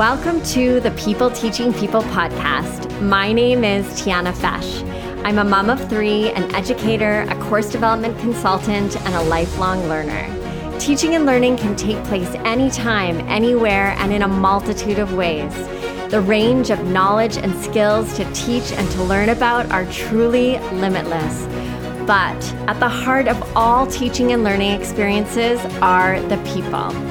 Welcome 0.00 0.42
to 0.44 0.80
the 0.80 0.92
People 0.92 1.30
Teaching 1.30 1.74
People 1.74 2.00
podcast. 2.00 3.02
My 3.02 3.34
name 3.34 3.64
is 3.64 3.84
Tiana 4.00 4.32
Fesh. 4.32 4.82
I'm 5.26 5.36
a 5.36 5.44
mom 5.44 5.68
of 5.68 5.90
three, 5.90 6.30
an 6.30 6.54
educator, 6.54 7.26
a 7.28 7.38
course 7.42 7.68
development 7.68 8.18
consultant, 8.18 8.96
and 8.96 9.14
a 9.14 9.22
lifelong 9.24 9.86
learner. 9.90 10.26
Teaching 10.78 11.16
and 11.16 11.26
learning 11.26 11.58
can 11.58 11.76
take 11.76 12.02
place 12.04 12.30
anytime, 12.46 13.20
anywhere, 13.28 13.94
and 13.98 14.10
in 14.10 14.22
a 14.22 14.26
multitude 14.26 14.98
of 14.98 15.12
ways. 15.12 15.54
The 16.10 16.22
range 16.22 16.70
of 16.70 16.82
knowledge 16.86 17.36
and 17.36 17.54
skills 17.62 18.16
to 18.16 18.24
teach 18.32 18.72
and 18.72 18.90
to 18.92 19.02
learn 19.02 19.28
about 19.28 19.70
are 19.70 19.84
truly 19.92 20.58
limitless. 20.80 21.44
But 22.06 22.42
at 22.70 22.80
the 22.80 22.88
heart 22.88 23.28
of 23.28 23.54
all 23.54 23.86
teaching 23.86 24.32
and 24.32 24.44
learning 24.44 24.80
experiences 24.80 25.60
are 25.82 26.18
the 26.30 26.38
people. 26.54 27.09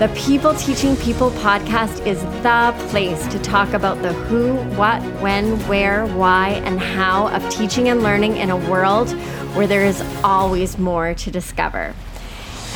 The 0.00 0.08
People 0.16 0.54
Teaching 0.54 0.96
People 0.96 1.30
podcast 1.30 2.06
is 2.06 2.22
the 2.42 2.74
place 2.88 3.26
to 3.26 3.38
talk 3.40 3.74
about 3.74 4.00
the 4.00 4.14
who, 4.14 4.54
what, 4.74 5.02
when, 5.20 5.58
where, 5.68 6.06
why, 6.06 6.62
and 6.64 6.80
how 6.80 7.28
of 7.28 7.46
teaching 7.50 7.90
and 7.90 8.02
learning 8.02 8.38
in 8.38 8.48
a 8.48 8.56
world 8.56 9.10
where 9.54 9.66
there 9.66 9.84
is 9.84 10.00
always 10.24 10.78
more 10.78 11.12
to 11.12 11.30
discover. 11.30 11.94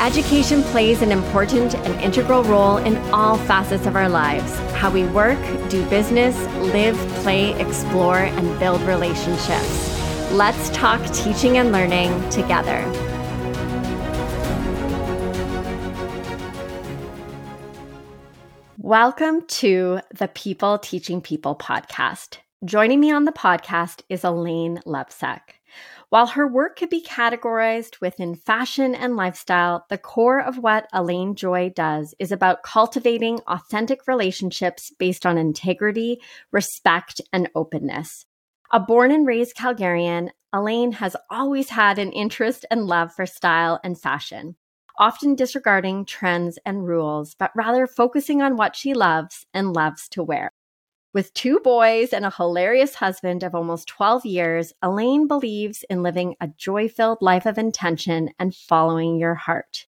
Education 0.01 0.63
plays 0.65 1.01
an 1.01 1.11
important 1.11 1.75
and 1.75 1.99
integral 2.03 2.45
role 2.45 2.77
in 2.77 2.99
all 3.11 3.39
facets 3.39 3.87
of 3.87 3.97
our 3.97 4.11
lives 4.11 4.55
how 4.75 4.91
we 4.91 5.07
work, 5.07 5.39
do 5.71 5.83
business, 5.89 6.37
live, 6.75 6.99
play, 7.23 7.59
explore, 7.59 8.19
and 8.19 8.61
build 8.61 8.83
relationships. 8.83 10.31
Let's 10.31 10.69
talk 10.77 11.01
teaching 11.15 11.57
and 11.57 11.73
learning 11.73 12.29
together. 12.29 13.14
Welcome 18.85 19.47
to 19.47 20.01
the 20.15 20.29
People 20.29 20.79
Teaching 20.79 21.23
People 21.23 21.57
podcast. 21.57 22.37
Joining 22.67 23.01
me 23.01 23.11
on 23.11 23.25
the 23.25 23.33
podcast 23.33 24.03
is 24.11 24.25
Alayne 24.25 24.83
Lebsack. 24.85 25.41
While 26.11 26.27
her 26.27 26.47
work 26.47 26.77
could 26.77 26.91
be 26.91 27.01
categorized 27.03 28.03
within 28.03 28.35
fashion 28.35 28.95
and 28.95 29.17
lifestyle, 29.17 29.87
the 29.89 29.97
core 29.97 30.39
of 30.39 30.59
what 30.59 30.87
Alayne 30.93 31.35
Joy 31.35 31.73
does 31.75 32.15
is 32.19 32.31
about 32.31 32.63
cultivating 32.63 33.41
authentic 33.47 34.07
relationships 34.07 34.93
based 34.99 35.25
on 35.25 35.39
integrity, 35.39 36.21
respect, 36.53 37.23
and 37.33 37.49
openness. 37.55 38.27
A 38.71 38.81
born 38.81 39.11
and 39.11 39.27
raised 39.27 39.57
Calgarian, 39.57 40.29
Alayne 40.55 40.93
has 40.93 41.17
always 41.31 41.71
had 41.71 41.99
an 41.99 42.13
interest 42.13 42.67
and 42.71 42.87
love 42.87 43.15
for 43.15 43.25
style 43.25 43.81
and 43.83 43.99
fashion, 43.99 44.57
often 44.99 45.35
disregarding 45.35 46.05
trends 46.05 46.59
and 46.65 46.87
rules, 46.87 47.35
but 47.35 47.51
rather 47.55 47.87
focusing 47.87 48.43
on 48.43 48.57
what 48.57 48.77
she 48.77 48.95
loves 48.95 49.47
and 49.53 49.73
loves 49.73 50.09
to 50.11 50.23
wear. 50.23 50.51
With 51.13 51.33
two 51.33 51.61
boys 51.61 52.13
and 52.13 52.25
a 52.25 52.31
hilarious 52.31 52.97
husband 52.97 53.45
of 53.45 53.55
almost 53.55 53.87
12 53.87 54.27
years, 54.27 54.73
Alayne 54.83 55.29
believes 55.29 55.85
in 55.89 56.03
living 56.03 56.35
a 56.41 56.49
joy 56.49 56.89
filled 56.89 57.19
life 57.21 57.47
of 57.47 57.57
intention 57.57 58.31
and 58.39 58.55
following 58.55 59.19
your 59.19 59.37
heart. 59.37 59.87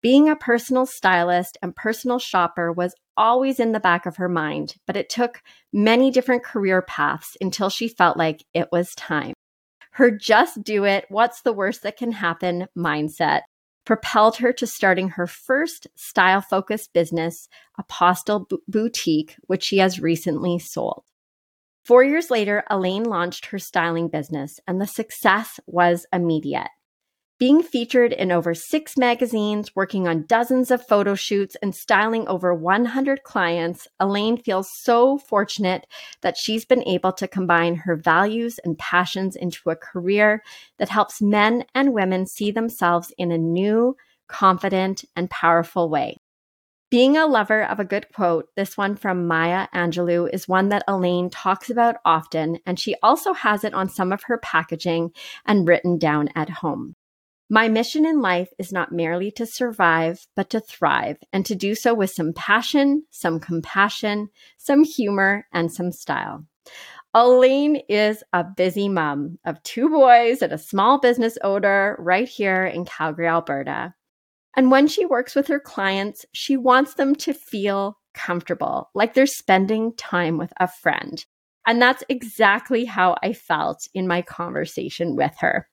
Being 0.00 0.28
a 0.28 0.36
personal 0.36 0.86
stylist 0.86 1.58
and 1.60 1.74
personal 1.74 2.18
shopper 2.18 2.72
was 2.72 2.94
always 3.16 3.60
in 3.60 3.72
the 3.72 3.80
back 3.80 4.06
of 4.06 4.16
her 4.16 4.28
mind, 4.28 4.76
but 4.86 4.96
it 4.96 5.10
took 5.10 5.42
many 5.72 6.10
different 6.10 6.44
career 6.44 6.82
paths 6.82 7.36
until 7.40 7.68
she 7.68 7.88
felt 7.88 8.16
like 8.16 8.44
it 8.54 8.68
was 8.70 8.94
time. 8.94 9.34
Her 9.90 10.10
just 10.10 10.62
do 10.62 10.84
it, 10.84 11.04
what's 11.08 11.42
the 11.42 11.52
worst 11.52 11.82
that 11.82 11.96
can 11.96 12.12
happen 12.12 12.68
mindset 12.78 13.42
propelled 13.90 14.36
her 14.36 14.52
to 14.52 14.68
starting 14.68 15.08
her 15.08 15.26
first 15.26 15.88
style 15.96 16.40
focused 16.40 16.92
business, 16.92 17.48
Apostle 17.76 18.46
B- 18.48 18.58
Boutique, 18.68 19.34
which 19.48 19.64
she 19.64 19.78
has 19.78 19.98
recently 19.98 20.60
sold. 20.60 21.02
Four 21.84 22.04
years 22.04 22.30
later, 22.30 22.62
Alayne 22.70 23.02
launched 23.02 23.46
her 23.46 23.58
styling 23.58 24.06
business, 24.06 24.60
and 24.68 24.80
the 24.80 24.86
success 24.86 25.58
was 25.66 26.06
immediate 26.12 26.68
being 27.40 27.62
featured 27.62 28.12
in 28.12 28.30
over 28.30 28.54
six 28.54 28.98
magazines, 28.98 29.74
working 29.74 30.06
on 30.06 30.26
dozens 30.26 30.70
of 30.70 30.86
photo 30.86 31.14
shoots, 31.14 31.56
and 31.62 31.74
styling 31.74 32.28
over 32.28 32.54
100 32.54 33.22
clients, 33.22 33.88
Alayne 33.98 34.36
feels 34.36 34.70
so 34.70 35.16
fortunate 35.16 35.86
that 36.20 36.36
she's 36.36 36.66
been 36.66 36.86
able 36.86 37.12
to 37.14 37.26
combine 37.26 37.76
her 37.76 37.96
values 37.96 38.60
and 38.62 38.78
passions 38.78 39.36
into 39.36 39.70
a 39.70 39.74
career 39.74 40.42
that 40.78 40.90
helps 40.90 41.22
men 41.22 41.64
and 41.74 41.94
women 41.94 42.26
see 42.26 42.50
themselves 42.50 43.10
in 43.16 43.32
a 43.32 43.38
new, 43.38 43.96
confident, 44.28 45.06
and 45.16 45.30
powerful 45.30 45.88
way. 45.88 46.18
Being 46.90 47.16
a 47.16 47.26
lover 47.26 47.62
of 47.62 47.80
a 47.80 47.86
good 47.86 48.12
quote, 48.12 48.48
this 48.54 48.76
one 48.76 48.96
from 48.96 49.26
Maya 49.26 49.68
Angelou 49.74 50.28
is 50.30 50.46
one 50.46 50.68
that 50.68 50.84
Alayne 50.86 51.30
talks 51.32 51.70
about 51.70 51.96
often, 52.04 52.58
and 52.66 52.78
she 52.78 52.96
also 53.02 53.32
has 53.32 53.64
it 53.64 53.72
on 53.72 53.88
some 53.88 54.12
of 54.12 54.24
her 54.24 54.36
packaging 54.36 55.12
and 55.46 55.66
written 55.66 55.98
down 55.98 56.28
at 56.34 56.50
home. 56.50 56.96
My 57.52 57.66
mission 57.68 58.06
in 58.06 58.20
life 58.20 58.52
is 58.60 58.70
not 58.70 58.92
merely 58.92 59.32
to 59.32 59.44
survive, 59.44 60.24
but 60.36 60.50
to 60.50 60.60
thrive, 60.60 61.16
and 61.32 61.44
to 61.46 61.56
do 61.56 61.74
so 61.74 61.92
with 61.92 62.10
some 62.10 62.32
passion, 62.32 63.02
some 63.10 63.40
compassion, 63.40 64.28
some 64.56 64.84
humor, 64.84 65.48
and 65.52 65.72
some 65.72 65.90
style. 65.90 66.46
Alayne 67.12 67.82
is 67.88 68.22
a 68.32 68.44
busy 68.44 68.88
mom 68.88 69.40
of 69.44 69.60
two 69.64 69.88
boys 69.88 70.42
and 70.42 70.52
a 70.52 70.58
small 70.58 71.00
business 71.00 71.36
owner 71.42 71.96
right 71.98 72.28
here 72.28 72.64
in 72.66 72.84
Calgary, 72.84 73.26
Alberta. 73.26 73.94
And 74.54 74.70
when 74.70 74.86
she 74.86 75.04
works 75.04 75.34
with 75.34 75.48
her 75.48 75.58
clients, 75.58 76.24
she 76.32 76.56
wants 76.56 76.94
them 76.94 77.16
to 77.16 77.34
feel 77.34 77.98
comfortable, 78.14 78.90
like 78.94 79.14
they're 79.14 79.26
spending 79.26 79.92
time 79.96 80.38
with 80.38 80.52
a 80.60 80.68
friend. 80.68 81.24
And 81.66 81.82
that's 81.82 82.04
exactly 82.08 82.84
how 82.84 83.16
I 83.24 83.32
felt 83.32 83.88
in 83.92 84.06
my 84.06 84.22
conversation 84.22 85.16
with 85.16 85.34
her 85.40 85.66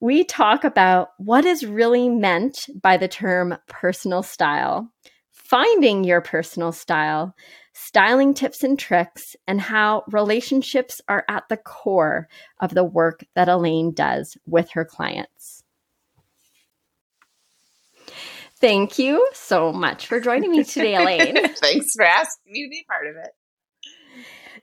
we 0.00 0.24
talk 0.24 0.64
about 0.64 1.10
what 1.18 1.44
is 1.44 1.66
really 1.66 2.08
meant 2.08 2.66
by 2.80 2.96
the 2.96 3.08
term 3.08 3.56
personal 3.68 4.22
style, 4.22 4.90
finding 5.32 6.04
your 6.04 6.20
personal 6.20 6.72
style, 6.72 7.34
styling 7.72 8.34
tips 8.34 8.62
and 8.62 8.78
tricks, 8.78 9.34
and 9.46 9.60
how 9.60 10.04
relationships 10.10 11.00
are 11.08 11.24
at 11.28 11.48
the 11.48 11.56
core 11.56 12.28
of 12.60 12.74
the 12.74 12.84
work 12.84 13.24
that 13.34 13.48
Alayne 13.48 13.92
does 13.94 14.36
with 14.46 14.70
her 14.70 14.84
clients. 14.84 15.64
Thank 18.60 18.98
you 18.98 19.26
so 19.34 19.72
much 19.72 20.06
for 20.06 20.20
joining 20.20 20.50
me 20.50 20.64
today, 20.64 20.94
Alayne. 20.94 21.56
Thanks 21.58 21.86
for 21.94 22.04
asking 22.04 22.52
me 22.52 22.64
to 22.64 22.70
be 22.70 22.84
part 22.88 23.06
of 23.06 23.16
it. 23.16 23.30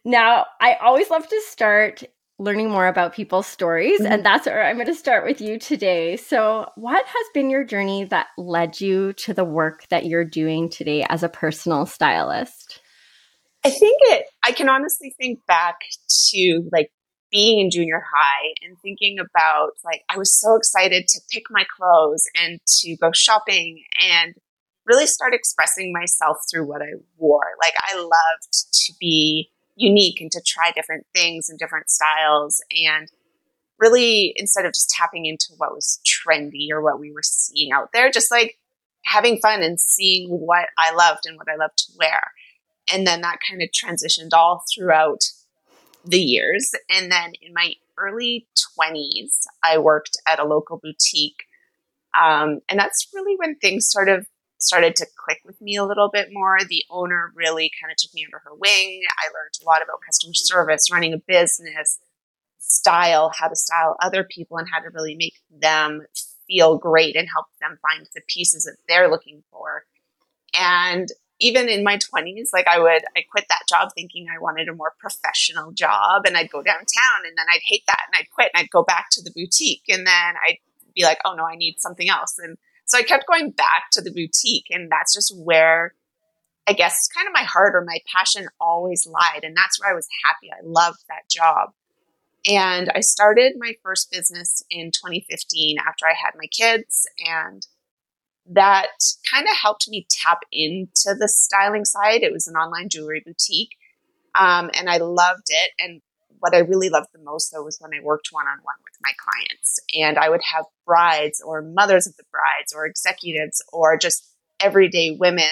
Now, 0.04 0.46
I 0.60 0.76
always 0.76 1.10
love 1.10 1.28
to 1.28 1.42
start 1.48 2.04
learning 2.38 2.70
more 2.70 2.88
about 2.88 3.14
people's 3.14 3.48
stories. 3.48 4.00
Mm-hmm. 4.00 4.12
And 4.12 4.26
that's 4.26 4.46
where 4.46 4.66
I'm 4.66 4.76
going 4.76 4.88
to 4.88 4.96
start 4.96 5.26
with 5.26 5.42
you 5.42 5.58
today. 5.58 6.18
So, 6.18 6.70
what 6.76 7.06
has 7.06 7.26
been 7.34 7.50
your 7.50 7.64
journey 7.64 8.06
that 8.06 8.28
led 8.38 8.82
you 8.82 9.14
to 9.14 9.34
the 9.34 9.46
work 9.46 9.88
that 9.90 10.06
you're 10.06 10.26
doing 10.26 10.70
today 10.70 11.06
as 11.08 11.24
a 11.24 11.30
personal 11.30 11.86
stylist? 11.86 12.82
I 13.64 13.70
think 13.70 14.00
it, 14.04 14.26
I 14.44 14.52
can 14.52 14.70
honestly 14.70 15.16
think 15.20 15.40
back 15.48 15.78
to 16.30 16.70
like 16.72 16.92
being 17.32 17.60
in 17.60 17.72
junior 17.72 18.04
high 18.14 18.54
and 18.64 18.78
thinking 18.82 19.18
about 19.20 19.72
like, 19.84 20.04
I 20.10 20.18
was 20.18 20.40
so 20.40 20.56
excited 20.56 21.08
to 21.08 21.22
pick 21.32 21.46
my 21.50 21.66
clothes 21.76 22.24
and 22.40 22.60
to 22.68 22.96
go 22.98 23.12
shopping 23.14 23.84
and 24.08 24.36
really 24.86 25.08
start 25.08 25.34
expressing 25.34 25.92
myself 25.92 26.38
through 26.52 26.68
what 26.68 26.84
I 26.84 26.94
wore. 27.18 27.48
Like, 27.60 27.74
I 27.92 27.98
loved 27.98 28.74
to 28.74 28.94
be 29.00 29.50
unique 29.76 30.22
and 30.22 30.32
to 30.32 30.42
try 30.46 30.72
different 30.72 31.06
things 31.14 31.50
and 31.50 31.60
different 31.60 31.90
styles 31.90 32.64
and 32.72 33.10
really 33.80 34.34
instead 34.38 34.66
of 34.66 34.74
just 34.74 34.90
tapping 34.90 35.26
into 35.26 35.48
what 35.58 35.74
was 35.74 36.00
trendy 36.06 36.68
or 36.72 36.82
what 36.82 37.00
we 37.00 37.12
were 37.12 37.24
seeing 37.24 37.72
out 37.72 37.90
there 37.94 38.10
just 38.10 38.32
like 38.32 38.58
having 39.04 39.38
fun 39.38 39.62
and 39.62 39.80
seeing 39.80 40.30
what 40.30 40.68
i 40.78 40.94
loved 40.94 41.26
and 41.26 41.38
what 41.38 41.48
i 41.50 41.56
loved 41.56 41.78
to 41.78 41.94
wear. 41.98 42.22
And 42.94 43.06
then 43.06 43.22
that 43.22 43.40
kind 43.50 43.62
of 43.62 43.70
transitioned 43.70 44.34
all 44.34 44.64
throughout 44.74 45.24
the 46.06 46.20
years. 46.20 46.70
And 46.88 47.12
then 47.12 47.34
in 47.42 47.52
my 47.54 47.74
early 47.98 48.48
20s 48.80 49.40
i 49.64 49.78
worked 49.78 50.18
at 50.28 50.40
a 50.40 50.46
local 50.46 50.78
boutique 50.82 51.46
um, 52.16 52.62
and 52.70 52.80
that's 52.80 53.08
really 53.14 53.36
when 53.38 53.56
things 53.56 53.88
sort 53.90 54.10
of 54.10 54.28
started 54.66 54.96
to 54.98 55.08
click 55.18 55.42
with 55.46 55.62
me 55.62 55.76
a 55.76 55.86
little 55.86 56.10
bit 56.12 56.30
more. 56.32 56.58
The 56.68 56.84
owner 56.90 57.32
really 57.36 57.72
kind 57.82 57.92
of 57.92 57.98
took 57.98 58.14
me 58.14 58.26
under 58.26 58.40
her 58.40 58.54
wing. 58.54 59.02
I 59.24 59.28
learned 59.28 59.58
a 59.62 59.66
lot 59.66 59.82
about 59.84 60.02
customer 60.06 60.34
service, 60.34 60.92
running 60.92 61.14
a 61.14 61.18
business, 61.18 62.00
style, 62.58 63.32
how 63.38 63.48
to 63.48 63.56
style 63.56 63.96
other 64.02 64.24
people, 64.24 64.58
and 64.58 64.68
how 64.72 64.80
to 64.80 64.90
really 64.90 65.16
make 65.16 65.36
them 65.50 66.02
feel 66.48 66.78
great 66.78 67.16
and 67.16 67.28
help 67.34 67.48
them 67.60 67.78
find 67.82 68.08
the 68.14 68.22
pieces 68.28 68.64
that 68.64 68.78
they're 68.88 69.10
looking 69.10 69.44
for. 69.52 69.84
And 70.58 71.10
even 71.40 71.68
in 71.68 71.84
my 71.84 71.98
20s, 71.98 72.50
like 72.54 72.68
I 72.68 72.80
would, 72.80 73.04
I 73.16 73.24
quit 73.30 73.46
that 73.50 73.64
job 73.68 73.90
thinking 73.94 74.28
I 74.30 74.40
wanted 74.40 74.70
a 74.70 74.74
more 74.74 74.94
professional 75.00 75.72
job 75.72 76.24
and 76.26 76.38
I'd 76.38 76.50
go 76.50 76.62
downtown 76.62 77.26
and 77.26 77.38
then 77.38 77.46
I'd 77.54 77.62
hate 77.68 77.84
that 77.88 78.04
and 78.08 78.16
I'd 78.18 78.32
quit 78.32 78.52
and 78.54 78.64
I'd 78.64 78.70
go 78.70 78.84
back 78.84 79.08
to 79.12 79.22
the 79.22 79.32
boutique 79.36 79.84
and 79.90 80.08
then 80.08 80.36
I'd 80.48 80.60
be 80.96 81.04
like, 81.04 81.20
oh 81.26 81.36
no, 81.36 81.46
I 81.46 81.56
need 81.56 81.76
something 81.80 82.10
else. 82.10 82.40
And 82.40 82.58
so 82.86 82.98
I 82.98 83.04
kept 83.04 83.28
going 83.28 83.52
back 83.52 83.90
to 83.94 84.02
the 84.02 84.12
boutique 84.12 84.68
and 84.70 84.92
that's 84.92 85.14
just 85.14 85.36
where 85.38 85.94
I 86.68 86.74
guess 86.74 87.08
kind 87.08 87.28
of 87.28 87.34
my 87.34 87.44
heart 87.44 87.76
or 87.76 87.84
my 87.86 88.00
passion 88.12 88.48
always 88.60 89.06
lied. 89.06 89.44
And 89.44 89.56
that's 89.56 89.80
where 89.80 89.92
I 89.92 89.96
was 89.96 90.08
happy. 90.24 90.52
I 90.52 90.62
loved 90.64 91.04
that 91.10 91.30
job. 91.30 91.74
And 92.48 92.92
I 92.94 93.02
started 93.02 93.54
my 93.58 93.74
first 93.84 94.12
business 94.12 94.64
in 94.70 94.92
2015 94.92 95.78
after 95.80 96.06
I 96.06 96.14
had 96.14 96.34
my 96.38 96.48
kids 96.48 97.08
and 97.26 97.66
that 98.48 98.90
kind 99.30 99.48
of 99.48 99.56
helped 99.56 99.90
me 99.90 100.06
tap 100.10 100.40
into 100.52 101.16
the 101.18 101.28
styling 101.28 101.86
side. 101.86 102.22
It 102.22 102.32
was 102.32 102.48
an 102.48 102.56
online 102.56 102.90
jewelry 102.90 103.24
boutique, 103.26 103.76
um, 104.40 104.70
and 104.78 104.90
I 104.90 104.98
loved 104.98 105.48
it. 105.48 105.72
And 105.80 106.02
what 106.46 106.54
I 106.54 106.60
really 106.60 106.90
loved 106.90 107.08
the 107.12 107.24
most, 107.24 107.52
though, 107.52 107.64
was 107.64 107.80
when 107.80 107.92
I 107.92 108.04
worked 108.04 108.28
one 108.30 108.46
on 108.46 108.60
one 108.62 108.76
with 108.84 108.94
my 109.02 109.12
clients, 109.18 109.80
and 109.98 110.20
I 110.20 110.30
would 110.30 110.44
have 110.54 110.66
brides 110.86 111.42
or 111.44 111.64
mothers 111.64 112.06
of 112.06 112.16
the 112.18 112.24
brides 112.30 112.72
or 112.72 112.86
executives 112.86 113.64
or 113.74 113.98
just 113.98 114.30
everyday 114.60 115.18
women 115.20 115.50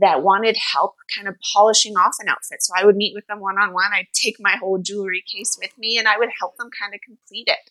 that 0.00 0.24
wanted 0.24 0.56
help 0.56 0.94
kind 1.14 1.28
of 1.28 1.36
polishing 1.54 1.94
off 1.96 2.16
an 2.18 2.28
outfit. 2.28 2.60
So 2.60 2.72
I 2.76 2.84
would 2.84 2.96
meet 2.96 3.14
with 3.14 3.24
them 3.28 3.38
one 3.38 3.56
on 3.56 3.72
one. 3.72 3.92
I'd 3.94 4.08
take 4.12 4.34
my 4.40 4.56
whole 4.56 4.78
jewelry 4.82 5.22
case 5.32 5.56
with 5.62 5.70
me 5.78 5.96
and 5.96 6.08
I 6.08 6.18
would 6.18 6.30
help 6.40 6.56
them 6.56 6.70
kind 6.76 6.92
of 6.92 7.00
complete 7.00 7.46
it. 7.46 7.70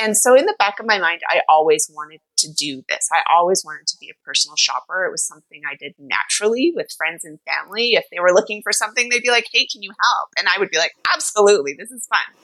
And 0.00 0.16
so 0.16 0.34
in 0.34 0.46
the 0.46 0.56
back 0.58 0.78
of 0.78 0.86
my 0.86 0.98
mind, 0.98 1.22
I 1.28 1.40
always 1.48 1.90
wanted 1.92 2.20
to 2.38 2.52
do 2.52 2.82
this. 2.88 3.08
I 3.12 3.22
always 3.32 3.64
wanted 3.64 3.86
to 3.86 3.96
be 3.98 4.10
a 4.10 4.24
personal 4.24 4.56
shopper. 4.56 5.06
It 5.06 5.10
was 5.10 5.26
something 5.26 5.62
I 5.64 5.74
did 5.74 5.94
naturally 5.98 6.72
with 6.74 6.94
friends 6.96 7.24
and 7.24 7.38
family. 7.46 7.94
If 7.94 8.04
they 8.10 8.20
were 8.20 8.32
looking 8.32 8.60
for 8.62 8.72
something, 8.72 9.08
they'd 9.08 9.22
be 9.22 9.30
like, 9.30 9.46
hey, 9.50 9.66
can 9.66 9.82
you 9.82 9.90
help? 9.90 10.28
And 10.36 10.48
I 10.48 10.58
would 10.58 10.70
be 10.70 10.78
like, 10.78 10.92
absolutely, 11.14 11.74
this 11.78 11.90
is 11.90 12.06
fun. 12.06 12.36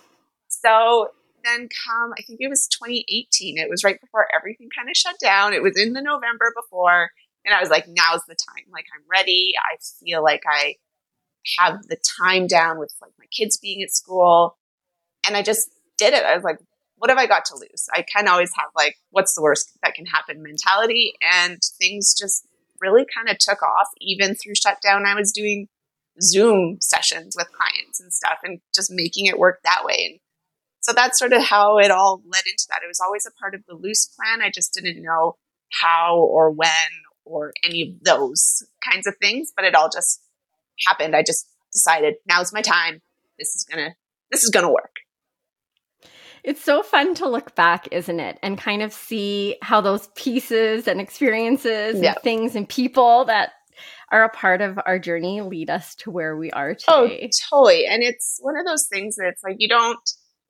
So 0.49 1.09
then 1.45 1.69
come, 1.87 2.13
I 2.19 2.23
think 2.23 2.41
it 2.41 2.49
was 2.49 2.69
2018. 2.69 3.59
It 3.59 3.69
was 3.69 3.85
right 3.85 4.01
before 4.01 4.29
everything 4.35 4.69
kind 4.75 4.89
of 4.89 4.97
shut 4.97 5.17
down. 5.21 5.53
It 5.53 5.63
was 5.63 5.77
in 5.77 5.93
the 5.93 6.03
November 6.03 6.53
before. 6.57 7.11
And 7.45 7.55
I 7.55 7.61
was 7.61 7.71
like, 7.71 7.87
now's 7.89 8.23
the 8.29 8.37
time. 8.37 8.65
Like, 8.73 8.87
I'm 8.95 9.03
ready. 9.11 9.53
I 9.59 9.77
feel 10.01 10.23
like 10.23 10.43
I 10.49 10.77
have 11.59 11.83
the 11.89 11.97
time 11.97 12.47
down 12.47 12.79
with 12.79 12.95
like 13.03 13.13
my 13.19 13.27
kids 13.37 13.59
being 13.59 13.83
at 13.83 13.91
school. 13.91 14.57
And 15.27 15.37
I 15.37 15.43
just 15.43 15.69
did 15.99 16.15
it. 16.15 16.25
I 16.25 16.35
was 16.35 16.45
like, 16.45 16.59
what 17.03 17.11
have 17.11 17.19
I 17.19 17.27
got 17.27 17.45
to 17.47 17.57
lose? 17.57 17.89
I 17.93 18.03
can 18.03 18.29
always 18.29 18.53
have 18.57 18.69
like, 18.77 18.95
what's 19.11 19.35
the 19.35 19.43
worst 19.43 19.77
that 19.83 19.95
can 19.95 20.07
happen 20.07 20.41
mentality. 20.41 21.15
And 21.21 21.59
things 21.77 22.15
just 22.17 22.47
really 22.81 23.05
kind 23.13 23.29
of 23.29 23.39
took 23.39 23.61
off. 23.61 23.89
Even 24.01 24.37
through 24.37 24.55
shutdown, 24.55 25.05
I 25.05 25.17
was 25.17 25.33
doing 25.33 25.67
Zoom 26.21 26.79
sessions 26.81 27.35
with 27.37 27.51
clients 27.51 28.01
and 28.01 28.13
stuff 28.13 28.39
and 28.45 28.61
just 28.73 28.93
making 28.93 29.27
it 29.27 29.37
work 29.37 29.59
that 29.65 29.83
way. 29.85 30.11
And 30.13 30.21
so 30.79 30.93
that's 30.93 31.19
sort 31.19 31.33
of 31.33 31.43
how 31.43 31.79
it 31.79 31.91
all 31.91 32.23
led 32.25 32.45
into 32.47 32.67
that. 32.71 32.83
It 32.85 32.89
was 32.89 33.01
always 33.01 33.27
a 33.27 33.33
part 33.33 33.57
of 33.57 33.63
the 33.67 33.75
loose 33.75 34.07
plan. 34.07 34.41
I 34.41 34.53
just 34.55 34.73
didn't 34.73 35.03
know 35.03 35.35
how 35.73 36.21
or 36.21 36.53
when 36.53 36.71
or 37.25 37.53
any 37.65 37.83
of 37.83 38.05
those 38.05 38.63
kinds 38.89 39.09
of 39.09 39.17
things, 39.21 39.53
but 39.57 39.65
it 39.65 39.75
all 39.75 39.89
just 39.93 40.21
happened. 40.87 41.17
I 41.17 41.25
just 41.25 41.49
decided 41.73 42.15
now's 42.29 42.53
my 42.53 42.63
time. 42.63 43.03
This 43.41 43.57
is 43.57 43.65
gonna 43.69 43.97
this 44.31 44.45
is 44.45 44.51
gonna 44.51 44.71
work. 44.71 45.02
It's 46.45 46.63
so 46.63 46.83
fun 46.83 47.15
to 47.17 47.29
look 47.29 47.55
back, 47.55 47.89
isn't 47.93 48.19
it? 48.19 48.39
And 48.43 48.59
kind 48.59 48.83
of 48.83 48.93
see 48.93 49.57
how 49.63 49.81
those 49.81 50.09
pieces 50.17 50.89
and 50.89 51.01
experiences 51.01 52.01
and 52.01 52.17
things 52.23 52.57
and 52.57 52.69
people 52.69 53.25
that 53.27 53.53
are 54.11 54.25
a 54.25 54.29
part 54.29 54.61
of 54.61 54.79
our 54.85 54.99
journey 54.99 55.41
lead 55.41 55.71
us 55.71 55.95
to 55.97 56.11
where 56.11 56.37
we 56.37 56.51
are 56.51 56.77
oh, 56.89 57.07
today. 57.07 57.31
Oh, 57.31 57.57
totally. 57.57 57.87
And 57.87 58.03
it's 58.03 58.39
one 58.43 58.59
of 58.59 58.67
those 58.67 58.87
things 58.87 59.17
that 59.17 59.29
it's 59.29 59.43
like 59.43 59.57
you 59.59 59.69
don't 59.69 59.99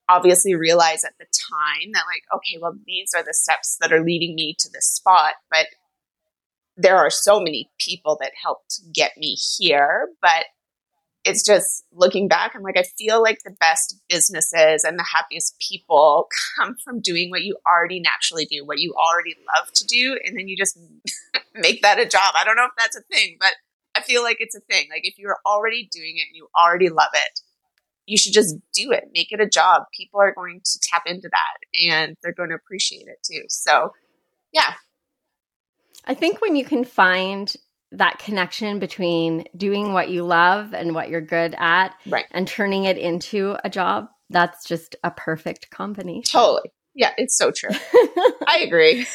obviously 0.09 0.55
realize 0.55 1.05
at 1.05 1.15
the 1.19 1.27
time 1.27 1.93
that 1.93 2.05
like, 2.07 2.23
okay, 2.35 2.59
well, 2.61 2.75
these 2.87 3.11
are 3.17 3.23
the 3.23 3.35
steps 3.35 3.77
that 3.81 3.93
are 3.93 4.03
leading 4.03 4.35
me 4.35 4.57
to 4.59 4.71
this 4.73 4.87
spot. 4.87 5.35
But 5.51 5.67
there 6.77 6.97
are 6.97 7.11
so 7.11 7.39
many 7.39 7.71
people 7.79 8.17
that 8.21 8.33
helped 8.43 8.81
get 8.95 9.13
me 9.17 9.37
here. 9.59 10.09
But 10.21 10.47
it's 11.25 11.45
just 11.45 11.85
looking 11.93 12.27
back, 12.27 12.53
I'm 12.55 12.63
like, 12.63 12.77
I 12.77 12.83
feel 12.99 13.23
like 13.23 13.39
the 13.45 13.55
best 13.61 14.01
businesses 14.09 14.85
and 14.85 14.99
the 14.99 15.07
happiest 15.15 15.57
people 15.61 16.29
come 16.57 16.77
from 16.85 17.01
doing 17.01 17.31
what 17.31 17.43
you 17.43 17.57
already 17.67 18.01
naturally 18.01 18.45
do, 18.45 18.65
what 18.65 18.79
you 18.79 18.95
already 18.95 19.37
love 19.57 19.73
to 19.73 19.85
do, 19.87 20.19
and 20.25 20.37
then 20.37 20.49
you 20.49 20.57
just 20.57 20.79
make 21.55 21.83
that 21.83 21.99
a 21.99 22.07
job. 22.07 22.35
I 22.37 22.45
don't 22.45 22.57
know 22.57 22.67
if 22.67 22.73
that's 22.77 22.97
a 22.97 23.03
thing, 23.03 23.37
but 23.39 23.53
I 23.95 24.03
feel 24.03 24.23
like 24.23 24.39
it's 24.41 24.57
a 24.57 24.61
thing. 24.61 24.89
Like 24.91 25.07
if 25.07 25.19
you're 25.19 25.39
already 25.47 25.89
doing 25.93 26.17
it 26.17 26.27
and 26.29 26.37
you 26.37 26.49
already 26.57 26.89
love 26.89 27.13
it, 27.15 27.41
you 28.07 28.17
should 28.19 28.33
just 28.33 28.57
do 28.75 28.91
it. 28.91 29.11
Make 29.15 29.31
it 29.33 29.41
a 29.41 29.49
job. 29.49 29.85
People 29.97 30.21
are 30.21 30.35
going 30.35 30.61
to 30.65 30.81
tap 30.83 31.03
into 31.07 31.29
that 31.29 31.89
and 31.89 32.17
they're 32.23 32.33
going 32.33 32.49
to 32.49 32.57
appreciate 32.57 33.07
it 33.07 33.19
too. 33.23 33.43
So, 33.49 33.93
yeah. 34.53 34.75
I 36.05 36.15
think 36.15 36.41
when 36.41 36.57
you 36.57 36.65
can 36.65 36.85
find 36.85 37.55
that 37.93 38.19
connection 38.19 38.79
between 38.79 39.45
doing 39.57 39.93
what 39.93 40.09
you 40.09 40.25
love 40.25 40.75
and 40.75 40.95
what 40.95 41.09
you're 41.09 41.21
good 41.21 41.55
at 41.59 41.95
right. 42.07 42.27
and 42.33 42.49
turning 42.49 42.85
it 42.85 42.99
into 42.99 43.57
a 43.65 43.71
job 43.71 44.09
that's 44.31 44.67
just 44.67 44.97
a 45.05 45.11
perfect 45.11 45.71
combination 45.71 46.23
totally 46.25 46.73
yeah 46.95 47.13
it's 47.19 47.37
so 47.37 47.51
true 47.51 47.71
i 48.47 48.63
agree 48.65 49.07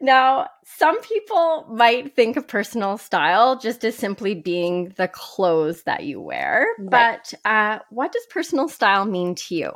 now 0.00 0.48
some 0.64 1.00
people 1.02 1.66
might 1.70 2.14
think 2.14 2.36
of 2.36 2.46
personal 2.46 2.96
style 2.96 3.58
just 3.58 3.84
as 3.84 3.94
simply 3.96 4.34
being 4.34 4.92
the 4.96 5.08
clothes 5.08 5.82
that 5.82 6.04
you 6.04 6.20
wear 6.20 6.66
right. 6.78 6.90
but 6.90 7.34
uh, 7.44 7.78
what 7.90 8.12
does 8.12 8.24
personal 8.26 8.68
style 8.68 9.04
mean 9.04 9.34
to 9.34 9.54
you 9.54 9.72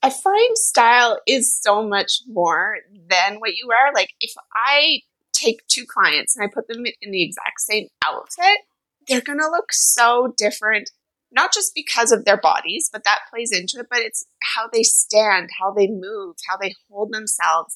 I 0.00 0.10
find 0.10 0.56
style 0.56 1.18
is 1.26 1.58
so 1.60 1.82
much 1.82 2.20
more 2.28 2.76
than 3.08 3.40
what 3.40 3.56
you 3.56 3.66
wear. 3.66 3.92
Like 3.92 4.10
if 4.20 4.32
I 4.54 5.00
take 5.38 5.66
two 5.68 5.84
clients 5.86 6.36
and 6.36 6.44
I 6.44 6.52
put 6.52 6.68
them 6.68 6.84
in 7.00 7.10
the 7.10 7.22
exact 7.22 7.60
same 7.60 7.88
outfit, 8.06 8.58
they're 9.06 9.20
going 9.20 9.38
to 9.38 9.48
look 9.48 9.72
so 9.72 10.34
different, 10.36 10.90
not 11.30 11.52
just 11.52 11.72
because 11.74 12.12
of 12.12 12.24
their 12.24 12.36
bodies, 12.36 12.90
but 12.92 13.04
that 13.04 13.20
plays 13.30 13.52
into 13.52 13.78
it, 13.78 13.86
but 13.90 14.00
it's 14.00 14.26
how 14.42 14.68
they 14.72 14.82
stand, 14.82 15.48
how 15.58 15.72
they 15.72 15.86
move, 15.86 16.36
how 16.48 16.56
they 16.56 16.74
hold 16.90 17.12
themselves, 17.12 17.74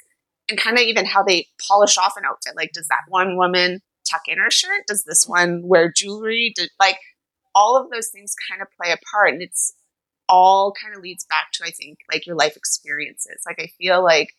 and 0.49 0.59
kind 0.59 0.77
of 0.77 0.83
even 0.83 1.07
how 1.07 1.23
they 1.23 1.47
polish 1.69 1.97
off 1.97 2.17
an 2.17 2.25
outfit. 2.27 2.55
Like, 2.57 2.73
does 2.73 2.89
that 2.89 3.05
one 3.09 3.37
woman 3.37 3.81
tuck 4.09 4.23
in 4.27 4.39
her 4.39 4.51
shirt? 4.51 4.83
Does 4.87 5.05
this 5.05 5.27
one 5.27 5.63
wear 5.65 5.91
jewelry? 5.91 6.55
Like, 6.79 6.99
all 7.55 7.77
of 7.81 7.91
those 7.91 8.09
things 8.09 8.35
kind 8.51 8.61
of 8.61 8.69
play 8.81 8.93
a 8.93 8.99
part. 9.11 9.33
And 9.33 9.43
it's 9.43 9.75
all 10.29 10.73
kind 10.73 10.97
of 10.97 11.03
leads 11.03 11.25
back 11.27 11.53
to, 11.55 11.65
I 11.65 11.71
think, 11.71 11.99
like 12.13 12.27
your 12.27 12.37
life 12.37 12.57
experiences. 12.57 13.43
Like, 13.47 13.61
I 13.61 13.69
feel 13.79 14.03
like 14.03 14.31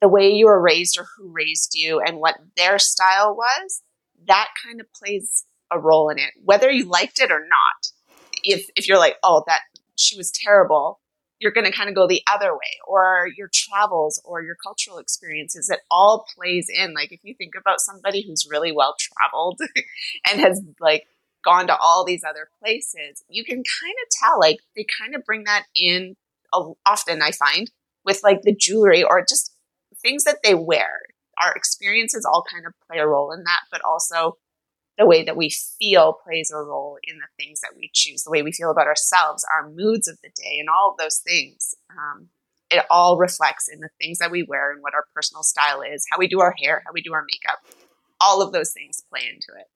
the 0.00 0.08
way 0.08 0.30
you 0.30 0.46
were 0.46 0.60
raised 0.60 0.98
or 0.98 1.06
who 1.16 1.30
raised 1.32 1.74
you 1.74 2.00
and 2.00 2.18
what 2.18 2.36
their 2.56 2.78
style 2.78 3.34
was, 3.34 3.82
that 4.26 4.48
kind 4.64 4.80
of 4.80 4.92
plays 4.92 5.44
a 5.70 5.78
role 5.78 6.08
in 6.08 6.18
it, 6.18 6.30
whether 6.44 6.70
you 6.70 6.84
liked 6.84 7.18
it 7.20 7.30
or 7.30 7.40
not. 7.40 7.92
If, 8.44 8.68
if 8.76 8.88
you're 8.88 8.98
like, 8.98 9.16
oh, 9.22 9.42
that 9.46 9.62
she 9.96 10.16
was 10.16 10.30
terrible, 10.30 11.00
you're 11.40 11.52
going 11.52 11.66
to 11.66 11.72
kind 11.72 11.88
of 11.88 11.94
go 11.94 12.06
the 12.06 12.22
other 12.32 12.52
way 12.52 12.78
or 12.86 13.28
your 13.36 13.50
travels 13.52 14.20
or 14.24 14.42
your 14.42 14.56
cultural 14.62 14.98
experiences 14.98 15.70
it 15.70 15.80
all 15.90 16.26
plays 16.36 16.68
in 16.72 16.94
like 16.94 17.12
if 17.12 17.20
you 17.22 17.34
think 17.34 17.54
about 17.58 17.80
somebody 17.80 18.24
who's 18.26 18.48
really 18.50 18.72
well 18.72 18.94
traveled 18.98 19.60
and 20.30 20.40
has 20.40 20.60
like 20.80 21.04
gone 21.44 21.66
to 21.66 21.76
all 21.76 22.04
these 22.04 22.24
other 22.28 22.48
places 22.60 23.22
you 23.28 23.44
can 23.44 23.56
kind 23.56 23.94
of 24.02 24.08
tell 24.20 24.38
like 24.38 24.58
they 24.76 24.84
kind 25.00 25.14
of 25.14 25.24
bring 25.24 25.44
that 25.44 25.64
in 25.74 26.16
often 26.84 27.22
i 27.22 27.30
find 27.30 27.70
with 28.04 28.20
like 28.24 28.42
the 28.42 28.54
jewelry 28.54 29.02
or 29.02 29.24
just 29.28 29.54
things 30.02 30.24
that 30.24 30.38
they 30.42 30.54
wear, 30.54 30.88
our 31.40 31.52
experiences 31.54 32.24
all 32.24 32.44
kind 32.50 32.66
of 32.66 32.72
play 32.88 32.98
a 32.98 33.06
role 33.06 33.32
in 33.32 33.44
that, 33.44 33.60
but 33.70 33.80
also 33.84 34.36
the 34.98 35.06
way 35.06 35.24
that 35.24 35.36
we 35.36 35.50
feel 35.78 36.18
plays 36.24 36.50
a 36.50 36.58
role 36.58 36.98
in 37.04 37.18
the 37.18 37.44
things 37.44 37.60
that 37.60 37.72
we 37.76 37.88
choose, 37.94 38.24
the 38.24 38.30
way 38.30 38.42
we 38.42 38.52
feel 38.52 38.70
about 38.70 38.88
ourselves, 38.88 39.44
our 39.50 39.70
moods 39.70 40.08
of 40.08 40.18
the 40.22 40.30
day, 40.30 40.58
and 40.58 40.68
all 40.68 40.90
of 40.90 40.98
those 40.98 41.18
things. 41.18 41.74
Um, 41.90 42.28
it 42.70 42.84
all 42.90 43.16
reflects 43.16 43.68
in 43.72 43.80
the 43.80 43.88
things 44.00 44.18
that 44.18 44.30
we 44.30 44.42
wear 44.42 44.72
and 44.72 44.82
what 44.82 44.94
our 44.94 45.04
personal 45.14 45.42
style 45.42 45.80
is, 45.80 46.04
how 46.10 46.18
we 46.18 46.28
do 46.28 46.40
our 46.40 46.54
hair, 46.62 46.82
how 46.84 46.92
we 46.92 47.00
do 47.00 47.14
our 47.14 47.24
makeup. 47.24 47.60
All 48.20 48.42
of 48.42 48.52
those 48.52 48.72
things 48.72 49.02
play 49.08 49.22
into 49.22 49.58
it. 49.58 49.66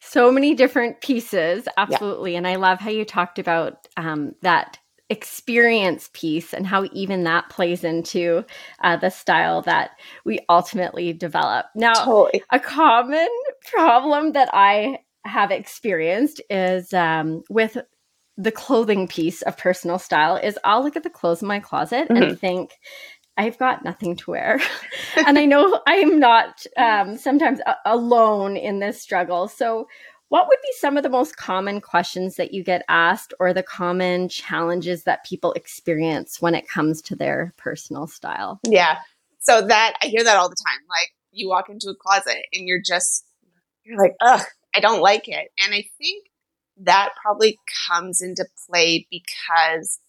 So 0.00 0.30
many 0.30 0.54
different 0.54 1.00
pieces, 1.00 1.66
absolutely. 1.76 2.32
Yeah. 2.32 2.38
And 2.38 2.46
I 2.46 2.56
love 2.56 2.78
how 2.78 2.90
you 2.90 3.04
talked 3.04 3.38
about 3.38 3.86
um, 3.96 4.34
that 4.42 4.78
experience 5.12 6.08
piece 6.14 6.54
and 6.54 6.66
how 6.66 6.88
even 6.92 7.24
that 7.24 7.50
plays 7.50 7.84
into 7.84 8.44
uh, 8.82 8.96
the 8.96 9.10
style 9.10 9.60
that 9.62 9.90
we 10.24 10.40
ultimately 10.48 11.12
develop. 11.12 11.66
Now, 11.74 11.92
totally. 11.92 12.42
a 12.50 12.58
common 12.58 13.28
problem 13.70 14.32
that 14.32 14.48
I 14.54 15.00
have 15.24 15.50
experienced 15.50 16.40
is 16.48 16.94
um, 16.94 17.42
with 17.50 17.76
the 18.38 18.50
clothing 18.50 19.06
piece 19.06 19.42
of 19.42 19.58
personal 19.58 19.98
style 19.98 20.36
is 20.36 20.58
I'll 20.64 20.82
look 20.82 20.96
at 20.96 21.02
the 21.02 21.10
clothes 21.10 21.42
in 21.42 21.48
my 21.48 21.60
closet 21.60 22.08
mm-hmm. 22.08 22.22
and 22.22 22.40
think, 22.40 22.72
I've 23.36 23.58
got 23.58 23.84
nothing 23.84 24.16
to 24.16 24.30
wear. 24.30 24.60
and 25.16 25.38
I 25.38 25.46
know 25.46 25.80
I'm 25.86 26.18
not 26.18 26.66
um, 26.76 27.16
sometimes 27.16 27.60
a- 27.60 27.76
alone 27.84 28.56
in 28.56 28.78
this 28.78 29.00
struggle. 29.00 29.48
So, 29.48 29.88
what 30.32 30.48
would 30.48 30.58
be 30.62 30.72
some 30.78 30.96
of 30.96 31.02
the 31.02 31.10
most 31.10 31.36
common 31.36 31.82
questions 31.82 32.36
that 32.36 32.54
you 32.54 32.64
get 32.64 32.86
asked 32.88 33.34
or 33.38 33.52
the 33.52 33.62
common 33.62 34.30
challenges 34.30 35.02
that 35.02 35.26
people 35.26 35.52
experience 35.52 36.40
when 36.40 36.54
it 36.54 36.66
comes 36.66 37.02
to 37.02 37.14
their 37.14 37.52
personal 37.58 38.06
style? 38.06 38.58
Yeah. 38.66 38.96
So, 39.40 39.60
that 39.60 39.92
I 40.02 40.06
hear 40.06 40.24
that 40.24 40.38
all 40.38 40.48
the 40.48 40.56
time. 40.66 40.80
Like, 40.88 41.10
you 41.32 41.50
walk 41.50 41.68
into 41.68 41.90
a 41.90 41.94
closet 41.94 42.46
and 42.54 42.66
you're 42.66 42.80
just, 42.80 43.26
you're 43.84 43.98
like, 43.98 44.14
ugh, 44.22 44.40
I 44.74 44.80
don't 44.80 45.02
like 45.02 45.28
it. 45.28 45.50
And 45.62 45.74
I 45.74 45.84
think 45.98 46.28
that 46.78 47.10
probably 47.22 47.58
comes 47.86 48.22
into 48.22 48.46
play 48.66 49.06
because 49.10 50.00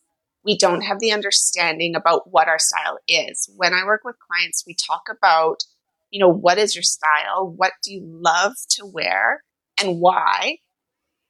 we 0.45 0.57
don't 0.57 0.83
have 0.83 0.99
the 1.01 1.11
understanding 1.11 1.97
about 1.97 2.31
what 2.31 2.47
our 2.47 2.59
style 2.59 2.97
is. 3.09 3.51
When 3.57 3.73
I 3.73 3.83
work 3.83 4.03
with 4.05 4.15
clients, 4.25 4.63
we 4.65 4.73
talk 4.73 5.07
about, 5.11 5.65
you 6.11 6.21
know, 6.21 6.31
what 6.31 6.57
is 6.57 6.77
your 6.77 6.83
style? 6.83 7.53
What 7.53 7.73
do 7.83 7.91
you 7.91 8.01
love 8.05 8.53
to 8.69 8.85
wear 8.85 9.43
and 9.83 9.99
why? 9.99 10.57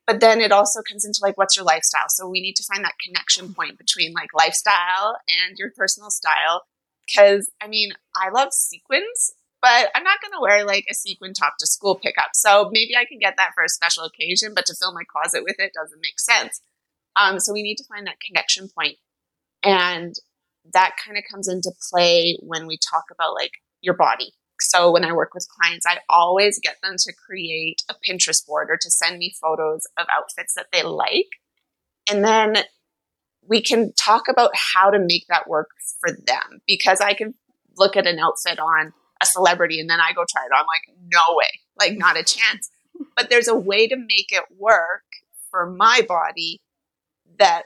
But 0.06 0.20
then 0.20 0.42
it 0.42 0.52
also 0.52 0.82
comes 0.82 1.06
into 1.06 1.20
like, 1.22 1.38
what's 1.38 1.56
your 1.56 1.66
lifestyle? 1.66 2.10
So 2.10 2.28
we 2.28 2.42
need 2.42 2.56
to 2.58 2.64
find 2.64 2.84
that 2.84 3.00
connection 3.00 3.54
point 3.54 3.78
between 3.78 4.14
like 4.14 4.30
lifestyle 4.38 5.18
and 5.28 5.58
your 5.58 5.72
personal 5.76 6.10
style. 6.10 6.64
Cause 7.16 7.50
I 7.62 7.68
mean, 7.68 7.92
I 8.16 8.30
love 8.30 8.54
sequins, 8.54 9.34
but 9.62 9.90
I'm 9.96 10.04
not 10.04 10.22
going 10.22 10.34
to 10.34 10.42
wear 10.42 10.66
like 10.66 10.86
a 10.90 10.94
sequin 10.94 11.34
top 11.34 11.54
to 11.60 11.68
school 11.68 11.96
pickup. 11.96 12.32
So 12.34 12.70
maybe 12.72 12.96
I 12.98 13.06
can 13.06 13.20
get 13.20 13.36
that 13.38 13.52
for 13.56 13.64
a 13.64 13.70
special 13.70 14.04
occasion, 14.04 14.54
but 14.54 14.66
to 14.66 14.76
fill 14.76 14.94
my 14.94 15.04
closet 15.10 15.44
with 15.44 15.56
it 15.60 15.72
doesn't 15.74 16.02
make 16.02 16.20
sense. 16.20 16.62
Um, 17.16 17.40
so 17.40 17.54
we 17.54 17.64
need 17.64 17.78
to 17.78 17.86
find 17.86 18.08
that 18.08 18.20
connection 18.26 18.68
point. 18.78 18.98
And 19.64 20.16
that 20.74 20.96
kind 21.04 21.18
of 21.18 21.24
comes 21.30 21.48
into 21.48 21.72
play 21.92 22.38
when 22.42 22.68
we 22.68 22.78
talk 22.78 23.06
about 23.12 23.34
like 23.34 23.52
your 23.82 23.96
body. 23.96 24.34
So 24.64 24.92
when 24.92 25.04
I 25.04 25.14
work 25.14 25.34
with 25.34 25.48
clients, 25.50 25.86
I 25.86 26.00
always 26.10 26.60
get 26.60 26.78
them 26.82 26.96
to 26.98 27.14
create 27.14 27.84
a 27.90 27.96
Pinterest 27.96 28.46
board 28.46 28.70
or 28.70 28.78
to 28.78 28.90
send 28.90 29.18
me 29.18 29.36
photos 29.42 29.86
of 29.98 30.08
outfits 30.12 30.54
that 30.56 30.68
they 30.72 30.84
like. 30.84 31.28
And 32.10 32.24
then 32.24 32.58
we 33.48 33.62
can 33.62 33.94
talk 33.94 34.28
about 34.28 34.52
how 34.56 34.90
to 34.90 35.00
make 35.00 35.26
that 35.28 35.48
work 35.48 35.70
for 36.00 36.10
them 36.10 36.62
because 36.66 37.02
I 37.02 37.14
can 37.14 37.34
look 37.78 37.98
at 37.98 38.08
an 38.08 38.20
outfit 38.20 38.60
on 38.60 38.94
a 39.22 39.26
celebrity 39.26 39.80
and 39.80 39.90
then 39.90 40.00
I 40.00 40.14
go 40.14 40.26
try 40.28 40.44
it 40.46 40.52
on. 40.54 40.60
I'm 40.60 40.66
like, 40.66 40.98
no 41.12 41.36
way, 41.36 41.60
like 41.80 41.98
not 41.98 42.18
a 42.18 42.24
chance. 42.24 42.70
But 43.16 43.30
there's 43.30 43.48
a 43.48 43.56
way 43.56 43.88
to 43.88 43.98
make 43.98 44.32
it 44.32 44.44
work 44.58 45.04
for 45.50 45.70
my 45.70 46.02
body 46.08 46.62
that 47.40 47.64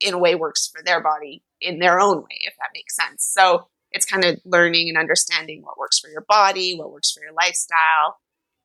in 0.00 0.14
a 0.14 0.18
way 0.18 0.34
works 0.34 0.68
for 0.68 0.82
their 0.82 1.00
body 1.00 1.42
in 1.60 1.78
their 1.78 2.00
own 2.00 2.18
way, 2.18 2.40
if 2.40 2.54
that 2.58 2.70
makes 2.74 2.96
sense. 2.96 3.24
So 3.24 3.68
it's 3.94 4.04
kind 4.04 4.24
of 4.24 4.40
learning 4.44 4.88
and 4.88 4.98
understanding 4.98 5.62
what 5.62 5.78
works 5.78 6.00
for 6.00 6.10
your 6.10 6.26
body, 6.28 6.74
what 6.74 6.90
works 6.92 7.12
for 7.12 7.22
your 7.22 7.32
lifestyle, 7.32 8.18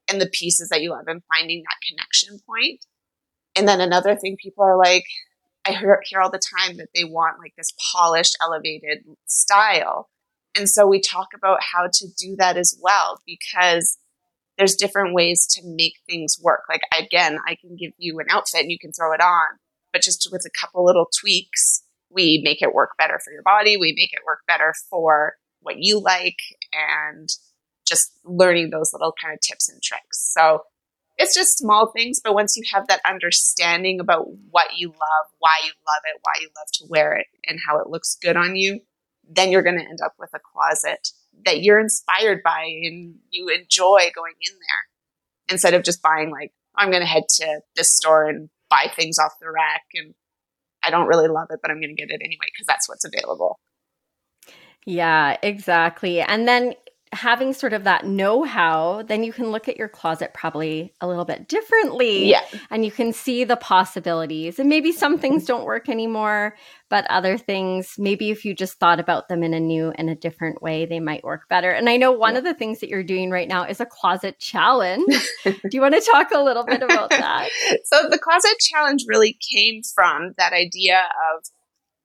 and 0.09 0.19
the 0.19 0.27
pieces 0.27 0.69
that 0.69 0.81
you 0.81 0.89
love 0.89 1.05
and 1.07 1.21
finding 1.31 1.63
that 1.63 1.87
connection 1.87 2.39
point. 2.45 2.83
And 3.55 3.67
then 3.67 3.79
another 3.79 4.15
thing 4.15 4.37
people 4.41 4.63
are 4.63 4.77
like, 4.77 5.05
I 5.65 5.73
hear, 5.73 6.01
hear 6.03 6.19
all 6.19 6.31
the 6.31 6.41
time 6.57 6.77
that 6.77 6.89
they 6.95 7.03
want 7.03 7.37
like 7.37 7.53
this 7.55 7.71
polished, 7.93 8.35
elevated 8.41 9.03
style. 9.27 10.09
And 10.57 10.67
so 10.67 10.87
we 10.87 10.99
talk 10.99 11.27
about 11.35 11.59
how 11.61 11.87
to 11.93 12.07
do 12.17 12.35
that 12.37 12.57
as 12.57 12.75
well 12.81 13.19
because 13.27 13.99
there's 14.57 14.75
different 14.75 15.13
ways 15.13 15.45
to 15.51 15.61
make 15.63 15.93
things 16.09 16.37
work. 16.41 16.61
Like 16.67 16.81
again, 16.97 17.37
I 17.47 17.55
can 17.55 17.75
give 17.75 17.91
you 17.97 18.19
an 18.19 18.25
outfit 18.31 18.61
and 18.61 18.71
you 18.71 18.79
can 18.79 18.91
throw 18.91 19.13
it 19.13 19.21
on, 19.21 19.59
but 19.93 20.01
just 20.01 20.27
with 20.31 20.43
a 20.45 20.59
couple 20.59 20.83
little 20.83 21.07
tweaks, 21.21 21.83
we 22.11 22.41
make 22.43 22.61
it 22.61 22.73
work 22.73 22.91
better 22.97 23.19
for 23.23 23.31
your 23.31 23.43
body. 23.43 23.77
We 23.77 23.93
make 23.95 24.13
it 24.13 24.25
work 24.25 24.39
better 24.47 24.73
for 24.89 25.33
what 25.61 25.75
you 25.77 25.99
like 25.99 26.37
and 26.73 27.29
just 27.87 28.11
learning 28.23 28.69
those 28.69 28.91
little 28.93 29.13
kind 29.21 29.33
of 29.33 29.41
tips 29.41 29.69
and 29.69 29.81
tricks. 29.81 30.31
So 30.33 30.63
it's 31.17 31.35
just 31.35 31.57
small 31.57 31.91
things, 31.91 32.21
but 32.23 32.33
once 32.33 32.55
you 32.55 32.63
have 32.73 32.87
that 32.87 33.01
understanding 33.05 33.99
about 33.99 34.27
what 34.51 34.77
you 34.77 34.87
love, 34.87 35.31
why 35.39 35.51
you 35.63 35.71
love 35.85 36.03
it, 36.05 36.21
why 36.21 36.31
you 36.39 36.47
love 36.57 36.67
to 36.73 36.85
wear 36.87 37.13
it, 37.13 37.25
and 37.45 37.59
how 37.67 37.79
it 37.79 37.89
looks 37.89 38.17
good 38.21 38.37
on 38.37 38.55
you, 38.55 38.79
then 39.29 39.51
you're 39.51 39.63
going 39.63 39.77
to 39.77 39.83
end 39.83 39.99
up 40.03 40.13
with 40.17 40.29
a 40.33 40.39
closet 40.39 41.09
that 41.45 41.61
you're 41.61 41.79
inspired 41.79 42.41
by 42.43 42.63
and 42.83 43.15
you 43.31 43.49
enjoy 43.49 44.09
going 44.15 44.33
in 44.41 44.53
there 44.53 45.53
instead 45.53 45.73
of 45.73 45.83
just 45.83 46.01
buying 46.01 46.31
like 46.31 46.53
I'm 46.75 46.89
going 46.89 47.01
to 47.01 47.07
head 47.07 47.23
to 47.37 47.61
this 47.75 47.91
store 47.91 48.29
and 48.29 48.49
buy 48.69 48.91
things 48.95 49.19
off 49.19 49.33
the 49.41 49.51
rack 49.51 49.83
and 49.95 50.13
I 50.89 50.97
don't 50.97 51.07
really 51.07 51.27
love 51.27 51.47
it, 51.51 51.59
but 51.61 51.69
I'm 51.69 51.79
going 51.79 51.95
to 51.95 52.01
get 52.01 52.09
it 52.09 52.19
anyway 52.23 52.47
because 52.51 52.65
that's 52.65 52.89
what's 52.89 53.05
available. 53.05 53.59
Yeah, 54.85 55.37
exactly. 55.43 56.19
And 56.19 56.47
then 56.47 56.73
having 57.11 57.53
sort 57.53 57.73
of 57.73 57.85
that 57.85 58.05
know 58.05 58.43
how, 58.43 59.03
then 59.07 59.23
you 59.23 59.33
can 59.33 59.51
look 59.51 59.67
at 59.67 59.77
your 59.77 59.87
closet 59.87 60.31
probably 60.33 60.93
a 61.01 61.07
little 61.07 61.25
bit 61.25 61.47
differently. 61.47 62.29
Yeah. 62.29 62.43
And 62.69 62.85
you 62.85 62.91
can 62.91 63.13
see 63.13 63.43
the 63.43 63.55
possibilities. 63.55 64.59
And 64.59 64.69
maybe 64.69 64.91
some 64.91 65.17
things 65.17 65.45
don't 65.45 65.65
work 65.65 65.89
anymore, 65.89 66.55
but 66.87 67.09
other 67.09 67.37
things, 67.37 67.95
maybe 67.97 68.29
if 68.29 68.45
you 68.45 68.53
just 68.53 68.77
thought 68.77 68.99
about 68.99 69.27
them 69.27 69.41
in 69.41 69.55
a 69.55 69.59
new 69.59 69.91
and 69.95 70.09
a 70.09 70.15
different 70.15 70.61
way, 70.61 70.85
they 70.85 70.99
might 70.99 71.23
work 71.23 71.49
better. 71.49 71.71
And 71.71 71.89
I 71.89 71.97
know 71.97 72.11
one 72.11 72.33
yeah. 72.33 72.39
of 72.39 72.43
the 72.43 72.53
things 72.53 72.79
that 72.79 72.89
you're 72.89 73.03
doing 73.03 73.31
right 73.31 73.47
now 73.47 73.63
is 73.63 73.79
a 73.79 73.87
closet 73.87 74.37
challenge. 74.37 75.13
Do 75.43 75.69
you 75.71 75.81
want 75.81 75.95
to 75.95 76.09
talk 76.11 76.29
a 76.31 76.43
little 76.43 76.63
bit 76.63 76.83
about 76.83 77.09
that? 77.09 77.49
so 77.85 78.07
the 78.07 78.19
closet 78.19 78.57
challenge 78.59 79.05
really 79.07 79.37
came 79.51 79.81
from 79.95 80.33
that 80.37 80.53
idea 80.53 80.99
of 80.99 81.43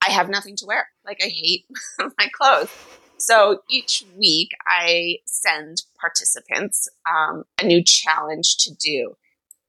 I 0.06 0.12
have 0.12 0.28
nothing 0.30 0.56
to 0.56 0.66
wear. 0.66 0.88
Like 1.04 1.20
I 1.22 1.28
hate 1.28 1.66
my 2.18 2.28
clothes. 2.32 2.70
So 3.18 3.60
each 3.70 4.04
week, 4.16 4.52
I 4.66 5.18
send 5.24 5.82
participants 6.00 6.88
um, 7.06 7.44
a 7.60 7.64
new 7.64 7.82
challenge 7.82 8.56
to 8.58 8.74
do. 8.74 9.16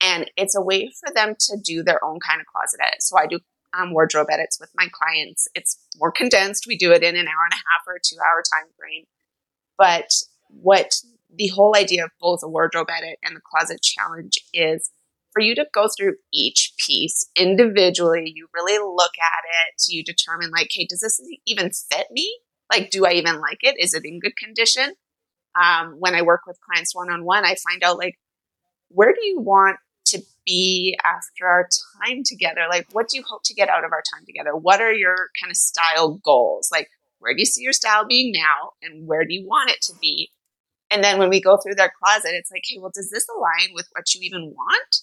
And 0.01 0.29
it's 0.35 0.55
a 0.55 0.61
way 0.61 0.91
for 0.99 1.13
them 1.13 1.35
to 1.39 1.57
do 1.63 1.83
their 1.83 2.03
own 2.03 2.19
kind 2.19 2.41
of 2.41 2.47
closet 2.47 2.79
edit. 2.81 3.01
So 3.01 3.17
I 3.17 3.27
do 3.27 3.39
um, 3.73 3.93
wardrobe 3.93 4.27
edits 4.29 4.59
with 4.59 4.69
my 4.75 4.87
clients. 4.91 5.47
It's 5.55 5.77
more 5.97 6.11
condensed. 6.11 6.65
We 6.67 6.77
do 6.77 6.91
it 6.91 7.03
in 7.03 7.15
an 7.15 7.27
hour 7.27 7.45
and 7.45 7.53
a 7.53 7.55
half 7.55 7.87
or 7.87 7.95
a 7.95 7.99
two 8.03 8.17
hour 8.19 8.43
time 8.53 8.69
frame. 8.77 9.05
But 9.77 10.11
what 10.49 11.01
the 11.33 11.47
whole 11.47 11.75
idea 11.75 12.03
of 12.05 12.11
both 12.19 12.41
a 12.43 12.47
wardrobe 12.47 12.89
edit 12.89 13.19
and 13.23 13.35
the 13.35 13.41
closet 13.41 13.81
challenge 13.81 14.39
is 14.53 14.91
for 15.35 15.41
you 15.41 15.53
to 15.55 15.67
go 15.73 15.87
through 15.87 16.15
each 16.31 16.73
piece 16.77 17.27
individually. 17.35 18.31
You 18.33 18.47
really 18.53 18.77
look 18.77 19.11
at 19.21 19.43
it. 19.67 19.83
You 19.89 20.03
determine, 20.03 20.49
like, 20.49 20.69
hey, 20.71 20.87
does 20.89 21.01
this 21.01 21.21
even 21.45 21.71
fit 21.71 22.07
me? 22.11 22.39
Like, 22.71 22.89
do 22.89 23.05
I 23.05 23.11
even 23.13 23.39
like 23.39 23.59
it? 23.61 23.75
Is 23.79 23.93
it 23.93 24.05
in 24.05 24.19
good 24.19 24.35
condition? 24.37 24.93
Um, 25.61 25.95
when 25.99 26.15
I 26.15 26.21
work 26.21 26.41
with 26.45 26.59
clients 26.61 26.95
one 26.95 27.09
on 27.09 27.23
one, 27.23 27.45
I 27.45 27.55
find 27.55 27.83
out 27.83 27.97
like, 27.97 28.15
where 28.89 29.13
do 29.13 29.25
you 29.25 29.39
want 29.39 29.77
to 30.07 30.21
be 30.45 30.97
after 31.03 31.47
our 31.47 31.67
time 32.03 32.23
together? 32.23 32.61
Like, 32.69 32.87
what 32.91 33.07
do 33.09 33.17
you 33.17 33.23
hope 33.27 33.43
to 33.45 33.53
get 33.53 33.69
out 33.69 33.83
of 33.83 33.91
our 33.91 34.03
time 34.13 34.25
together? 34.25 34.55
What 34.55 34.81
are 34.81 34.93
your 34.93 35.29
kind 35.41 35.51
of 35.51 35.57
style 35.57 36.19
goals? 36.23 36.69
Like, 36.71 36.89
where 37.19 37.33
do 37.33 37.39
you 37.39 37.45
see 37.45 37.63
your 37.63 37.73
style 37.73 38.05
being 38.05 38.31
now 38.33 38.73
and 38.81 39.07
where 39.07 39.25
do 39.25 39.33
you 39.33 39.47
want 39.47 39.71
it 39.71 39.81
to 39.83 39.93
be? 39.99 40.31
And 40.91 41.03
then 41.03 41.17
when 41.17 41.29
we 41.29 41.41
go 41.41 41.57
through 41.57 41.75
their 41.75 41.91
closet, 42.03 42.31
it's 42.33 42.51
like, 42.51 42.63
hey, 42.67 42.77
well, 42.79 42.91
does 42.93 43.09
this 43.09 43.25
align 43.35 43.73
with 43.73 43.87
what 43.93 44.13
you 44.13 44.21
even 44.21 44.53
want? 44.55 45.01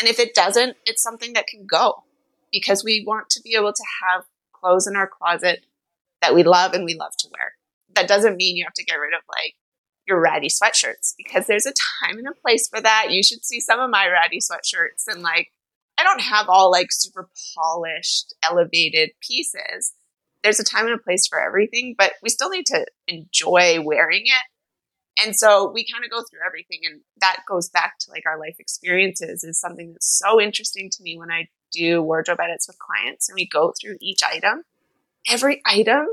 And 0.00 0.08
if 0.08 0.18
it 0.18 0.34
doesn't, 0.34 0.76
it's 0.86 1.02
something 1.02 1.34
that 1.34 1.46
can 1.46 1.66
go 1.66 2.04
because 2.52 2.82
we 2.82 3.04
want 3.06 3.30
to 3.30 3.42
be 3.42 3.54
able 3.54 3.72
to 3.72 3.84
have 4.02 4.24
clothes 4.52 4.86
in 4.86 4.96
our 4.96 5.06
closet 5.06 5.64
that 6.22 6.34
we 6.34 6.42
love 6.42 6.72
and 6.72 6.84
we 6.84 6.94
love 6.94 7.12
to 7.18 7.28
wear. 7.32 7.54
That 7.94 8.08
doesn't 8.08 8.36
mean 8.36 8.56
you 8.56 8.64
have 8.64 8.74
to 8.74 8.84
get 8.84 8.94
rid 8.94 9.14
of 9.14 9.22
like 9.28 9.54
your 10.06 10.20
ratty 10.20 10.48
sweatshirts 10.48 11.14
because 11.16 11.46
there's 11.46 11.66
a 11.66 11.72
time 12.02 12.18
and 12.18 12.28
a 12.28 12.40
place 12.40 12.68
for 12.68 12.80
that. 12.80 13.08
You 13.10 13.22
should 13.22 13.44
see 13.44 13.60
some 13.60 13.80
of 13.80 13.90
my 13.90 14.06
ratty 14.08 14.38
sweatshirts 14.38 15.06
and 15.08 15.22
like 15.22 15.48
I 15.98 16.02
don't 16.02 16.22
have 16.22 16.48
all 16.48 16.70
like 16.70 16.88
super 16.90 17.28
polished, 17.54 18.34
elevated 18.42 19.10
pieces. 19.20 19.92
There's 20.42 20.58
a 20.58 20.64
time 20.64 20.86
and 20.86 20.94
a 20.94 21.02
place 21.02 21.26
for 21.26 21.38
everything, 21.38 21.94
but 21.98 22.12
we 22.22 22.30
still 22.30 22.48
need 22.48 22.64
to 22.66 22.86
enjoy 23.06 23.80
wearing 23.82 24.22
it. 24.24 25.22
And 25.22 25.36
so 25.36 25.70
we 25.70 25.86
kind 25.92 26.02
of 26.02 26.10
go 26.10 26.22
through 26.22 26.40
everything 26.46 26.80
and 26.84 27.02
that 27.20 27.42
goes 27.46 27.68
back 27.68 27.98
to 28.00 28.10
like 28.10 28.22
our 28.26 28.38
life 28.38 28.56
experiences 28.58 29.44
is 29.44 29.60
something 29.60 29.92
that's 29.92 30.18
so 30.18 30.40
interesting 30.40 30.88
to 30.90 31.02
me 31.02 31.18
when 31.18 31.30
I 31.30 31.48
do 31.72 32.02
wardrobe 32.02 32.40
edits 32.42 32.66
with 32.66 32.78
clients 32.78 33.28
and 33.28 33.36
we 33.36 33.46
go 33.46 33.74
through 33.78 33.96
each 34.00 34.22
item 34.22 34.62
every 35.28 35.62
item, 35.66 36.06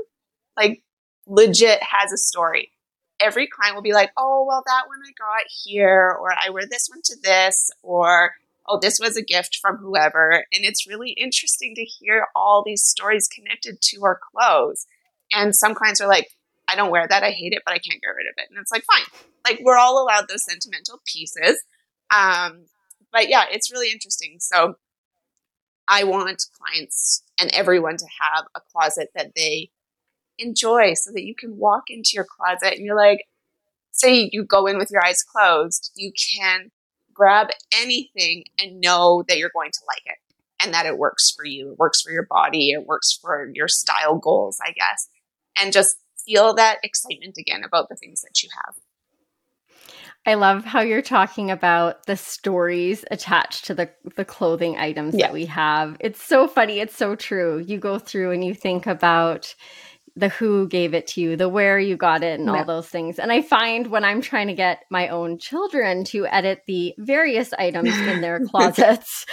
like 0.56 0.82
legit 1.26 1.82
has 1.82 2.12
a 2.12 2.16
story. 2.16 2.72
Every 3.20 3.46
client 3.48 3.74
will 3.74 3.82
be 3.82 3.92
like, 3.92 4.12
oh, 4.16 4.44
well, 4.46 4.62
that 4.66 4.86
one 4.86 4.98
I 5.04 5.12
got 5.18 5.46
here, 5.64 6.16
or 6.20 6.32
I 6.32 6.50
wear 6.50 6.66
this 6.68 6.88
one 6.88 7.00
to 7.04 7.16
this, 7.20 7.70
or 7.82 8.32
oh, 8.68 8.78
this 8.80 9.00
was 9.00 9.16
a 9.16 9.22
gift 9.22 9.58
from 9.60 9.78
whoever. 9.78 10.44
And 10.52 10.64
it's 10.64 10.86
really 10.86 11.10
interesting 11.10 11.74
to 11.74 11.84
hear 11.84 12.26
all 12.36 12.62
these 12.64 12.84
stories 12.84 13.28
connected 13.28 13.80
to 13.80 14.04
our 14.04 14.20
clothes. 14.32 14.86
And 15.32 15.54
some 15.54 15.74
clients 15.74 16.00
are 16.00 16.08
like, 16.08 16.28
I 16.70 16.76
don't 16.76 16.90
wear 16.90 17.06
that. 17.08 17.22
I 17.22 17.30
hate 17.30 17.54
it, 17.54 17.62
but 17.64 17.72
I 17.72 17.78
can't 17.78 18.00
get 18.00 18.08
rid 18.08 18.26
of 18.26 18.34
it. 18.36 18.48
And 18.50 18.58
it's 18.58 18.70
like, 18.70 18.84
fine. 18.84 19.04
Like, 19.46 19.60
we're 19.64 19.78
all 19.78 20.02
allowed 20.02 20.28
those 20.28 20.44
sentimental 20.44 21.00
pieces. 21.06 21.62
Um, 22.14 22.66
but 23.10 23.28
yeah, 23.28 23.44
it's 23.50 23.72
really 23.72 23.90
interesting. 23.90 24.36
So 24.38 24.76
I 25.88 26.04
want 26.04 26.44
clients 26.60 27.22
and 27.40 27.50
everyone 27.54 27.96
to 27.96 28.06
have 28.20 28.46
a 28.54 28.60
closet 28.72 29.08
that 29.14 29.32
they 29.34 29.70
enjoy 30.38 30.94
so 30.94 31.10
that 31.12 31.24
you 31.24 31.34
can 31.34 31.56
walk 31.56 31.84
into 31.88 32.10
your 32.14 32.26
closet 32.26 32.74
and 32.74 32.84
you're 32.84 32.96
like, 32.96 33.24
say 33.92 34.28
you 34.32 34.44
go 34.44 34.66
in 34.66 34.78
with 34.78 34.90
your 34.90 35.04
eyes 35.04 35.22
closed, 35.22 35.90
you 35.96 36.12
can 36.12 36.70
grab 37.12 37.48
anything 37.74 38.44
and 38.60 38.80
know 38.80 39.24
that 39.28 39.38
you're 39.38 39.50
going 39.52 39.72
to 39.72 39.80
like 39.88 40.02
it 40.06 40.18
and 40.62 40.72
that 40.74 40.86
it 40.86 40.98
works 40.98 41.32
for 41.34 41.44
you. 41.44 41.72
It 41.72 41.78
works 41.78 42.00
for 42.02 42.12
your 42.12 42.26
body. 42.28 42.70
It 42.70 42.86
works 42.86 43.18
for 43.20 43.50
your 43.52 43.68
style 43.68 44.18
goals, 44.18 44.58
I 44.64 44.72
guess. 44.72 45.08
And 45.56 45.72
just 45.72 45.96
feel 46.24 46.54
that 46.54 46.78
excitement 46.82 47.36
again 47.38 47.64
about 47.64 47.88
the 47.88 47.96
things 47.96 48.22
that 48.22 48.42
you 48.42 48.48
have. 48.64 48.74
I 50.28 50.34
love 50.34 50.62
how 50.62 50.82
you're 50.82 51.00
talking 51.00 51.50
about 51.50 52.04
the 52.04 52.14
stories 52.14 53.02
attached 53.10 53.64
to 53.64 53.74
the 53.74 53.88
the 54.14 54.26
clothing 54.26 54.76
items 54.76 55.14
yeah. 55.14 55.28
that 55.28 55.32
we 55.32 55.46
have. 55.46 55.96
It's 56.00 56.22
so 56.22 56.46
funny, 56.46 56.80
it's 56.80 56.94
so 56.94 57.16
true. 57.16 57.64
You 57.66 57.78
go 57.78 57.98
through 57.98 58.32
and 58.32 58.44
you 58.44 58.54
think 58.54 58.86
about 58.86 59.54
the 60.16 60.28
who 60.28 60.68
gave 60.68 60.92
it 60.92 61.06
to 61.06 61.22
you, 61.22 61.36
the 61.36 61.48
where 61.48 61.78
you 61.78 61.96
got 61.96 62.22
it, 62.22 62.38
and 62.38 62.46
yeah. 62.46 62.58
all 62.58 62.64
those 62.66 62.88
things. 62.88 63.18
And 63.18 63.32
I 63.32 63.40
find 63.40 63.86
when 63.86 64.04
I'm 64.04 64.20
trying 64.20 64.48
to 64.48 64.54
get 64.54 64.84
my 64.90 65.08
own 65.08 65.38
children 65.38 66.04
to 66.06 66.26
edit 66.26 66.64
the 66.66 66.94
various 66.98 67.54
items 67.54 67.96
in 67.96 68.20
their 68.20 68.40
closets, 68.50 69.24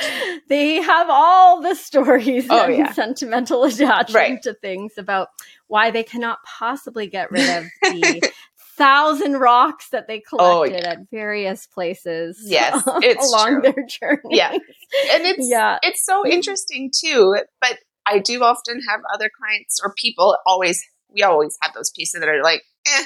they 0.48 0.76
have 0.76 1.08
all 1.10 1.60
the 1.60 1.76
stories 1.76 2.48
oh, 2.50 2.68
and 2.68 2.78
yeah. 2.78 2.92
sentimental 2.94 3.64
attachment 3.66 4.14
right. 4.14 4.42
to 4.44 4.54
things 4.54 4.94
about 4.98 5.28
why 5.68 5.92
they 5.92 6.04
cannot 6.04 6.40
possibly 6.44 7.08
get 7.08 7.32
rid 7.32 7.50
of 7.50 7.66
the 7.82 8.32
thousand 8.78 9.34
rocks 9.34 9.90
that 9.90 10.08
they 10.08 10.22
oh, 10.34 10.38
collected 10.38 10.76
oh, 10.76 10.88
yeah. 10.88 10.92
at 10.92 11.10
various 11.12 11.68
places. 11.68 12.40
Yes, 12.46 12.84
it's 12.86 13.28
along 13.28 13.62
true. 13.62 13.62
their 13.62 13.86
journey. 13.88 14.38
Yeah, 14.38 14.52
and 14.52 15.26
it's 15.26 15.48
yeah. 15.50 15.80
it's 15.82 16.06
so 16.06 16.26
interesting 16.26 16.92
too. 16.94 17.38
But 17.60 17.80
I 18.06 18.20
do 18.20 18.44
often 18.44 18.82
have 18.88 19.02
other 19.14 19.30
clients 19.36 19.80
or 19.84 19.94
people 19.98 20.38
always, 20.46 20.84
we 21.10 21.24
always 21.24 21.58
have 21.62 21.74
those 21.74 21.92
pieces 21.92 22.20
that 22.20 22.30
are 22.30 22.44
like, 22.44 22.62
eh. 22.88 23.04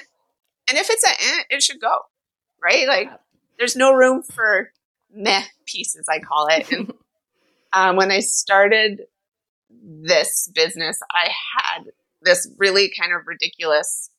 And 0.67 0.77
if 0.77 0.89
it's 0.89 1.03
an 1.03 1.15
eh, 1.19 1.43
it 1.55 1.63
should 1.63 1.79
go, 1.79 1.97
right? 2.61 2.87
Like, 2.87 3.09
there's 3.57 3.75
no 3.75 3.93
room 3.93 4.21
for 4.23 4.71
meh 5.11 5.43
pieces, 5.65 6.05
I 6.09 6.19
call 6.19 6.47
it. 6.47 6.71
And 6.71 6.93
um, 7.73 7.95
when 7.95 8.11
I 8.11 8.19
started 8.19 9.03
this 9.69 10.51
business, 10.53 10.99
I 11.11 11.29
had 11.57 11.85
this 12.21 12.49
really 12.57 12.91
kind 12.99 13.13
of 13.13 13.25
ridiculous 13.25 14.09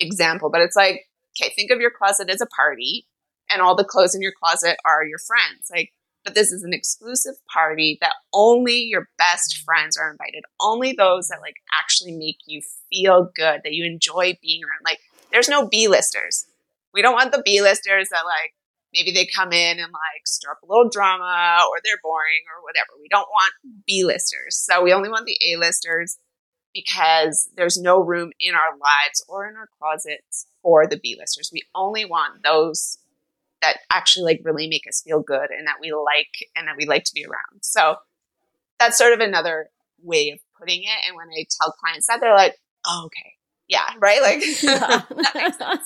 example, 0.00 0.50
but 0.50 0.60
it's 0.60 0.76
like, 0.76 1.06
okay, 1.40 1.52
think 1.54 1.70
of 1.70 1.80
your 1.80 1.90
closet 1.90 2.30
as 2.30 2.40
a 2.40 2.46
party, 2.46 3.06
and 3.50 3.62
all 3.62 3.74
the 3.74 3.84
clothes 3.84 4.14
in 4.14 4.22
your 4.22 4.32
closet 4.42 4.76
are 4.84 5.04
your 5.04 5.18
friends. 5.18 5.68
Like, 5.70 5.92
but 6.24 6.34
this 6.34 6.52
is 6.52 6.62
an 6.62 6.74
exclusive 6.74 7.36
party 7.52 7.96
that 8.00 8.12
only 8.34 8.80
your 8.80 9.08
best 9.16 9.62
friends 9.64 9.96
are 9.96 10.10
invited. 10.10 10.44
Only 10.60 10.92
those 10.92 11.28
that 11.28 11.40
like 11.40 11.56
actually 11.78 12.12
make 12.12 12.36
you 12.46 12.60
feel 12.90 13.30
good, 13.34 13.60
that 13.64 13.72
you 13.72 13.86
enjoy 13.86 14.36
being 14.42 14.62
around. 14.62 14.84
Like 14.84 14.98
there's 15.32 15.48
no 15.48 15.68
B-listers. 15.68 16.44
We 16.92 17.00
don't 17.00 17.14
want 17.14 17.32
the 17.32 17.42
B-listers 17.42 18.08
that 18.10 18.26
like 18.26 18.52
maybe 18.92 19.12
they 19.12 19.26
come 19.26 19.52
in 19.52 19.78
and 19.78 19.92
like 19.92 20.26
stir 20.26 20.50
up 20.50 20.58
a 20.62 20.66
little 20.66 20.90
drama 20.90 21.64
or 21.70 21.76
they're 21.82 22.00
boring 22.02 22.44
or 22.54 22.62
whatever. 22.62 23.00
We 23.00 23.08
don't 23.08 23.28
want 23.28 23.52
B-listers. 23.86 24.56
So 24.56 24.82
we 24.82 24.92
only 24.92 25.08
want 25.08 25.24
the 25.24 25.38
A-listers 25.52 26.18
because 26.74 27.48
there's 27.56 27.78
no 27.78 28.00
room 28.00 28.32
in 28.38 28.54
our 28.54 28.72
lives 28.72 29.24
or 29.28 29.48
in 29.48 29.56
our 29.56 29.68
closets 29.78 30.46
for 30.62 30.86
the 30.86 30.98
B-listers. 30.98 31.50
We 31.52 31.62
only 31.74 32.04
want 32.04 32.42
those 32.42 32.98
that 33.62 33.78
actually 33.92 34.34
like 34.34 34.42
really 34.44 34.68
make 34.68 34.86
us 34.88 35.02
feel 35.02 35.20
good 35.20 35.50
and 35.50 35.66
that 35.66 35.76
we 35.80 35.92
like 35.92 36.28
and 36.54 36.68
that 36.68 36.76
we 36.76 36.86
like 36.86 37.04
to 37.04 37.14
be 37.14 37.24
around. 37.24 37.62
So 37.62 37.96
that's 38.78 38.98
sort 38.98 39.12
of 39.12 39.20
another 39.20 39.70
way 40.02 40.30
of 40.30 40.38
putting 40.58 40.82
it. 40.82 41.06
And 41.06 41.16
when 41.16 41.28
I 41.28 41.44
tell 41.60 41.72
clients 41.72 42.06
that, 42.06 42.20
they're 42.20 42.34
like, 42.34 42.54
oh, 42.86 43.06
okay. 43.06 43.34
Yeah, 43.68 43.86
right? 43.98 44.22
Like, 44.22 44.42
yeah. 44.62 45.02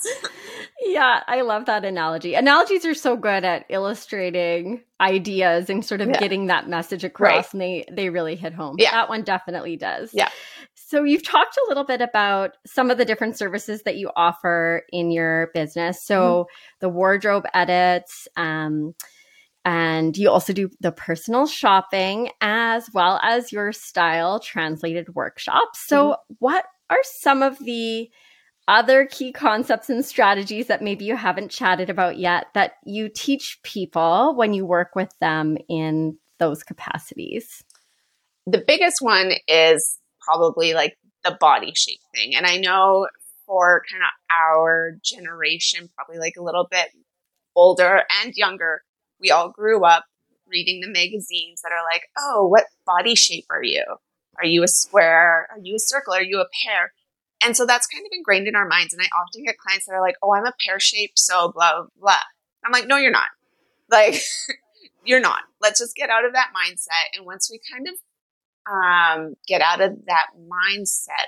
yeah, 0.85 1.23
I 1.27 1.41
love 1.41 1.65
that 1.65 1.83
analogy. 1.83 2.33
Analogies 2.33 2.85
are 2.85 2.93
so 2.93 3.17
good 3.17 3.43
at 3.43 3.65
illustrating 3.67 4.81
ideas 5.01 5.69
and 5.69 5.83
sort 5.83 5.99
of 5.99 6.07
yeah. 6.07 6.19
getting 6.19 6.47
that 6.47 6.69
message 6.69 7.03
across, 7.03 7.53
right. 7.53 7.53
and 7.53 7.61
they, 7.61 7.85
they 7.91 8.09
really 8.09 8.35
hit 8.35 8.53
home. 8.53 8.77
Yeah. 8.79 8.91
That 8.91 9.09
one 9.09 9.23
definitely 9.23 9.75
does. 9.75 10.11
Yeah. 10.13 10.29
So, 10.93 11.03
you've 11.03 11.23
talked 11.23 11.57
a 11.57 11.65
little 11.69 11.85
bit 11.85 12.01
about 12.01 12.51
some 12.67 12.91
of 12.91 12.99
the 12.99 13.05
different 13.05 13.35
services 13.35 13.81
that 13.81 13.97
you 13.97 14.11
offer 14.15 14.83
in 14.91 15.09
your 15.09 15.49
business. 15.51 16.05
So, 16.05 16.21
mm-hmm. 16.21 16.53
the 16.81 16.89
wardrobe 16.89 17.45
edits, 17.51 18.27
um, 18.37 18.93
and 19.65 20.15
you 20.15 20.29
also 20.29 20.53
do 20.53 20.69
the 20.81 20.91
personal 20.91 21.47
shopping 21.47 22.29
as 22.41 22.87
well 22.93 23.19
as 23.23 23.51
your 23.51 23.71
style 23.71 24.39
translated 24.39 25.15
workshops. 25.15 25.83
So, 25.87 26.09
mm-hmm. 26.09 26.33
what 26.37 26.65
are 26.91 27.01
some 27.01 27.41
of 27.41 27.57
the 27.57 28.11
other 28.67 29.07
key 29.07 29.31
concepts 29.31 29.89
and 29.89 30.05
strategies 30.05 30.67
that 30.67 30.83
maybe 30.83 31.05
you 31.05 31.15
haven't 31.15 31.49
chatted 31.49 31.89
about 31.89 32.19
yet 32.19 32.45
that 32.53 32.73
you 32.85 33.09
teach 33.09 33.57
people 33.63 34.35
when 34.35 34.53
you 34.53 34.63
work 34.63 34.95
with 34.95 35.11
them 35.19 35.57
in 35.67 36.19
those 36.37 36.61
capacities? 36.61 37.63
The 38.45 38.63
biggest 38.67 38.97
one 38.99 39.31
is 39.47 39.97
probably 40.25 40.73
like 40.73 40.97
the 41.23 41.37
body 41.39 41.73
shape 41.75 41.99
thing. 42.13 42.35
And 42.35 42.45
I 42.45 42.57
know 42.57 43.07
for 43.45 43.83
kind 43.91 44.03
of 44.03 44.09
our 44.31 44.97
generation, 45.03 45.89
probably 45.95 46.17
like 46.17 46.35
a 46.37 46.43
little 46.43 46.67
bit 46.69 46.89
older 47.55 48.03
and 48.21 48.33
younger, 48.35 48.81
we 49.19 49.31
all 49.31 49.49
grew 49.49 49.83
up 49.85 50.05
reading 50.47 50.81
the 50.81 50.87
magazines 50.87 51.61
that 51.61 51.71
are 51.71 51.83
like, 51.91 52.03
oh, 52.17 52.47
what 52.47 52.65
body 52.85 53.15
shape 53.15 53.45
are 53.49 53.63
you? 53.63 53.83
Are 54.37 54.45
you 54.45 54.63
a 54.63 54.67
square? 54.67 55.47
Are 55.51 55.59
you 55.61 55.75
a 55.75 55.79
circle? 55.79 56.13
Are 56.13 56.23
you 56.23 56.39
a 56.39 56.47
pear? 56.63 56.93
And 57.43 57.55
so 57.57 57.65
that's 57.65 57.87
kind 57.87 58.05
of 58.05 58.11
ingrained 58.13 58.47
in 58.47 58.55
our 58.55 58.67
minds. 58.67 58.93
And 58.93 59.01
I 59.01 59.05
often 59.21 59.43
get 59.43 59.57
clients 59.57 59.85
that 59.85 59.93
are 59.93 60.01
like, 60.01 60.15
oh, 60.21 60.33
I'm 60.33 60.45
a 60.45 60.53
pear 60.65 60.79
shape, 60.79 61.11
so 61.15 61.51
blah, 61.51 61.83
blah. 61.99 62.21
I'm 62.65 62.71
like, 62.71 62.87
no, 62.87 62.97
you're 62.97 63.11
not. 63.11 63.27
Like, 63.91 64.15
you're 65.05 65.19
not. 65.19 65.41
Let's 65.61 65.79
just 65.79 65.95
get 65.95 66.09
out 66.09 66.25
of 66.25 66.33
that 66.33 66.51
mindset. 66.55 67.17
And 67.17 67.25
once 67.25 67.49
we 67.51 67.59
kind 67.71 67.87
of 67.87 67.95
um, 68.71 69.35
get 69.47 69.61
out 69.61 69.81
of 69.81 70.05
that 70.05 70.27
mindset, 70.37 71.27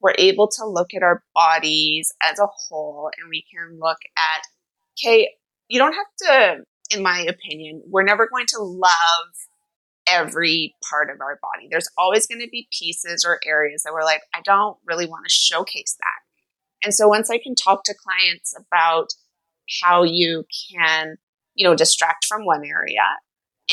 we're 0.00 0.14
able 0.18 0.48
to 0.48 0.66
look 0.66 0.94
at 0.94 1.02
our 1.02 1.22
bodies 1.34 2.12
as 2.22 2.38
a 2.38 2.46
whole 2.46 3.10
and 3.18 3.30
we 3.30 3.44
can 3.50 3.78
look 3.78 3.98
at, 4.16 4.42
okay, 4.98 5.30
you 5.68 5.78
don't 5.78 5.94
have 5.94 6.06
to, 6.18 6.96
in 6.96 7.02
my 7.02 7.20
opinion, 7.20 7.82
we're 7.86 8.02
never 8.02 8.28
going 8.28 8.46
to 8.48 8.58
love 8.58 8.90
every 10.06 10.74
part 10.90 11.08
of 11.10 11.20
our 11.20 11.38
body. 11.40 11.68
There's 11.70 11.88
always 11.96 12.26
going 12.26 12.40
to 12.40 12.48
be 12.50 12.68
pieces 12.76 13.24
or 13.24 13.38
areas 13.46 13.84
that 13.84 13.92
we're 13.92 14.02
like, 14.02 14.22
I 14.34 14.40
don't 14.42 14.76
really 14.84 15.06
want 15.06 15.24
to 15.24 15.32
showcase 15.32 15.96
that. 15.98 16.84
And 16.84 16.92
so 16.92 17.08
once 17.08 17.30
I 17.30 17.38
can 17.38 17.54
talk 17.54 17.84
to 17.84 17.94
clients 17.94 18.54
about 18.58 19.10
how 19.82 20.02
you 20.02 20.44
can, 20.72 21.16
you 21.54 21.66
know, 21.66 21.76
distract 21.76 22.26
from 22.26 22.44
one 22.44 22.64
area 22.64 23.00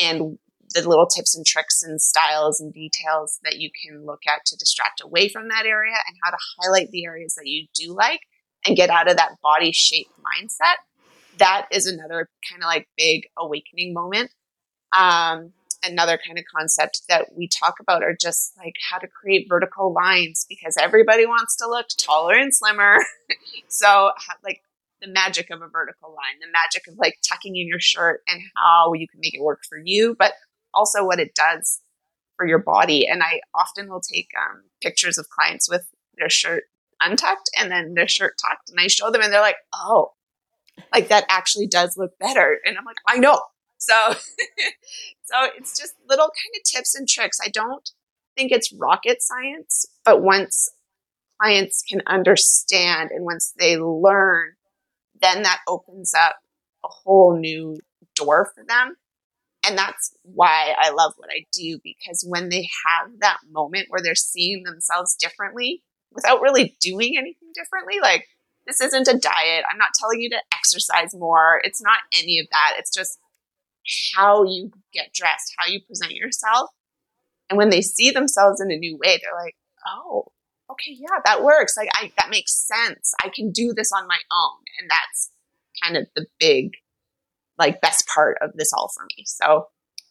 and 0.00 0.38
the 0.74 0.88
little 0.88 1.06
tips 1.06 1.36
and 1.36 1.44
tricks 1.44 1.82
and 1.82 2.00
styles 2.00 2.60
and 2.60 2.72
details 2.72 3.38
that 3.44 3.58
you 3.58 3.70
can 3.70 4.06
look 4.06 4.20
at 4.28 4.44
to 4.46 4.56
distract 4.56 5.00
away 5.02 5.28
from 5.28 5.48
that 5.48 5.66
area 5.66 5.94
and 6.06 6.16
how 6.22 6.30
to 6.30 6.36
highlight 6.58 6.90
the 6.90 7.04
areas 7.04 7.34
that 7.34 7.46
you 7.46 7.66
do 7.74 7.94
like 7.94 8.20
and 8.66 8.76
get 8.76 8.90
out 8.90 9.10
of 9.10 9.16
that 9.16 9.36
body 9.42 9.72
shape 9.72 10.08
mindset. 10.18 10.76
That 11.38 11.66
is 11.72 11.86
another 11.86 12.28
kind 12.48 12.62
of 12.62 12.66
like 12.66 12.88
big 12.96 13.24
awakening 13.38 13.94
moment. 13.94 14.30
Um, 14.96 15.52
another 15.82 16.18
kind 16.24 16.38
of 16.38 16.44
concept 16.54 17.02
that 17.08 17.28
we 17.36 17.48
talk 17.48 17.76
about 17.80 18.02
are 18.02 18.16
just 18.18 18.56
like 18.58 18.74
how 18.90 18.98
to 18.98 19.08
create 19.08 19.46
vertical 19.48 19.92
lines 19.92 20.46
because 20.48 20.76
everybody 20.78 21.26
wants 21.26 21.56
to 21.56 21.68
look 21.68 21.86
taller 21.98 22.34
and 22.34 22.54
slimmer. 22.54 22.96
so, 23.68 24.10
like 24.44 24.62
the 25.00 25.08
magic 25.08 25.50
of 25.50 25.62
a 25.62 25.68
vertical 25.68 26.10
line, 26.10 26.38
the 26.40 26.52
magic 26.52 26.86
of 26.86 26.98
like 26.98 27.16
tucking 27.26 27.56
in 27.56 27.66
your 27.66 27.80
shirt 27.80 28.20
and 28.28 28.40
how 28.56 28.92
you 28.94 29.08
can 29.08 29.20
make 29.20 29.34
it 29.34 29.42
work 29.42 29.60
for 29.68 29.78
you, 29.82 30.14
but 30.18 30.32
also 30.74 31.04
what 31.04 31.20
it 31.20 31.34
does 31.34 31.80
for 32.36 32.46
your 32.46 32.58
body. 32.58 33.06
And 33.06 33.22
I 33.22 33.40
often 33.54 33.88
will 33.88 34.00
take 34.00 34.28
um, 34.38 34.62
pictures 34.82 35.18
of 35.18 35.28
clients 35.28 35.68
with 35.68 35.86
their 36.16 36.30
shirt 36.30 36.64
untucked 37.00 37.50
and 37.58 37.70
then 37.70 37.94
their 37.94 38.08
shirt 38.08 38.34
tucked, 38.40 38.70
and 38.70 38.78
I 38.78 38.86
show 38.86 39.10
them, 39.10 39.22
and 39.22 39.32
they're 39.32 39.40
like, 39.40 39.56
"Oh, 39.74 40.12
like 40.92 41.08
that 41.08 41.24
actually 41.28 41.66
does 41.66 41.96
look 41.96 42.18
better." 42.18 42.58
And 42.64 42.78
I'm 42.78 42.84
like, 42.84 42.96
"I 43.08 43.18
know." 43.18 43.40
So, 43.78 43.94
so 45.24 45.36
it's 45.56 45.78
just 45.78 45.94
little 46.08 46.26
kind 46.26 46.54
of 46.56 46.62
tips 46.64 46.94
and 46.94 47.08
tricks. 47.08 47.38
I 47.42 47.48
don't 47.48 47.88
think 48.36 48.52
it's 48.52 48.72
rocket 48.72 49.22
science, 49.22 49.86
but 50.04 50.22
once 50.22 50.70
clients 51.40 51.82
can 51.88 52.02
understand 52.06 53.10
and 53.10 53.24
once 53.24 53.54
they 53.58 53.78
learn, 53.78 54.52
then 55.20 55.42
that 55.42 55.60
opens 55.66 56.12
up 56.14 56.36
a 56.84 56.88
whole 56.88 57.38
new 57.38 57.78
door 58.14 58.50
for 58.54 58.64
them 58.64 58.96
And 59.66 59.76
that's 59.76 60.14
why 60.22 60.74
I 60.78 60.90
love 60.90 61.12
what 61.16 61.30
I 61.30 61.46
do 61.52 61.78
because 61.84 62.24
when 62.26 62.48
they 62.48 62.68
have 62.86 63.10
that 63.20 63.38
moment 63.50 63.86
where 63.88 64.00
they're 64.02 64.14
seeing 64.14 64.62
themselves 64.62 65.16
differently 65.16 65.82
without 66.12 66.40
really 66.40 66.76
doing 66.80 67.16
anything 67.18 67.50
differently, 67.54 68.00
like 68.00 68.26
this 68.66 68.80
isn't 68.80 69.08
a 69.08 69.18
diet. 69.18 69.64
I'm 69.70 69.78
not 69.78 69.94
telling 69.98 70.20
you 70.20 70.30
to 70.30 70.42
exercise 70.54 71.14
more. 71.14 71.60
It's 71.64 71.82
not 71.82 71.98
any 72.12 72.38
of 72.38 72.46
that. 72.50 72.76
It's 72.78 72.94
just 72.94 73.18
how 74.14 74.44
you 74.44 74.70
get 74.92 75.12
dressed, 75.12 75.54
how 75.58 75.66
you 75.66 75.80
present 75.86 76.12
yourself. 76.12 76.70
And 77.48 77.56
when 77.56 77.70
they 77.70 77.82
see 77.82 78.10
themselves 78.10 78.60
in 78.60 78.70
a 78.70 78.76
new 78.76 78.96
way, 78.96 79.20
they're 79.20 79.44
like, 79.44 79.56
oh, 79.86 80.26
okay, 80.70 80.96
yeah, 80.96 81.20
that 81.24 81.42
works. 81.42 81.74
Like, 81.76 81.88
I, 81.96 82.12
that 82.16 82.30
makes 82.30 82.54
sense. 82.54 83.12
I 83.22 83.28
can 83.28 83.50
do 83.50 83.72
this 83.74 83.90
on 83.92 84.06
my 84.06 84.18
own. 84.32 84.58
And 84.80 84.88
that's 84.88 85.30
kind 85.82 85.96
of 85.96 86.06
the 86.14 86.26
big, 86.38 86.72
like, 87.60 87.80
best 87.80 88.06
part 88.12 88.38
of 88.40 88.50
this 88.54 88.72
all 88.72 88.90
for 88.94 89.04
me. 89.16 89.24
So, 89.26 89.68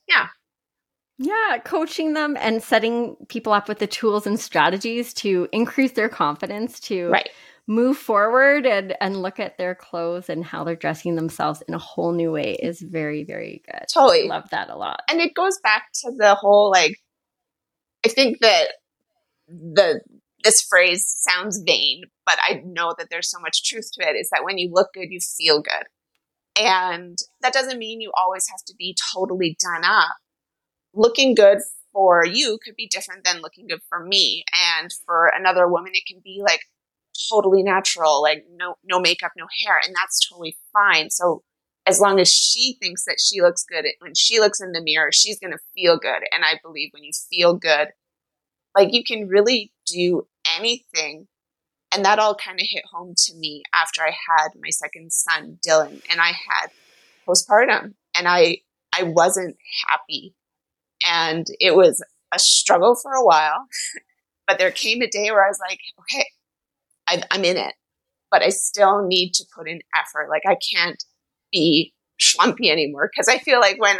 yeah. 0.07 0.27
Yeah, 1.17 1.57
coaching 1.65 2.13
them 2.13 2.37
and 2.39 2.63
setting 2.63 3.17
people 3.27 3.51
up 3.51 3.67
with 3.67 3.79
the 3.79 3.87
tools 3.87 4.25
and 4.25 4.39
strategies 4.39 5.13
to 5.15 5.49
increase 5.51 5.91
their 5.91 6.07
confidence 6.07 6.79
to 6.81 7.09
right 7.09 7.29
move 7.69 7.97
forward 7.97 8.65
and 8.65 8.95
and 8.99 9.21
look 9.21 9.39
at 9.39 9.57
their 9.59 9.75
clothes 9.75 10.27
and 10.27 10.43
how 10.43 10.63
they're 10.63 10.75
dressing 10.75 11.15
themselves 11.15 11.61
in 11.67 11.75
a 11.75 11.77
whole 11.77 12.11
new 12.11 12.31
way 12.31 12.55
is 12.55 12.81
very 12.81 13.23
very 13.23 13.61
good. 13.69 13.81
Totally 13.93 14.27
love 14.27 14.49
that 14.49 14.69
a 14.69 14.75
lot. 14.75 15.01
And 15.07 15.21
it 15.21 15.35
goes 15.35 15.59
back 15.61 15.83
to 16.01 16.11
the 16.17 16.33
whole 16.33 16.71
like 16.71 16.95
I 18.03 18.09
think 18.09 18.39
that 18.39 18.69
the 19.47 20.01
this 20.43 20.61
phrase 20.61 21.05
sounds 21.05 21.61
vain, 21.65 22.03
but 22.25 22.37
I 22.41 22.61
know 22.65 22.95
that 22.97 23.07
there's 23.11 23.29
so 23.29 23.39
much 23.39 23.63
truth 23.63 23.91
to 23.93 24.09
it 24.09 24.15
is 24.15 24.29
that 24.31 24.43
when 24.43 24.57
you 24.57 24.71
look 24.73 24.93
good, 24.93 25.09
you 25.09 25.19
feel 25.19 25.61
good. 25.61 25.83
And 26.57 27.17
that 27.41 27.53
doesn't 27.53 27.79
mean 27.79 28.01
you 28.01 28.11
always 28.15 28.47
have 28.49 28.63
to 28.67 28.73
be 28.77 28.95
totally 29.13 29.57
done 29.61 29.83
up. 29.83 30.15
Looking 30.93 31.35
good 31.35 31.59
for 31.93 32.25
you 32.25 32.59
could 32.63 32.75
be 32.75 32.87
different 32.87 33.23
than 33.23 33.41
looking 33.41 33.67
good 33.67 33.81
for 33.89 34.03
me. 34.03 34.43
And 34.77 34.91
for 35.05 35.27
another 35.27 35.67
woman, 35.67 35.91
it 35.93 36.03
can 36.07 36.21
be 36.23 36.41
like 36.43 36.61
totally 37.29 37.63
natural, 37.63 38.21
like 38.21 38.45
no 38.55 38.75
no 38.83 38.99
makeup, 38.99 39.31
no 39.37 39.47
hair, 39.63 39.79
and 39.85 39.95
that's 39.95 40.27
totally 40.27 40.57
fine. 40.73 41.09
So 41.09 41.43
as 41.85 41.99
long 41.99 42.19
as 42.19 42.29
she 42.29 42.77
thinks 42.81 43.05
that 43.05 43.19
she 43.19 43.41
looks 43.41 43.63
good 43.63 43.85
when 43.99 44.13
she 44.15 44.39
looks 44.39 44.61
in 44.61 44.71
the 44.73 44.81
mirror, 44.81 45.09
she's 45.11 45.39
going 45.39 45.53
to 45.53 45.59
feel 45.75 45.97
good. 45.97 46.21
And 46.31 46.43
I 46.43 46.59
believe 46.63 46.89
when 46.93 47.03
you 47.03 47.11
feel 47.29 47.55
good, 47.55 47.89
like 48.75 48.89
you 48.93 49.03
can 49.03 49.27
really 49.27 49.71
do 49.87 50.27
anything. 50.57 51.27
And 51.91 52.05
that 52.05 52.19
all 52.19 52.35
kind 52.35 52.59
of 52.59 52.67
hit 52.69 52.83
home 52.91 53.15
to 53.17 53.35
me 53.35 53.63
after 53.73 54.01
I 54.01 54.11
had 54.11 54.49
my 54.61 54.69
second 54.69 55.11
son, 55.11 55.57
Dylan, 55.67 56.01
and 56.09 56.21
I 56.21 56.27
had 56.27 56.69
postpartum 57.27 57.93
and 58.15 58.27
I 58.27 58.59
I 58.97 59.03
wasn't 59.03 59.57
happy. 59.87 60.35
And 61.07 61.47
it 61.59 61.75
was 61.75 62.03
a 62.33 62.39
struggle 62.39 62.95
for 62.95 63.13
a 63.13 63.25
while. 63.25 63.65
but 64.47 64.57
there 64.57 64.71
came 64.71 65.01
a 65.01 65.07
day 65.07 65.31
where 65.31 65.45
I 65.45 65.49
was 65.49 65.59
like, 65.67 65.79
okay, 65.99 66.25
I, 67.07 67.23
I'm 67.31 67.45
in 67.45 67.57
it, 67.57 67.75
but 68.31 68.41
I 68.41 68.49
still 68.49 69.05
need 69.07 69.33
to 69.35 69.45
put 69.55 69.69
in 69.69 69.79
effort. 69.95 70.29
Like 70.29 70.43
I 70.45 70.57
can't 70.73 71.03
be 71.51 71.93
schlumpy 72.19 72.69
anymore 72.69 73.09
because 73.11 73.27
I 73.27 73.37
feel 73.39 73.59
like 73.59 73.79
when 73.79 73.97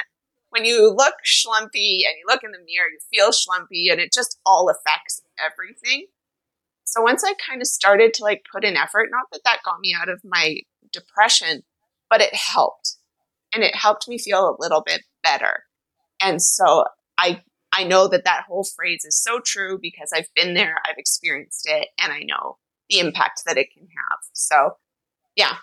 when 0.49 0.65
you 0.65 0.91
look 0.91 1.13
schlumpy 1.23 2.01
and 2.05 2.17
you 2.17 2.25
look 2.27 2.43
in 2.43 2.51
the 2.51 2.57
mirror, 2.57 2.89
you 2.89 2.99
feel 3.11 3.29
schlumpy, 3.29 3.91
and 3.91 4.01
it 4.01 4.11
just 4.11 4.39
all 4.45 4.69
affects 4.69 5.21
everything. 5.39 6.07
So 6.91 7.01
once 7.01 7.23
I 7.23 7.33
kind 7.47 7.61
of 7.61 7.67
started 7.67 8.13
to 8.15 8.23
like 8.23 8.43
put 8.51 8.63
in 8.63 8.75
effort, 8.75 9.09
not 9.11 9.25
that 9.31 9.41
that 9.45 9.59
got 9.63 9.79
me 9.79 9.95
out 9.99 10.09
of 10.09 10.21
my 10.23 10.57
depression, 10.91 11.61
but 12.09 12.21
it 12.21 12.33
helped, 12.33 12.95
and 13.53 13.63
it 13.63 13.75
helped 13.75 14.07
me 14.07 14.17
feel 14.17 14.49
a 14.49 14.57
little 14.59 14.81
bit 14.83 15.01
better. 15.23 15.65
And 16.21 16.41
so 16.41 16.85
I 17.19 17.41
I 17.71 17.83
know 17.83 18.07
that 18.07 18.23
that 18.25 18.45
whole 18.47 18.63
phrase 18.63 19.05
is 19.05 19.21
so 19.21 19.39
true 19.39 19.77
because 19.79 20.11
I've 20.13 20.33
been 20.35 20.55
there, 20.55 20.77
I've 20.89 20.97
experienced 20.97 21.67
it, 21.69 21.89
and 22.01 22.11
I 22.11 22.23
know 22.23 22.57
the 22.89 22.99
impact 22.99 23.43
that 23.45 23.57
it 23.57 23.67
can 23.71 23.83
have. 23.83 24.19
So, 24.33 24.71
yeah. 25.35 25.57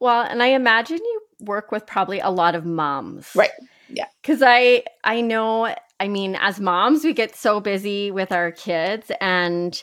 Well, 0.00 0.22
and 0.22 0.42
I 0.42 0.48
imagine 0.48 0.98
you 0.98 1.20
work 1.40 1.70
with 1.70 1.86
probably 1.86 2.18
a 2.18 2.30
lot 2.30 2.56
of 2.56 2.64
moms. 2.64 3.30
Right. 3.36 3.50
Yeah. 3.88 4.06
Cuz 4.24 4.42
I 4.44 4.82
I 5.04 5.20
know 5.20 5.74
I 6.00 6.08
mean 6.08 6.36
as 6.36 6.60
moms 6.60 7.04
we 7.04 7.12
get 7.12 7.36
so 7.36 7.60
busy 7.60 8.10
with 8.10 8.32
our 8.32 8.52
kids 8.52 9.10
and 9.20 9.82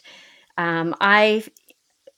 um 0.58 0.96
I 1.00 1.44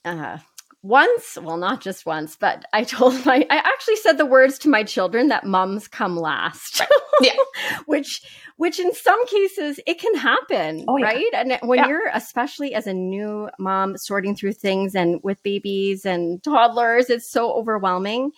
uh 0.04 0.38
once, 0.82 1.36
well, 1.42 1.56
not 1.56 1.80
just 1.80 2.06
once, 2.06 2.36
but 2.36 2.64
I 2.72 2.84
told 2.84 3.14
my, 3.26 3.46
I 3.50 3.56
actually 3.56 3.96
said 3.96 4.18
the 4.18 4.26
words 4.26 4.58
to 4.60 4.68
my 4.68 4.84
children 4.84 5.28
that 5.28 5.44
mums 5.44 5.88
come 5.88 6.16
last. 6.16 6.80
Right. 6.80 6.88
Yeah. 7.20 7.32
which, 7.86 8.22
which 8.58 8.78
in 8.78 8.94
some 8.94 9.26
cases 9.26 9.80
it 9.88 9.98
can 9.98 10.14
happen, 10.14 10.84
oh, 10.86 10.98
yeah. 10.98 11.06
right? 11.06 11.30
And 11.32 11.58
when 11.62 11.80
yeah. 11.80 11.88
you're, 11.88 12.08
especially 12.14 12.74
as 12.74 12.86
a 12.86 12.94
new 12.94 13.48
mom, 13.58 13.96
sorting 13.96 14.36
through 14.36 14.52
things 14.52 14.94
and 14.94 15.18
with 15.24 15.42
babies 15.42 16.06
and 16.06 16.40
toddlers, 16.44 17.10
it's 17.10 17.28
so 17.28 17.52
overwhelming. 17.54 18.30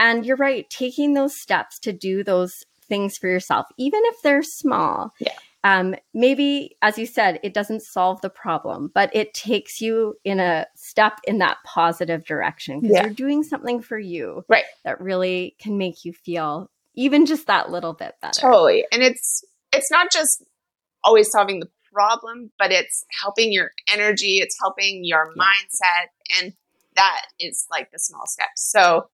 And 0.00 0.26
you're 0.26 0.36
right, 0.36 0.68
taking 0.68 1.14
those 1.14 1.40
steps 1.40 1.78
to 1.80 1.92
do 1.92 2.24
those 2.24 2.64
things 2.88 3.16
for 3.18 3.28
yourself, 3.28 3.66
even 3.78 4.00
if 4.04 4.16
they're 4.22 4.42
small. 4.42 5.12
Yeah 5.20 5.32
um, 5.64 5.96
maybe, 6.14 6.76
as 6.82 6.98
you 6.98 7.06
said, 7.06 7.40
it 7.42 7.52
doesn't 7.52 7.82
solve 7.82 8.20
the 8.20 8.30
problem, 8.30 8.90
but 8.94 9.14
it 9.14 9.34
takes 9.34 9.80
you 9.80 10.14
in 10.24 10.38
a 10.38 10.66
step 10.76 11.18
in 11.24 11.38
that 11.38 11.58
positive 11.64 12.24
direction 12.24 12.80
because 12.80 12.94
yeah. 12.94 13.04
you're 13.04 13.14
doing 13.14 13.42
something 13.42 13.82
for 13.82 13.98
you, 13.98 14.44
right? 14.48 14.64
That 14.84 15.00
really 15.00 15.56
can 15.58 15.76
make 15.76 16.04
you 16.04 16.12
feel 16.12 16.70
even 16.94 17.26
just 17.26 17.48
that 17.48 17.70
little 17.70 17.92
bit 17.92 18.14
better. 18.22 18.40
Totally, 18.40 18.86
and 18.92 19.02
it's 19.02 19.44
it's 19.72 19.90
not 19.90 20.12
just 20.12 20.44
always 21.02 21.28
solving 21.30 21.58
the 21.58 21.68
problem, 21.92 22.52
but 22.58 22.70
it's 22.70 23.04
helping 23.20 23.52
your 23.52 23.72
energy, 23.92 24.38
it's 24.38 24.56
helping 24.60 25.04
your 25.04 25.32
yeah. 25.36 25.42
mindset, 25.42 26.38
and 26.40 26.52
that 26.94 27.22
is 27.40 27.66
like 27.68 27.90
the 27.90 27.98
small 27.98 28.26
steps. 28.26 28.70
So 28.70 29.10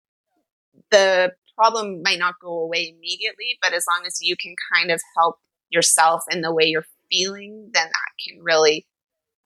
the 0.92 1.32
problem 1.56 2.02
might 2.04 2.20
not 2.20 2.36
go 2.42 2.60
away 2.60 2.94
immediately, 2.96 3.58
but 3.62 3.74
as 3.74 3.86
long 3.88 4.06
as 4.06 4.20
you 4.22 4.36
can 4.36 4.56
kind 4.74 4.92
of 4.92 5.02
help 5.18 5.38
yourself 5.70 6.24
in 6.32 6.42
the 6.42 6.54
way 6.54 6.66
you're 6.66 6.86
feeling, 7.12 7.70
then 7.74 7.88
that 7.88 8.26
can 8.26 8.42
really 8.42 8.86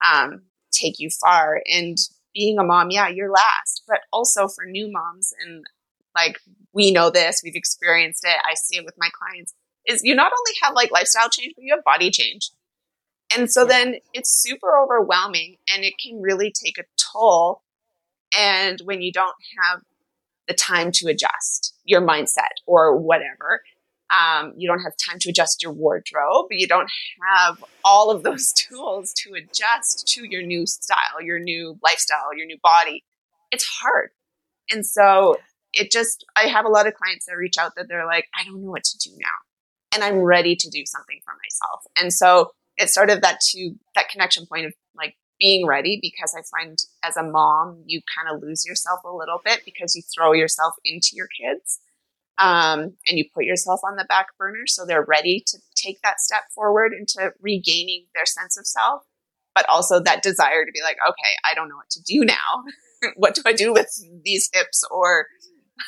um, 0.04 0.42
take 0.70 0.98
you 0.98 1.10
far. 1.10 1.60
And 1.66 1.96
being 2.34 2.58
a 2.58 2.64
mom, 2.64 2.90
yeah, 2.90 3.08
you're 3.08 3.30
last, 3.30 3.82
but 3.88 4.00
also 4.12 4.48
for 4.48 4.64
new 4.64 4.90
moms, 4.90 5.32
and 5.44 5.64
like 6.14 6.38
we 6.72 6.92
know 6.92 7.10
this, 7.10 7.40
we've 7.42 7.54
experienced 7.54 8.24
it, 8.24 8.36
I 8.48 8.54
see 8.54 8.76
it 8.76 8.84
with 8.84 8.94
my 8.98 9.08
clients, 9.12 9.54
is 9.86 10.02
you 10.04 10.14
not 10.14 10.32
only 10.32 10.52
have 10.62 10.74
like 10.74 10.90
lifestyle 10.90 11.28
change, 11.28 11.54
but 11.56 11.64
you 11.64 11.74
have 11.74 11.84
body 11.84 12.10
change. 12.10 12.50
And 13.36 13.50
so 13.50 13.64
then 13.64 13.96
it's 14.14 14.30
super 14.30 14.78
overwhelming 14.78 15.56
and 15.72 15.84
it 15.84 15.94
can 16.02 16.20
really 16.22 16.52
take 16.52 16.78
a 16.78 16.84
toll. 16.96 17.62
And 18.38 18.80
when 18.84 19.02
you 19.02 19.12
don't 19.12 19.36
have 19.62 19.82
the 20.48 20.54
time 20.54 20.90
to 20.92 21.08
adjust 21.08 21.74
your 21.84 22.00
mindset 22.00 22.56
or 22.66 22.96
whatever, 22.96 23.60
um, 24.10 24.54
you 24.56 24.66
don't 24.66 24.80
have 24.80 24.94
time 24.96 25.18
to 25.20 25.30
adjust 25.30 25.62
your 25.62 25.72
wardrobe. 25.72 26.46
You 26.50 26.66
don't 26.66 26.90
have 27.36 27.62
all 27.84 28.10
of 28.10 28.22
those 28.22 28.52
tools 28.54 29.12
to 29.18 29.34
adjust 29.34 30.08
to 30.14 30.24
your 30.24 30.42
new 30.42 30.66
style, 30.66 31.22
your 31.22 31.38
new 31.38 31.78
lifestyle, 31.82 32.34
your 32.34 32.46
new 32.46 32.58
body. 32.62 33.04
It's 33.50 33.64
hard. 33.64 34.10
And 34.70 34.84
so 34.84 35.36
it 35.72 35.90
just, 35.90 36.24
I 36.36 36.48
have 36.48 36.64
a 36.64 36.70
lot 36.70 36.86
of 36.86 36.94
clients 36.94 37.26
that 37.26 37.36
reach 37.36 37.58
out 37.58 37.74
that 37.76 37.86
they're 37.88 38.06
like, 38.06 38.26
I 38.38 38.44
don't 38.44 38.62
know 38.62 38.70
what 38.70 38.84
to 38.84 38.98
do 38.98 39.14
now. 39.18 39.94
And 39.94 40.04
I'm 40.04 40.18
ready 40.18 40.56
to 40.56 40.70
do 40.70 40.84
something 40.84 41.20
for 41.24 41.34
myself. 41.42 41.84
And 41.96 42.12
so 42.12 42.52
it's 42.76 42.94
sort 42.94 43.10
of 43.10 43.20
that 43.22 43.40
to 43.50 43.74
that 43.94 44.08
connection 44.08 44.46
point 44.46 44.66
of 44.66 44.74
like 44.96 45.16
being 45.38 45.66
ready 45.66 45.98
because 46.00 46.34
I 46.36 46.42
find 46.42 46.78
as 47.02 47.16
a 47.16 47.22
mom, 47.22 47.82
you 47.86 48.00
kind 48.16 48.34
of 48.34 48.42
lose 48.42 48.64
yourself 48.66 49.00
a 49.04 49.14
little 49.14 49.40
bit 49.44 49.62
because 49.64 49.94
you 49.94 50.02
throw 50.02 50.32
yourself 50.32 50.74
into 50.84 51.10
your 51.12 51.28
kids 51.28 51.80
um, 52.38 52.94
and 53.06 53.18
you 53.18 53.24
put 53.34 53.44
yourself 53.44 53.80
on 53.84 53.96
the 53.96 54.04
back 54.04 54.28
burner. 54.38 54.66
So 54.66 54.84
they're 54.84 55.04
ready 55.04 55.42
to 55.46 55.58
take 55.74 56.00
that 56.02 56.20
step 56.20 56.44
forward 56.54 56.92
into 56.92 57.32
regaining 57.40 58.06
their 58.14 58.26
sense 58.26 58.58
of 58.58 58.66
self 58.66 59.02
but 59.58 59.68
also 59.68 59.98
that 59.98 60.22
desire 60.22 60.64
to 60.64 60.70
be 60.72 60.80
like 60.82 60.96
okay 61.08 61.34
i 61.44 61.52
don't 61.52 61.68
know 61.68 61.76
what 61.76 61.90
to 61.90 62.02
do 62.02 62.24
now. 62.24 62.34
What 63.14 63.36
do 63.36 63.42
i 63.46 63.52
do 63.52 63.72
with 63.72 63.90
these 64.24 64.50
hips 64.52 64.82
or 64.90 65.28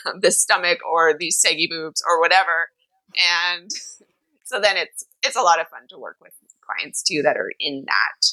um, 0.07 0.21
this 0.21 0.41
stomach 0.41 0.79
or 0.89 1.13
these 1.13 1.41
saggy 1.41 1.67
boobs 1.69 2.01
or 2.09 2.21
whatever? 2.21 2.71
And 3.51 3.69
so 4.45 4.61
then 4.61 4.77
it's 4.77 5.05
it's 5.25 5.35
a 5.35 5.43
lot 5.43 5.61
of 5.61 5.67
fun 5.67 5.89
to 5.89 5.99
work 5.99 6.19
with 6.21 6.33
clients 6.65 7.03
too 7.03 7.23
that 7.23 7.37
are 7.37 7.51
in 7.59 7.85
that 7.87 8.29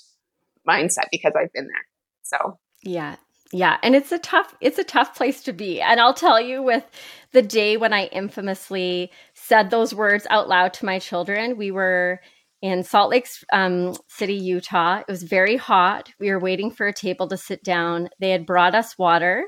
mindset 0.67 1.05
because 1.11 1.33
i've 1.39 1.51
been 1.53 1.67
there 1.67 1.85
so 2.23 2.57
yeah 2.83 3.15
yeah, 3.53 3.77
and 3.81 3.95
it's 3.95 4.11
a 4.11 4.19
tough 4.19 4.53
it's 4.59 4.77
a 4.77 4.83
tough 4.83 5.15
place 5.15 5.41
to 5.43 5.53
be. 5.53 5.81
And 5.81 5.99
I'll 5.99 6.13
tell 6.13 6.39
you 6.41 6.61
with 6.61 6.83
the 7.31 7.41
day 7.41 7.77
when 7.77 7.93
I 7.93 8.07
infamously 8.07 9.11
said 9.33 9.69
those 9.69 9.93
words 9.93 10.27
out 10.29 10.49
loud 10.49 10.73
to 10.75 10.85
my 10.85 10.99
children, 10.99 11.57
we 11.57 11.71
were 11.71 12.19
in 12.61 12.83
Salt 12.83 13.11
Lake 13.11 13.27
um, 13.53 13.95
City, 14.07 14.33
Utah. 14.33 14.99
It 14.99 15.11
was 15.11 15.23
very 15.23 15.55
hot. 15.55 16.11
We 16.19 16.31
were 16.31 16.39
waiting 16.39 16.71
for 16.71 16.87
a 16.87 16.93
table 16.93 17.27
to 17.27 17.37
sit 17.37 17.63
down. 17.63 18.09
They 18.19 18.31
had 18.31 18.45
brought 18.45 18.75
us 18.75 18.97
water. 18.97 19.47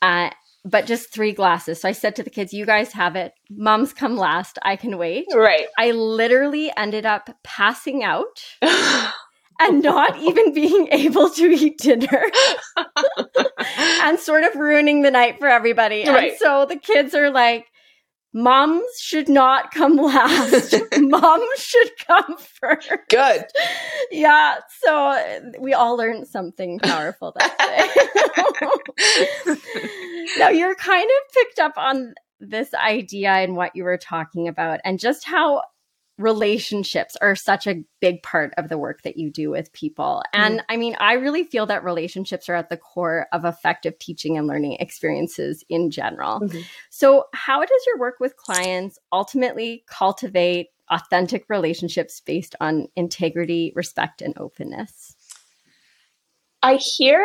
Uh, 0.00 0.30
but 0.64 0.86
just 0.86 1.12
three 1.12 1.32
glasses. 1.32 1.80
So 1.80 1.88
I 1.88 1.92
said 1.92 2.16
to 2.16 2.22
the 2.22 2.30
kids, 2.30 2.52
you 2.52 2.66
guys 2.66 2.92
have 2.92 3.16
it. 3.16 3.32
Mom's 3.50 3.92
come 3.92 4.16
last. 4.16 4.58
I 4.62 4.76
can 4.76 4.98
wait. 4.98 5.26
Right. 5.34 5.66
I 5.78 5.92
literally 5.92 6.70
ended 6.76 7.06
up 7.06 7.30
passing 7.42 8.04
out 8.04 8.44
and 9.58 9.82
not 9.82 10.18
even 10.20 10.52
being 10.52 10.88
able 10.90 11.30
to 11.30 11.46
eat 11.46 11.78
dinner 11.78 12.24
and 14.02 14.18
sort 14.18 14.44
of 14.44 14.54
ruining 14.56 15.02
the 15.02 15.10
night 15.10 15.38
for 15.38 15.48
everybody. 15.48 16.06
Right. 16.06 16.30
And 16.30 16.38
so 16.38 16.66
the 16.66 16.76
kids 16.76 17.14
are 17.14 17.30
like, 17.30 17.66
Moms 18.34 19.00
should 19.00 19.28
not 19.28 19.72
come 19.72 19.96
last. 19.96 20.74
Mom 20.98 21.40
should 21.56 21.90
come 22.06 22.36
first. 22.60 22.90
Good. 23.08 23.44
Yeah. 24.10 24.56
So 24.84 25.50
we 25.58 25.72
all 25.72 25.96
learned 25.96 26.28
something 26.28 26.78
powerful 26.78 27.34
that 27.38 27.56
day. 29.46 29.56
now 30.38 30.50
you're 30.50 30.74
kind 30.74 31.08
of 31.08 31.34
picked 31.34 31.58
up 31.58 31.72
on 31.78 32.14
this 32.38 32.74
idea 32.74 33.30
and 33.30 33.56
what 33.56 33.74
you 33.74 33.84
were 33.84 33.98
talking 33.98 34.46
about 34.46 34.80
and 34.84 34.98
just 35.00 35.24
how 35.24 35.62
relationships 36.18 37.16
are 37.20 37.36
such 37.36 37.66
a 37.66 37.84
big 38.00 38.22
part 38.22 38.52
of 38.58 38.68
the 38.68 38.76
work 38.76 39.02
that 39.02 39.16
you 39.16 39.30
do 39.30 39.50
with 39.50 39.72
people. 39.72 40.22
And 40.32 40.58
mm. 40.58 40.64
I 40.68 40.76
mean, 40.76 40.96
I 40.98 41.14
really 41.14 41.44
feel 41.44 41.66
that 41.66 41.84
relationships 41.84 42.48
are 42.48 42.54
at 42.54 42.68
the 42.68 42.76
core 42.76 43.26
of 43.32 43.44
effective 43.44 43.98
teaching 43.98 44.36
and 44.36 44.46
learning 44.46 44.78
experiences 44.80 45.64
in 45.68 45.90
general. 45.90 46.40
Mm-hmm. 46.40 46.60
So, 46.90 47.26
how 47.32 47.60
does 47.60 47.86
your 47.86 47.98
work 47.98 48.16
with 48.18 48.36
clients 48.36 48.98
ultimately 49.12 49.84
cultivate 49.86 50.68
authentic 50.90 51.44
relationships 51.48 52.20
based 52.20 52.56
on 52.60 52.88
integrity, 52.96 53.72
respect, 53.76 54.20
and 54.20 54.36
openness? 54.38 55.14
I 56.62 56.80
hear 56.96 57.24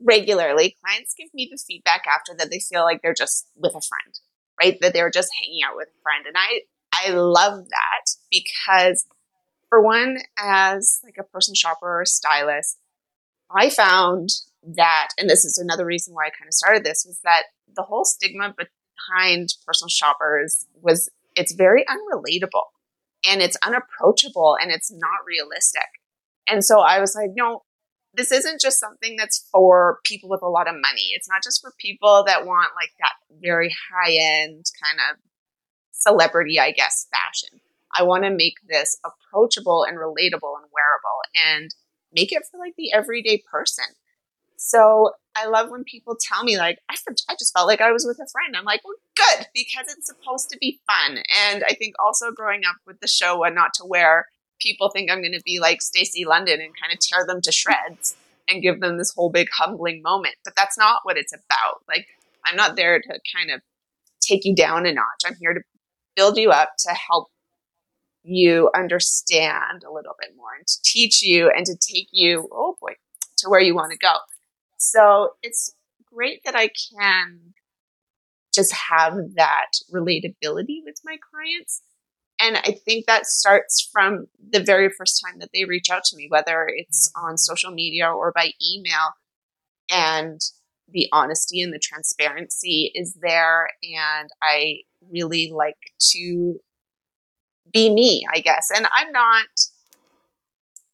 regularly 0.00 0.76
clients 0.84 1.14
give 1.18 1.28
me 1.34 1.48
the 1.50 1.58
feedback 1.58 2.06
after 2.06 2.34
that 2.38 2.50
they 2.50 2.60
feel 2.60 2.84
like 2.84 3.02
they're 3.02 3.14
just 3.14 3.48
with 3.56 3.72
a 3.74 3.82
friend, 3.82 4.20
right? 4.60 4.78
That 4.80 4.92
they're 4.92 5.10
just 5.10 5.30
hanging 5.42 5.60
out 5.66 5.76
with 5.76 5.88
a 5.88 6.02
friend. 6.02 6.24
And 6.26 6.36
I 6.38 6.60
I 7.04 7.10
love 7.10 7.68
that 7.68 8.16
because 8.30 9.06
for 9.68 9.82
one, 9.82 10.18
as 10.38 11.00
like 11.04 11.16
a 11.18 11.24
personal 11.24 11.54
shopper 11.54 12.00
or 12.00 12.04
stylist, 12.04 12.78
I 13.50 13.70
found 13.70 14.30
that, 14.62 15.08
and 15.18 15.28
this 15.28 15.44
is 15.44 15.58
another 15.58 15.86
reason 15.86 16.14
why 16.14 16.26
I 16.26 16.30
kind 16.30 16.48
of 16.48 16.54
started 16.54 16.84
this, 16.84 17.04
was 17.06 17.20
that 17.24 17.44
the 17.74 17.82
whole 17.82 18.04
stigma 18.04 18.54
behind 18.56 19.54
personal 19.66 19.88
shoppers 19.88 20.66
was 20.80 21.08
it's 21.36 21.52
very 21.52 21.84
unrelatable 21.84 22.66
and 23.28 23.40
it's 23.40 23.56
unapproachable 23.64 24.56
and 24.60 24.70
it's 24.70 24.90
not 24.90 25.24
realistic. 25.26 25.86
And 26.48 26.64
so 26.64 26.80
I 26.80 27.00
was 27.00 27.14
like, 27.14 27.30
no, 27.34 27.62
this 28.14 28.32
isn't 28.32 28.60
just 28.60 28.80
something 28.80 29.16
that's 29.16 29.48
for 29.52 30.00
people 30.04 30.28
with 30.28 30.42
a 30.42 30.48
lot 30.48 30.66
of 30.66 30.74
money. 30.74 31.10
It's 31.14 31.28
not 31.28 31.44
just 31.44 31.60
for 31.60 31.72
people 31.78 32.24
that 32.26 32.44
want 32.44 32.72
like 32.74 32.90
that 32.98 33.12
very 33.40 33.72
high 33.92 34.12
end 34.12 34.64
kind 34.82 34.98
of 35.10 35.18
celebrity, 36.00 36.58
I 36.58 36.72
guess, 36.72 37.06
fashion. 37.10 37.60
I 37.94 38.02
want 38.02 38.24
to 38.24 38.30
make 38.30 38.54
this 38.68 38.98
approachable 39.04 39.84
and 39.84 39.98
relatable 39.98 40.54
and 40.56 40.70
wearable 40.72 41.20
and 41.34 41.74
make 42.12 42.32
it 42.32 42.42
for 42.50 42.58
like 42.58 42.74
the 42.76 42.92
everyday 42.92 43.42
person. 43.50 43.84
So 44.56 45.12
I 45.34 45.46
love 45.46 45.70
when 45.70 45.84
people 45.84 46.16
tell 46.20 46.44
me 46.44 46.58
like, 46.58 46.78
I, 46.88 46.94
just 47.38 47.54
felt 47.54 47.66
like 47.66 47.80
I 47.80 47.92
was 47.92 48.04
with 48.04 48.18
a 48.18 48.28
friend. 48.30 48.56
I'm 48.56 48.64
like, 48.64 48.82
well, 48.84 48.94
good, 49.16 49.46
because 49.54 49.86
it's 49.88 50.06
supposed 50.06 50.50
to 50.50 50.58
be 50.58 50.80
fun. 50.86 51.18
And 51.48 51.64
I 51.64 51.74
think 51.74 51.94
also 52.04 52.30
growing 52.30 52.62
up 52.64 52.76
with 52.86 53.00
the 53.00 53.08
show 53.08 53.38
What 53.38 53.54
Not 53.54 53.72
to 53.74 53.84
Wear, 53.86 54.26
people 54.60 54.90
think 54.90 55.10
I'm 55.10 55.22
going 55.22 55.32
to 55.32 55.42
be 55.44 55.60
like 55.60 55.80
Stacy 55.80 56.24
London 56.24 56.60
and 56.60 56.78
kind 56.78 56.92
of 56.92 57.00
tear 57.00 57.26
them 57.26 57.40
to 57.42 57.52
shreds 57.52 58.16
and 58.48 58.62
give 58.62 58.80
them 58.80 58.98
this 58.98 59.14
whole 59.14 59.30
big 59.30 59.48
humbling 59.56 60.02
moment. 60.02 60.34
But 60.44 60.54
that's 60.56 60.76
not 60.76 61.00
what 61.04 61.16
it's 61.16 61.32
about. 61.32 61.82
Like, 61.88 62.06
I'm 62.44 62.56
not 62.56 62.76
there 62.76 63.00
to 63.00 63.20
kind 63.34 63.50
of 63.50 63.62
take 64.20 64.44
you 64.44 64.54
down 64.54 64.86
a 64.86 64.92
notch. 64.92 65.22
I'm 65.24 65.36
here 65.40 65.54
to 65.54 65.60
build 66.16 66.36
you 66.36 66.50
up 66.50 66.70
to 66.80 66.90
help 66.90 67.28
you 68.22 68.70
understand 68.74 69.82
a 69.82 69.92
little 69.92 70.14
bit 70.20 70.30
more 70.36 70.54
and 70.58 70.66
to 70.66 70.76
teach 70.84 71.22
you 71.22 71.50
and 71.50 71.64
to 71.66 71.74
take 71.74 72.08
you, 72.12 72.48
oh 72.52 72.76
boy, 72.80 72.92
to 73.38 73.48
where 73.48 73.60
you 73.60 73.74
want 73.74 73.92
to 73.92 73.98
go. 73.98 74.14
So 74.78 75.30
it's 75.42 75.74
great 76.12 76.40
that 76.44 76.54
I 76.54 76.68
can 76.68 77.54
just 78.54 78.74
have 78.90 79.14
that 79.36 79.70
relatability 79.92 80.80
with 80.84 81.00
my 81.04 81.16
clients. 81.30 81.82
And 82.40 82.56
I 82.56 82.78
think 82.84 83.06
that 83.06 83.26
starts 83.26 83.88
from 83.92 84.26
the 84.50 84.62
very 84.62 84.88
first 84.88 85.22
time 85.24 85.38
that 85.40 85.50
they 85.52 85.64
reach 85.64 85.90
out 85.90 86.04
to 86.04 86.16
me, 86.16 86.26
whether 86.28 86.66
it's 86.74 87.10
on 87.14 87.36
social 87.36 87.70
media 87.70 88.10
or 88.10 88.32
by 88.34 88.52
email. 88.62 89.14
And 89.90 90.40
the 90.92 91.08
honesty 91.12 91.60
and 91.62 91.72
the 91.72 91.78
transparency 91.78 92.92
is 92.94 93.14
there. 93.20 93.68
And 93.82 94.30
I 94.42 94.80
really 95.10 95.52
like 95.54 95.78
to 96.12 96.60
be 97.72 97.92
me, 97.92 98.26
I 98.32 98.40
guess. 98.40 98.68
And 98.74 98.86
I'm 98.92 99.12
not 99.12 99.46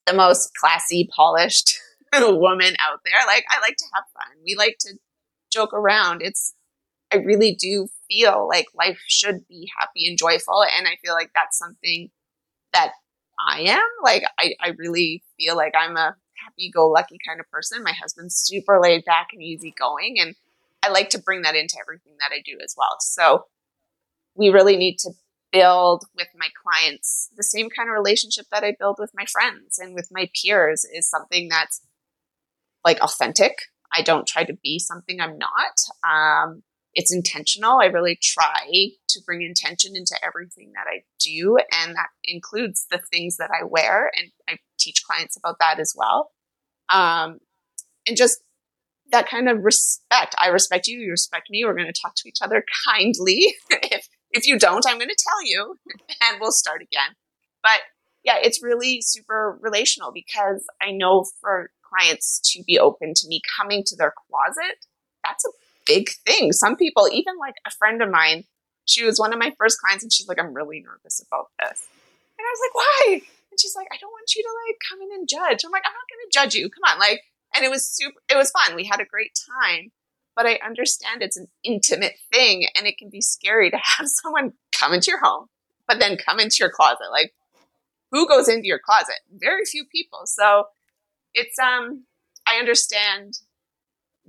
the 0.06 0.14
most 0.14 0.54
classy, 0.54 1.08
polished 1.14 1.78
woman 2.14 2.74
out 2.80 3.00
there. 3.04 3.26
Like, 3.26 3.44
I 3.50 3.60
like 3.60 3.76
to 3.76 3.84
have 3.94 4.04
fun. 4.12 4.36
We 4.44 4.54
like 4.56 4.76
to 4.80 4.94
joke 5.52 5.72
around. 5.72 6.22
It's, 6.22 6.54
I 7.12 7.16
really 7.16 7.54
do 7.54 7.88
feel 8.08 8.46
like 8.48 8.66
life 8.74 8.98
should 9.06 9.46
be 9.48 9.70
happy 9.78 10.08
and 10.08 10.18
joyful. 10.18 10.62
And 10.62 10.86
I 10.86 10.96
feel 11.04 11.14
like 11.14 11.30
that's 11.34 11.58
something 11.58 12.10
that 12.72 12.92
I 13.38 13.60
am. 13.62 13.86
Like, 14.02 14.24
I, 14.38 14.54
I 14.60 14.68
really 14.78 15.22
feel 15.38 15.56
like 15.56 15.74
I'm 15.78 15.96
a 15.96 16.16
happy 16.44 16.70
go 16.72 16.88
lucky 16.88 17.18
kind 17.26 17.40
of 17.40 17.50
person. 17.50 17.82
My 17.82 17.92
husband's 17.92 18.36
super 18.36 18.80
laid 18.80 19.04
back 19.04 19.28
and 19.32 19.42
easygoing. 19.42 20.16
And 20.18 20.34
I 20.84 20.90
like 20.90 21.10
to 21.10 21.18
bring 21.18 21.42
that 21.42 21.54
into 21.54 21.76
everything 21.80 22.14
that 22.20 22.34
I 22.34 22.42
do 22.44 22.58
as 22.62 22.74
well. 22.76 22.96
So 23.00 23.46
we 24.34 24.50
really 24.50 24.76
need 24.76 24.98
to 24.98 25.10
build 25.52 26.04
with 26.16 26.28
my 26.36 26.48
clients 26.62 27.30
the 27.36 27.42
same 27.42 27.70
kind 27.70 27.88
of 27.88 27.94
relationship 27.94 28.46
that 28.50 28.64
I 28.64 28.76
build 28.78 28.96
with 28.98 29.10
my 29.14 29.24
friends 29.26 29.78
and 29.78 29.94
with 29.94 30.08
my 30.10 30.28
peers 30.40 30.84
is 30.84 31.08
something 31.08 31.48
that's 31.48 31.80
like 32.84 33.00
authentic. 33.00 33.58
I 33.92 34.02
don't 34.02 34.26
try 34.26 34.44
to 34.44 34.56
be 34.62 34.78
something 34.78 35.20
I'm 35.20 35.38
not. 35.38 35.76
Um, 36.06 36.62
it's 36.94 37.12
intentional. 37.12 37.78
I 37.80 37.86
really 37.86 38.18
try 38.20 38.68
to 39.08 39.20
bring 39.24 39.42
intention 39.42 39.94
into 39.94 40.16
everything 40.24 40.72
that 40.74 40.86
I 40.90 41.02
do, 41.18 41.58
and 41.78 41.94
that 41.94 42.08
includes 42.24 42.86
the 42.90 42.98
things 42.98 43.36
that 43.36 43.50
I 43.50 43.64
wear. 43.64 44.10
And 44.16 44.30
I 44.48 44.58
teach 44.78 45.02
clients 45.04 45.36
about 45.36 45.56
that 45.60 45.78
as 45.80 45.94
well. 45.96 46.30
Um, 46.88 47.38
and 48.06 48.16
just 48.16 48.40
that 49.12 49.28
kind 49.28 49.48
of 49.48 49.64
respect. 49.64 50.34
I 50.38 50.48
respect 50.48 50.86
you, 50.86 50.98
you 50.98 51.10
respect 51.10 51.48
me. 51.50 51.64
We're 51.64 51.74
going 51.74 51.92
to 51.92 52.00
talk 52.00 52.14
to 52.16 52.28
each 52.28 52.38
other 52.42 52.64
kindly. 52.88 53.54
if 53.70 54.08
if 54.30 54.46
you 54.46 54.58
don't, 54.58 54.84
I'm 54.86 54.98
going 54.98 55.08
to 55.08 55.16
tell 55.16 55.44
you 55.44 55.76
and 56.28 56.40
we'll 56.40 56.52
start 56.52 56.82
again. 56.82 57.14
But 57.62 57.80
yeah, 58.24 58.36
it's 58.42 58.62
really 58.62 59.00
super 59.00 59.58
relational 59.60 60.12
because 60.12 60.66
I 60.82 60.90
know 60.90 61.24
for 61.40 61.70
clients 61.88 62.40
to 62.52 62.62
be 62.64 62.78
open 62.78 63.14
to 63.14 63.28
me 63.28 63.40
coming 63.56 63.84
to 63.86 63.96
their 63.96 64.12
closet, 64.28 64.84
that's 65.24 65.44
a 65.44 65.50
big 65.86 66.10
thing. 66.26 66.52
Some 66.52 66.76
people, 66.76 67.08
even 67.10 67.38
like 67.38 67.54
a 67.66 67.70
friend 67.70 68.02
of 68.02 68.10
mine, 68.10 68.44
she 68.84 69.04
was 69.04 69.18
one 69.18 69.32
of 69.32 69.38
my 69.38 69.52
first 69.58 69.78
clients 69.80 70.02
and 70.02 70.12
she's 70.12 70.28
like, 70.28 70.40
I'm 70.40 70.54
really 70.54 70.80
nervous 70.80 71.24
about 71.26 71.46
this. 71.60 71.88
And 72.38 72.44
I 72.44 72.50
was 72.50 72.60
like, 72.62 72.74
why? 72.74 73.35
And 73.56 73.60
she's 73.60 73.74
like, 73.74 73.88
I 73.90 73.96
don't 73.96 74.12
want 74.12 74.36
you 74.36 74.42
to 74.42 74.52
like 74.68 74.76
come 74.84 75.00
in 75.00 75.16
and 75.16 75.28
judge. 75.28 75.64
I'm 75.64 75.72
like, 75.72 75.84
I'm 75.86 75.96
not 75.96 76.12
going 76.12 76.24
to 76.28 76.36
judge 76.36 76.54
you. 76.54 76.68
Come 76.68 76.84
on. 76.92 77.00
Like, 77.00 77.22
and 77.54 77.64
it 77.64 77.70
was 77.70 77.88
super, 77.88 78.20
it 78.28 78.36
was 78.36 78.52
fun. 78.52 78.76
We 78.76 78.84
had 78.84 79.00
a 79.00 79.08
great 79.08 79.32
time 79.48 79.92
but 80.36 80.46
I 80.46 80.60
understand 80.64 81.22
it's 81.22 81.38
an 81.38 81.48
intimate 81.64 82.12
thing 82.32 82.66
and 82.76 82.86
it 82.86 82.98
can 82.98 83.08
be 83.08 83.22
scary 83.22 83.70
to 83.70 83.78
have 83.82 84.06
someone 84.06 84.52
come 84.78 84.92
into 84.92 85.10
your 85.10 85.20
home, 85.20 85.46
but 85.88 85.98
then 85.98 86.18
come 86.18 86.38
into 86.38 86.58
your 86.60 86.70
closet. 86.70 87.10
Like, 87.10 87.32
who 88.12 88.28
goes 88.28 88.48
into 88.48 88.66
your 88.66 88.78
closet? 88.78 89.16
Very 89.32 89.64
few 89.64 89.84
people. 89.90 90.20
So 90.26 90.66
it's, 91.34 91.58
um, 91.58 92.04
I 92.46 92.58
understand 92.58 93.38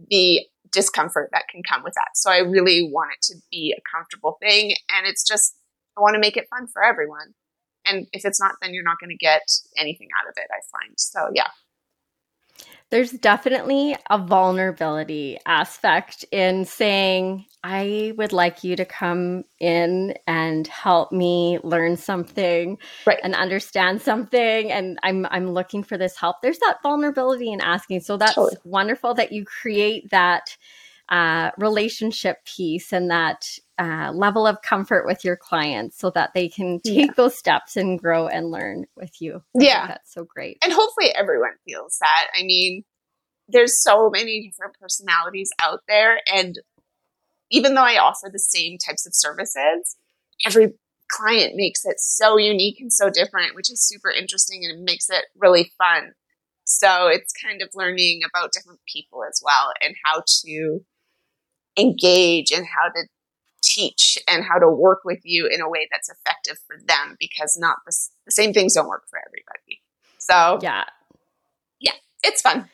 the 0.10 0.42
discomfort 0.72 1.30
that 1.34 1.48
can 1.50 1.62
come 1.62 1.84
with 1.84 1.94
that. 1.94 2.16
So 2.16 2.32
I 2.32 2.40
really 2.40 2.90
want 2.92 3.12
it 3.14 3.22
to 3.34 3.36
be 3.52 3.76
a 3.78 3.82
comfortable 3.96 4.38
thing. 4.42 4.76
And 4.90 5.06
it's 5.06 5.24
just, 5.24 5.56
I 5.98 6.02
want 6.02 6.16
to 6.16 6.20
make 6.20 6.38
it 6.38 6.48
fun 6.50 6.68
for 6.68 6.84
everyone. 6.84 7.34
And 7.90 8.08
if 8.14 8.26
it's 8.26 8.40
not, 8.40 8.56
then 8.62 8.74
you're 8.74 8.84
not 8.84 8.98
going 9.00 9.10
to 9.10 9.18
get 9.18 9.42
anything 9.78 10.10
out 10.20 10.28
of 10.28 10.34
it, 10.38 10.48
I 10.52 10.60
find. 10.72 10.94
So 10.98 11.30
yeah 11.34 11.48
there's 12.90 13.12
definitely 13.12 13.98
a 14.10 14.18
vulnerability 14.18 15.38
aspect 15.46 16.24
in 16.32 16.64
saying, 16.64 17.46
I 17.64 18.14
would 18.18 18.32
like 18.32 18.64
you 18.64 18.78
to 18.78 18.86
come 18.86 19.44
in 19.60 20.16
and 20.26 20.66
help 20.68 21.12
me 21.12 21.60
learn 21.64 21.98
something 21.98 22.78
right. 23.06 23.20
and 23.24 23.36
understand 23.36 24.02
something. 24.02 24.72
And 24.72 24.98
I'm 25.04 25.26
I'm 25.32 25.52
looking 25.52 25.84
for 25.84 25.98
this 25.98 26.16
help. 26.16 26.38
There's 26.42 26.60
that 26.60 26.82
vulnerability 26.82 27.52
in 27.52 27.60
asking. 27.60 28.02
So 28.02 28.16
that's 28.16 28.36
totally. 28.36 28.58
wonderful 28.64 29.14
that 29.16 29.34
you 29.34 29.44
create 29.44 30.10
that 30.12 30.56
uh, 31.10 31.52
relationship 31.58 32.44
piece 32.46 32.92
and 32.92 33.10
that 33.10 33.48
uh, 33.80 34.12
level 34.14 34.46
of 34.46 34.62
comfort 34.62 35.06
with 35.06 35.24
your 35.24 35.38
clients 35.38 35.98
so 35.98 36.10
that 36.10 36.34
they 36.34 36.50
can 36.50 36.80
take 36.86 37.08
yeah. 37.08 37.14
those 37.16 37.38
steps 37.38 37.78
and 37.78 38.00
grow 38.00 38.28
and 38.28 38.52
learn 38.52 38.86
with 38.96 39.22
you. 39.22 39.42
I 39.60 39.64
yeah. 39.64 39.88
That's 39.88 40.14
so 40.14 40.26
great. 40.26 40.58
And 40.64 40.74
hopefully 40.74 41.14
everyone 41.16 41.54
feels 41.66 41.98
that. 42.02 42.28
I 42.38 42.44
mean, 42.44 42.84
there's 43.48 43.82
so 43.82 44.10
many 44.10 44.50
different 44.50 44.76
personalities 44.80 45.50
out 45.62 45.82
there 45.88 46.20
and 46.34 46.58
even 47.50 47.76
though 47.76 47.84
I 47.84 47.98
offer 47.98 48.30
the 48.32 48.40
same 48.40 48.78
types 48.78 49.06
of 49.08 49.14
services, 49.16 49.96
every 50.46 50.74
client 51.10 51.54
makes 51.56 51.86
it 51.86 52.00
so 52.00 52.38
unique 52.38 52.80
and 52.80 52.92
so 52.92 53.10
different, 53.10 53.56
which 53.56 53.72
is 53.72 53.88
super 53.88 54.12
interesting 54.12 54.62
and 54.64 54.80
it 54.80 54.84
makes 54.84 55.10
it 55.10 55.26
really 55.38 55.72
fun. 55.78 56.12
So 56.66 57.08
it's 57.08 57.32
kind 57.42 57.62
of 57.62 57.70
learning 57.74 58.22
about 58.30 58.52
different 58.52 58.82
people 58.92 59.24
as 59.24 59.42
well 59.44 59.72
and 59.82 59.96
how 60.04 60.24
to 60.46 60.80
engage 61.78 62.52
and 62.52 62.66
how 62.66 62.90
to 62.90 63.04
teach 63.62 64.18
and 64.28 64.44
how 64.44 64.60
to 64.60 64.70
work 64.70 65.00
with 65.04 65.20
you 65.24 65.48
in 65.48 65.62
a 65.62 65.70
way 65.70 65.88
that's 65.92 66.10
effective 66.10 66.58
for 66.68 66.78
them 66.88 67.16
because 67.20 67.58
not 67.60 67.78
the, 67.86 67.96
the 68.26 68.32
same 68.32 68.54
things 68.54 68.74
don't 68.74 68.88
work 68.88 69.04
for 69.10 69.20
everybody. 69.20 69.82
So, 70.20 70.60
yeah. 70.62 70.86
Yeah, 71.80 71.94
it's 72.24 72.42
fun 72.42 72.70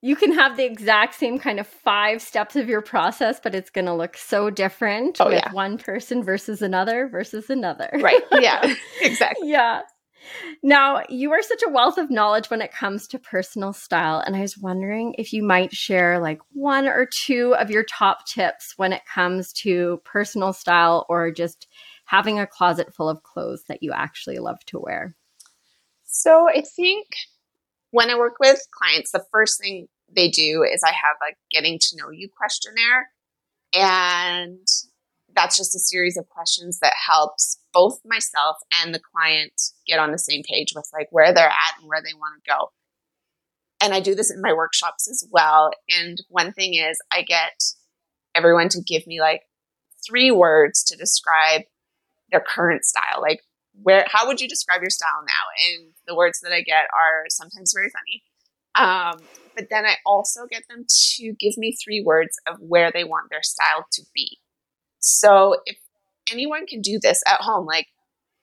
you 0.00 0.14
can 0.14 0.32
have 0.32 0.56
the 0.56 0.64
exact 0.64 1.14
same 1.14 1.38
kind 1.38 1.58
of 1.58 1.66
five 1.66 2.22
steps 2.22 2.54
of 2.54 2.68
your 2.68 2.80
process, 2.80 3.40
but 3.42 3.54
it's 3.54 3.70
going 3.70 3.86
to 3.86 3.94
look 3.94 4.16
so 4.16 4.48
different 4.48 5.20
oh, 5.20 5.26
with 5.26 5.42
yeah. 5.44 5.52
one 5.52 5.76
person 5.76 6.22
versus 6.22 6.62
another 6.62 7.08
versus 7.08 7.50
another. 7.50 7.90
Right. 7.94 8.22
Yeah. 8.32 8.74
exactly. 9.00 9.50
yeah. 9.50 9.82
Now, 10.62 11.02
you 11.08 11.32
are 11.32 11.42
such 11.42 11.62
a 11.66 11.70
wealth 11.70 11.98
of 11.98 12.10
knowledge 12.10 12.50
when 12.50 12.62
it 12.62 12.72
comes 12.72 13.06
to 13.08 13.18
personal 13.18 13.72
style. 13.72 14.20
And 14.20 14.36
I 14.36 14.40
was 14.40 14.58
wondering 14.58 15.14
if 15.18 15.32
you 15.32 15.42
might 15.42 15.72
share 15.72 16.18
like 16.18 16.40
one 16.52 16.86
or 16.86 17.08
two 17.24 17.54
of 17.56 17.70
your 17.70 17.84
top 17.84 18.26
tips 18.26 18.74
when 18.76 18.92
it 18.92 19.02
comes 19.12 19.52
to 19.54 20.00
personal 20.04 20.52
style 20.52 21.06
or 21.08 21.30
just 21.30 21.68
having 22.04 22.38
a 22.38 22.46
closet 22.46 22.94
full 22.94 23.08
of 23.08 23.22
clothes 23.22 23.64
that 23.68 23.82
you 23.82 23.92
actually 23.92 24.38
love 24.38 24.58
to 24.66 24.78
wear. 24.78 25.14
So 26.04 26.48
I 26.48 26.62
think 26.62 27.06
when 27.90 28.10
I 28.10 28.16
work 28.16 28.34
with 28.40 28.58
clients, 28.72 29.12
the 29.12 29.24
first 29.30 29.60
thing 29.60 29.88
they 30.14 30.30
do 30.30 30.62
is 30.62 30.82
I 30.82 30.92
have 30.92 31.16
a 31.22 31.34
getting 31.50 31.78
to 31.78 31.96
know 31.96 32.10
you 32.10 32.28
questionnaire. 32.34 33.10
And 33.74 34.66
that's 35.38 35.56
just 35.56 35.76
a 35.76 35.78
series 35.78 36.16
of 36.16 36.28
questions 36.28 36.80
that 36.80 36.94
helps 37.06 37.60
both 37.72 38.00
myself 38.04 38.56
and 38.82 38.92
the 38.92 38.98
client 38.98 39.52
get 39.86 40.00
on 40.00 40.10
the 40.10 40.18
same 40.18 40.42
page 40.42 40.72
with 40.74 40.90
like 40.92 41.06
where 41.12 41.32
they're 41.32 41.46
at 41.46 41.78
and 41.78 41.86
where 41.88 42.02
they 42.02 42.12
want 42.12 42.42
to 42.42 42.50
go. 42.50 42.72
And 43.80 43.94
I 43.94 44.00
do 44.00 44.16
this 44.16 44.32
in 44.32 44.42
my 44.42 44.52
workshops 44.52 45.08
as 45.08 45.24
well. 45.30 45.70
And 45.88 46.20
one 46.28 46.52
thing 46.52 46.74
is 46.74 46.98
I 47.12 47.22
get 47.22 47.52
everyone 48.34 48.68
to 48.70 48.82
give 48.82 49.06
me 49.06 49.20
like 49.20 49.42
three 50.04 50.32
words 50.32 50.82
to 50.84 50.96
describe 50.96 51.62
their 52.32 52.42
current 52.44 52.84
style. 52.84 53.22
Like 53.22 53.42
where 53.80 54.06
how 54.08 54.26
would 54.26 54.40
you 54.40 54.48
describe 54.48 54.80
your 54.80 54.90
style 54.90 55.22
now? 55.24 55.78
And 55.78 55.92
the 56.08 56.16
words 56.16 56.40
that 56.40 56.52
I 56.52 56.62
get 56.62 56.86
are 56.92 57.26
sometimes 57.28 57.72
very 57.72 57.90
funny. 57.90 58.24
Um, 58.74 59.24
but 59.54 59.68
then 59.70 59.86
I 59.86 59.98
also 60.04 60.46
get 60.50 60.64
them 60.68 60.84
to 60.88 61.32
give 61.38 61.56
me 61.56 61.76
three 61.76 62.02
words 62.04 62.40
of 62.48 62.56
where 62.58 62.90
they 62.92 63.04
want 63.04 63.30
their 63.30 63.44
style 63.44 63.86
to 63.92 64.02
be. 64.12 64.38
So 65.00 65.56
if 65.66 65.76
anyone 66.30 66.66
can 66.66 66.80
do 66.80 66.98
this 67.00 67.22
at 67.26 67.40
home, 67.40 67.66
like 67.66 67.86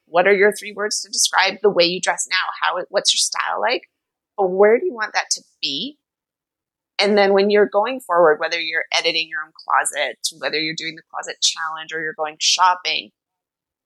what 0.06 0.28
are 0.28 0.34
your 0.34 0.54
three 0.54 0.72
words 0.72 1.02
to 1.02 1.10
describe 1.10 1.56
the 1.62 1.70
way 1.70 1.86
you 1.86 2.00
dress 2.02 2.28
now? 2.30 2.52
How 2.62 2.84
what's 2.90 3.14
your 3.14 3.20
style 3.20 3.60
like? 3.60 3.90
But 4.38 4.48
where 4.48 4.80
do 4.80 4.86
you 4.86 4.94
want 4.94 5.14
that 5.14 5.30
to 5.32 5.44
be? 5.62 5.98
And 6.98 7.18
then 7.18 7.34
when 7.34 7.50
you're 7.50 7.68
going 7.68 8.00
forward, 8.00 8.40
whether 8.40 8.60
you're 8.60 8.86
editing 8.94 9.28
your 9.30 9.42
own 9.42 9.52
closet, 9.66 10.18
whether 10.40 10.60
you're 10.60 10.76
doing 10.78 10.96
the 10.96 11.02
closet 11.12 11.38
challenge 11.42 11.92
or 11.94 12.02
you're 12.02 12.14
going 12.14 12.38
shopping, 12.40 13.12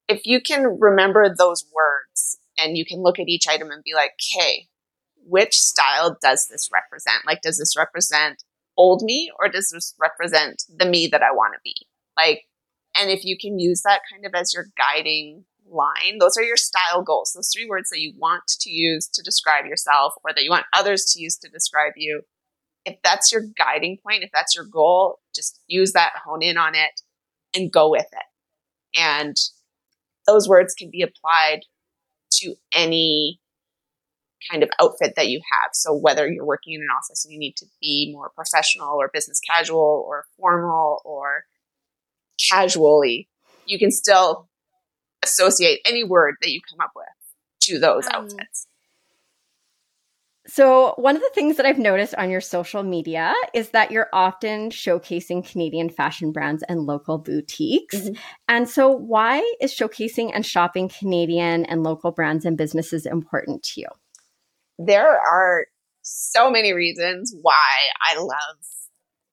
if 0.08 0.26
you 0.26 0.42
can 0.42 0.80
remember 0.80 1.34
those 1.34 1.66
words 1.74 2.40
and 2.58 2.78
you 2.78 2.86
can 2.86 3.02
look 3.02 3.20
at 3.20 3.28
each 3.28 3.48
item 3.48 3.72
and 3.72 3.84
be 3.84 3.94
like, 3.94 4.12
okay, 4.36 4.68
which 5.26 5.60
style 5.60 6.18
does 6.22 6.48
this 6.52 6.70
represent? 6.72 7.26
Like, 7.26 7.42
does 7.42 7.58
this 7.58 7.76
represent 7.78 8.44
old 8.78 9.02
me 9.02 9.32
or 9.40 9.50
does 9.50 9.70
this 9.70 9.96
represent 10.00 10.64
the 10.70 10.86
me 10.86 11.08
that 11.08 11.24
I 11.24 11.32
want 11.32 11.54
to 11.54 11.60
be? 11.64 11.76
Like, 12.18 12.44
and 13.00 13.10
if 13.10 13.24
you 13.24 13.38
can 13.38 13.60
use 13.60 13.82
that 13.84 14.02
kind 14.12 14.26
of 14.26 14.34
as 14.34 14.54
your 14.54 14.68
guiding 14.78 15.46
line, 15.68 16.18
those 16.20 16.38
are 16.38 16.44
your 16.44 16.58
style 16.58 17.04
goals. 17.04 17.34
Those 17.34 17.52
three 17.54 17.68
words 17.68 17.90
that 17.90 18.00
you 18.00 18.14
want 18.18 18.44
to 18.48 18.70
use 18.70 19.08
to 19.08 19.24
describe 19.24 19.66
yourself 19.66 20.14
or 20.24 20.34
that 20.34 20.44
you 20.44 20.50
want 20.50 20.66
others 20.74 21.06
to 21.14 21.22
use 21.22 21.38
to 21.38 21.50
describe 21.50 21.94
you. 21.96 22.22
If 22.86 22.98
that's 23.04 23.32
your 23.32 23.44
guiding 23.58 23.98
point, 24.04 24.24
if 24.24 24.32
that's 24.34 24.56
your 24.56 24.66
goal, 24.66 25.20
just 25.36 25.60
use 25.68 25.94
that, 25.94 26.12
hone 26.26 26.42
in 26.42 26.58
on 26.58 26.76
it, 26.76 27.02
and 27.56 27.72
go 27.72 27.90
with 27.90 28.08
it. 28.12 29.00
And 29.00 29.36
those 30.26 30.48
words 30.48 30.74
can 30.74 30.90
be 30.90 31.02
applied 31.02 31.62
to 32.34 32.56
any 32.74 33.40
kind 34.50 34.64
of 34.64 34.70
outfit 34.82 35.14
that 35.16 35.28
you 35.28 35.42
have. 35.52 35.72
So 35.74 35.94
whether 35.94 36.28
you're 36.28 36.46
working 36.46 36.74
in 36.74 36.82
an 36.82 36.88
office 36.96 37.26
and 37.26 37.34
you 37.34 37.40
need 37.40 37.58
to 37.58 37.66
be 37.82 38.12
more 38.14 38.32
professional 38.34 38.96
or 38.96 39.10
business 39.14 39.40
casual 39.40 40.06
or 40.08 40.26
formal 40.38 41.02
or 41.04 41.44
casually, 42.50 43.28
you 43.66 43.80
can 43.80 43.92
still 43.92 44.48
associate 45.24 45.82
any 45.86 46.04
word 46.04 46.36
that 46.42 46.52
you 46.52 46.62
come 46.70 46.80
up 46.80 46.92
with 46.96 47.06
to 47.62 47.80
those 47.80 48.06
um, 48.08 48.14
outfits. 48.14 48.68
So, 50.48 50.96
one 50.98 51.16
of 51.16 51.22
the 51.22 51.30
things 51.36 51.58
that 51.58 51.68
I've 51.68 51.78
noticed 51.78 52.16
on 52.16 52.32
your 52.32 52.42
social 52.42 52.82
media 52.82 53.36
is 53.54 53.70
that 53.70 53.92
you're 53.92 54.10
often 54.12 54.72
showcasing 54.72 55.48
Canadian 55.48 55.90
fashion 55.90 56.32
brands 56.32 56.64
and 56.68 56.88
local 56.88 57.20
boutiques. 57.20 57.96
Mm-hmm. 57.96 58.14
And 58.48 58.68
so, 58.68 58.90
why 58.90 59.40
is 59.62 59.72
showcasing 59.72 60.32
and 60.34 60.44
shopping 60.44 60.90
Canadian 60.90 61.66
and 61.66 61.84
local 61.84 62.12
brands 62.12 62.46
and 62.46 62.58
businesses 62.58 63.06
important 63.06 63.62
to 63.64 63.82
you? 63.82 63.88
There 64.80 65.20
are 65.20 65.68
so 66.02 66.50
many 66.50 66.74
reasons 66.74 67.36
why 67.40 67.54
I 68.02 68.18
love 68.18 68.58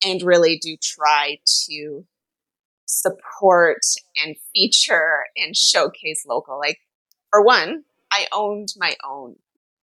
and 0.05 0.21
really 0.23 0.59
do 0.59 0.77
try 0.83 1.39
to 1.69 2.05
support 2.87 3.81
and 4.25 4.37
feature 4.55 5.25
and 5.37 5.57
showcase 5.57 6.25
local. 6.27 6.59
Like, 6.59 6.79
for 7.31 7.45
one, 7.45 7.85
I 8.11 8.27
owned 8.33 8.69
my 8.77 8.95
own 9.05 9.37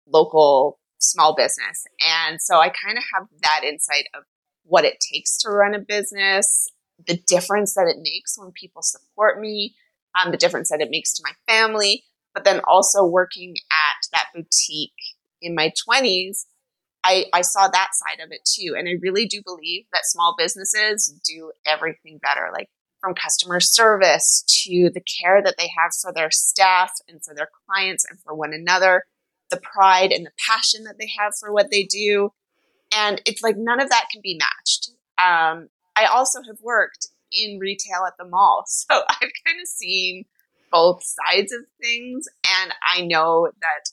local 0.06 0.78
small 0.98 1.34
business. 1.34 1.84
And 2.00 2.40
so 2.40 2.58
I 2.58 2.68
kind 2.68 2.96
of 2.98 3.04
have 3.14 3.26
that 3.42 3.62
insight 3.64 4.06
of 4.14 4.24
what 4.64 4.84
it 4.84 4.98
takes 5.12 5.36
to 5.38 5.50
run 5.50 5.74
a 5.74 5.80
business, 5.80 6.68
the 7.06 7.20
difference 7.26 7.74
that 7.74 7.88
it 7.88 8.00
makes 8.00 8.38
when 8.38 8.52
people 8.52 8.82
support 8.82 9.40
me, 9.40 9.74
um, 10.14 10.30
the 10.30 10.36
difference 10.36 10.70
that 10.70 10.80
it 10.80 10.90
makes 10.90 11.12
to 11.14 11.24
my 11.24 11.32
family, 11.52 12.04
but 12.34 12.44
then 12.44 12.60
also 12.68 13.04
working 13.04 13.54
at 13.70 14.06
that 14.12 14.26
boutique 14.34 14.92
in 15.40 15.54
my 15.54 15.72
20s, 15.88 16.44
I, 17.04 17.24
I 17.32 17.40
saw 17.42 17.66
that 17.66 17.90
side 17.92 18.24
of 18.24 18.30
it 18.30 18.42
too. 18.44 18.76
And 18.78 18.88
I 18.88 18.92
really 19.00 19.26
do 19.26 19.42
believe 19.44 19.86
that 19.92 20.04
small 20.04 20.36
businesses 20.38 21.12
do 21.26 21.50
everything 21.66 22.20
better, 22.22 22.50
like 22.52 22.68
from 23.02 23.14
customer 23.14 23.60
service 23.60 24.44
to 24.46 24.90
the 24.94 25.02
care 25.02 25.42
that 25.42 25.56
they 25.58 25.68
have 25.76 25.90
for 26.00 26.12
their 26.12 26.30
staff 26.30 26.92
and 27.08 27.22
for 27.22 27.34
their 27.34 27.48
clients 27.66 28.06
and 28.08 28.18
for 28.20 28.34
one 28.34 28.54
another 28.54 29.04
the 29.52 29.60
pride 29.60 30.10
and 30.10 30.24
the 30.26 30.32
passion 30.48 30.84
that 30.84 30.96
they 30.98 31.10
have 31.18 31.34
for 31.38 31.52
what 31.52 31.70
they 31.70 31.84
do. 31.84 32.32
And 32.96 33.22
it's 33.26 33.42
like 33.42 33.56
none 33.56 33.80
of 33.80 33.90
that 33.90 34.06
can 34.10 34.20
be 34.22 34.38
matched. 34.38 34.90
Um, 35.18 35.68
I 35.94 36.06
also 36.06 36.40
have 36.48 36.56
worked 36.62 37.08
in 37.30 37.58
retail 37.60 38.04
at 38.06 38.14
the 38.18 38.24
mall. 38.24 38.64
So 38.88 39.02
I've 39.08 39.20
kind 39.20 39.60
of 39.60 39.68
seen 39.68 40.24
both 40.70 41.02
sides 41.04 41.52
of 41.52 41.60
things. 41.80 42.26
And 42.62 42.72
I 42.82 43.02
know 43.02 43.50
that 43.60 43.90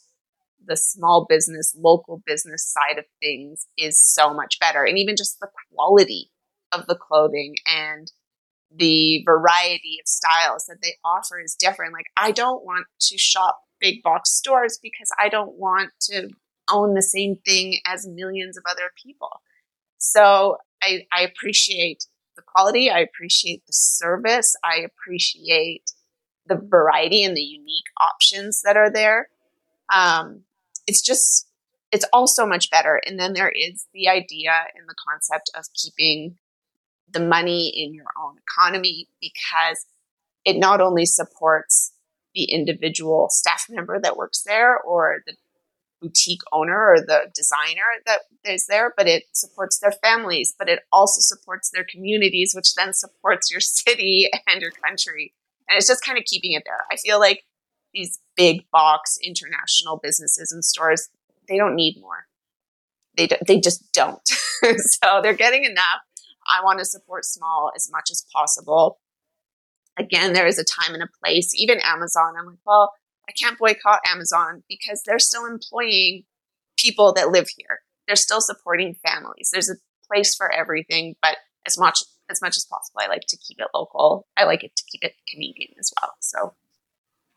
the 0.65 0.77
small 0.77 1.25
business, 1.27 1.75
local 1.77 2.23
business 2.25 2.65
side 2.65 2.97
of 2.97 3.05
things 3.21 3.67
is 3.77 3.99
so 3.99 4.33
much 4.33 4.59
better. 4.59 4.83
And 4.83 4.97
even 4.97 5.15
just 5.17 5.39
the 5.39 5.49
quality 5.73 6.31
of 6.71 6.87
the 6.87 6.95
clothing 6.95 7.55
and 7.65 8.11
the 8.75 9.23
variety 9.25 9.97
of 10.01 10.07
styles 10.07 10.65
that 10.65 10.77
they 10.81 10.95
offer 11.03 11.39
is 11.39 11.55
different. 11.55 11.93
Like, 11.93 12.07
I 12.17 12.31
don't 12.31 12.63
want 12.63 12.85
to 13.01 13.17
shop 13.17 13.59
big 13.79 14.03
box 14.03 14.31
stores 14.31 14.77
because 14.81 15.09
I 15.19 15.29
don't 15.29 15.57
want 15.57 15.91
to 16.01 16.29
own 16.71 16.93
the 16.93 17.01
same 17.01 17.37
thing 17.45 17.79
as 17.85 18.07
millions 18.07 18.57
of 18.57 18.63
other 18.69 18.91
people. 19.03 19.41
So 19.97 20.57
I, 20.81 21.05
I 21.11 21.21
appreciate 21.23 22.05
the 22.35 22.41
quality. 22.41 22.89
I 22.89 22.99
appreciate 22.99 23.65
the 23.65 23.73
service. 23.73 24.55
I 24.63 24.85
appreciate 24.85 25.91
the 26.45 26.55
variety 26.55 27.23
and 27.23 27.35
the 27.35 27.41
unique 27.41 27.85
options 27.99 28.61
that 28.63 28.77
are 28.77 28.91
there. 28.91 29.29
Um, 29.93 30.43
it's 30.87 31.01
just, 31.01 31.47
it's 31.91 32.05
all 32.13 32.27
so 32.27 32.45
much 32.45 32.69
better. 32.69 33.01
And 33.05 33.19
then 33.19 33.33
there 33.33 33.49
is 33.49 33.87
the 33.93 34.07
idea 34.07 34.51
and 34.75 34.87
the 34.87 34.95
concept 35.09 35.49
of 35.55 35.65
keeping 35.73 36.37
the 37.11 37.19
money 37.19 37.71
in 37.75 37.93
your 37.93 38.05
own 38.21 38.35
economy 38.37 39.07
because 39.21 39.85
it 40.45 40.57
not 40.57 40.81
only 40.81 41.05
supports 41.05 41.93
the 42.33 42.43
individual 42.43 43.27
staff 43.31 43.65
member 43.69 43.99
that 43.99 44.17
works 44.17 44.43
there 44.45 44.77
or 44.79 45.21
the 45.25 45.33
boutique 46.01 46.41
owner 46.51 46.91
or 46.91 46.99
the 46.99 47.29
designer 47.35 47.81
that 48.05 48.21
is 48.45 48.67
there, 48.67 48.93
but 48.95 49.07
it 49.07 49.23
supports 49.33 49.79
their 49.79 49.91
families, 49.91 50.53
but 50.57 50.69
it 50.69 50.79
also 50.91 51.19
supports 51.19 51.69
their 51.69 51.83
communities, 51.83 52.53
which 52.55 52.73
then 52.75 52.93
supports 52.93 53.51
your 53.51 53.59
city 53.59 54.29
and 54.47 54.61
your 54.61 54.71
country. 54.71 55.33
And 55.67 55.77
it's 55.77 55.87
just 55.87 56.05
kind 56.05 56.17
of 56.17 56.23
keeping 56.25 56.53
it 56.53 56.63
there. 56.65 56.85
I 56.91 56.95
feel 56.95 57.19
like 57.19 57.43
these 57.93 58.19
big 58.35 58.69
box 58.71 59.17
international 59.23 59.97
businesses 60.01 60.51
and 60.51 60.63
stores, 60.63 61.09
they 61.47 61.57
don't 61.57 61.75
need 61.75 61.99
more. 61.99 62.27
They, 63.17 63.27
they 63.45 63.59
just 63.59 63.91
don't. 63.91 64.25
so 64.27 65.19
they're 65.21 65.33
getting 65.33 65.65
enough. 65.65 66.01
I 66.49 66.63
want 66.63 66.79
to 66.79 66.85
support 66.85 67.25
small 67.25 67.71
as 67.75 67.89
much 67.91 68.09
as 68.11 68.25
possible. 68.33 68.99
Again, 69.97 70.33
there 70.33 70.47
is 70.47 70.57
a 70.57 70.63
time 70.63 70.93
and 70.93 71.03
a 71.03 71.09
place. 71.23 71.51
Even 71.55 71.79
Amazon, 71.83 72.33
I'm 72.37 72.45
like, 72.45 72.57
well, 72.65 72.91
I 73.27 73.31
can't 73.31 73.59
boycott 73.59 73.99
Amazon 74.07 74.63
because 74.67 75.03
they're 75.05 75.19
still 75.19 75.45
employing 75.45 76.23
people 76.77 77.13
that 77.13 77.29
live 77.29 77.47
here. 77.55 77.79
They're 78.07 78.15
still 78.15 78.41
supporting 78.41 78.95
families. 79.05 79.49
There's 79.51 79.69
a 79.69 79.75
place 80.07 80.35
for 80.35 80.51
everything, 80.51 81.15
but 81.21 81.37
as 81.65 81.77
much 81.77 81.99
as 82.29 82.41
much 82.41 82.57
as 82.57 82.65
possible, 82.65 83.01
I 83.01 83.07
like 83.07 83.25
to 83.27 83.37
keep 83.37 83.59
it 83.59 83.67
local. 83.73 84.27
I 84.37 84.45
like 84.45 84.63
it 84.63 84.75
to 84.75 84.83
keep 84.91 85.03
it 85.03 85.13
Canadian 85.27 85.71
as 85.79 85.91
well. 85.99 86.11
So, 86.19 86.53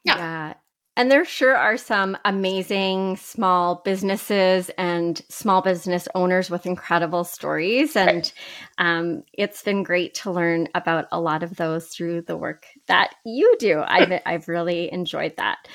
yeah. 0.04 0.16
yeah. 0.16 0.54
And 0.96 1.10
there 1.10 1.24
sure 1.24 1.56
are 1.56 1.78
some 1.78 2.18
amazing 2.24 3.16
small 3.16 3.76
businesses 3.84 4.70
and 4.76 5.20
small 5.30 5.62
business 5.62 6.06
owners 6.14 6.50
with 6.50 6.66
incredible 6.66 7.24
stories. 7.24 7.96
And 7.96 8.30
um, 8.78 9.24
it's 9.32 9.62
been 9.62 9.84
great 9.84 10.14
to 10.16 10.30
learn 10.30 10.68
about 10.74 11.06
a 11.10 11.20
lot 11.20 11.42
of 11.42 11.56
those 11.56 11.88
through 11.88 12.22
the 12.22 12.36
work 12.36 12.66
that 12.88 13.14
you 13.24 13.56
do. 13.58 13.82
I've, 13.84 14.20
I've 14.26 14.48
really 14.48 14.92
enjoyed 14.92 15.36
that. 15.38 15.66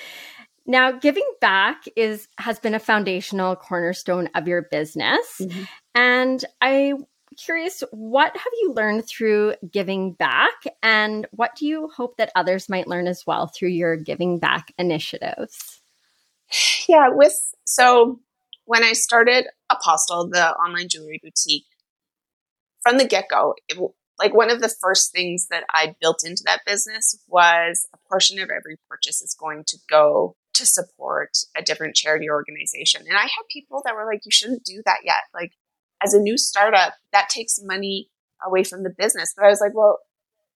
Now, 0.67 0.91
giving 0.91 1.27
back 1.39 1.85
is 1.95 2.27
has 2.37 2.59
been 2.59 2.75
a 2.75 2.79
foundational 2.79 3.55
cornerstone 3.55 4.29
of 4.35 4.47
your 4.47 4.63
business. 4.63 5.25
Mm-hmm. 5.39 5.63
And 5.95 6.45
I 6.61 6.93
curious, 7.37 7.83
what 7.91 8.35
have 8.35 8.53
you 8.61 8.73
learned 8.73 9.07
through 9.07 9.55
giving 9.71 10.13
back, 10.13 10.53
and 10.81 11.27
what 11.31 11.55
do 11.55 11.65
you 11.67 11.89
hope 11.95 12.17
that 12.17 12.31
others 12.35 12.69
might 12.69 12.87
learn 12.87 13.07
as 13.07 13.23
well 13.25 13.47
through 13.47 13.69
your 13.69 13.95
giving 13.95 14.39
back 14.39 14.73
initiatives? 14.77 15.81
Yeah, 16.87 17.09
with 17.09 17.53
so 17.65 18.19
when 18.65 18.83
I 18.83 18.93
started 18.93 19.45
Apostle, 19.69 20.29
the 20.29 20.51
online 20.51 20.89
jewelry 20.89 21.19
boutique, 21.23 21.65
from 22.81 22.97
the 22.97 23.05
get 23.05 23.25
go, 23.29 23.55
like 24.19 24.33
one 24.33 24.49
of 24.49 24.61
the 24.61 24.69
first 24.81 25.11
things 25.11 25.47
that 25.49 25.63
I 25.69 25.95
built 26.01 26.23
into 26.25 26.43
that 26.45 26.61
business 26.65 27.19
was 27.27 27.87
a 27.93 27.97
portion 28.09 28.39
of 28.39 28.49
every 28.49 28.77
purchase 28.89 29.21
is 29.21 29.35
going 29.39 29.63
to 29.67 29.77
go 29.89 30.35
to 30.53 30.65
support 30.65 31.37
a 31.55 31.61
different 31.61 31.95
charity 31.95 32.29
organization. 32.29 33.03
And 33.07 33.17
I 33.17 33.21
had 33.21 33.43
people 33.51 33.81
that 33.85 33.93
were 33.93 34.05
like, 34.05 34.21
you 34.25 34.31
shouldn't 34.31 34.63
do 34.63 34.81
that 34.85 34.99
yet. 35.03 35.21
Like, 35.33 35.51
as 36.03 36.13
a 36.13 36.19
new 36.19 36.37
startup, 36.37 36.93
that 37.11 37.29
takes 37.29 37.59
money 37.61 38.09
away 38.45 38.63
from 38.63 38.83
the 38.83 38.93
business. 38.95 39.33
But 39.35 39.45
I 39.45 39.49
was 39.49 39.61
like, 39.61 39.73
well, 39.73 39.99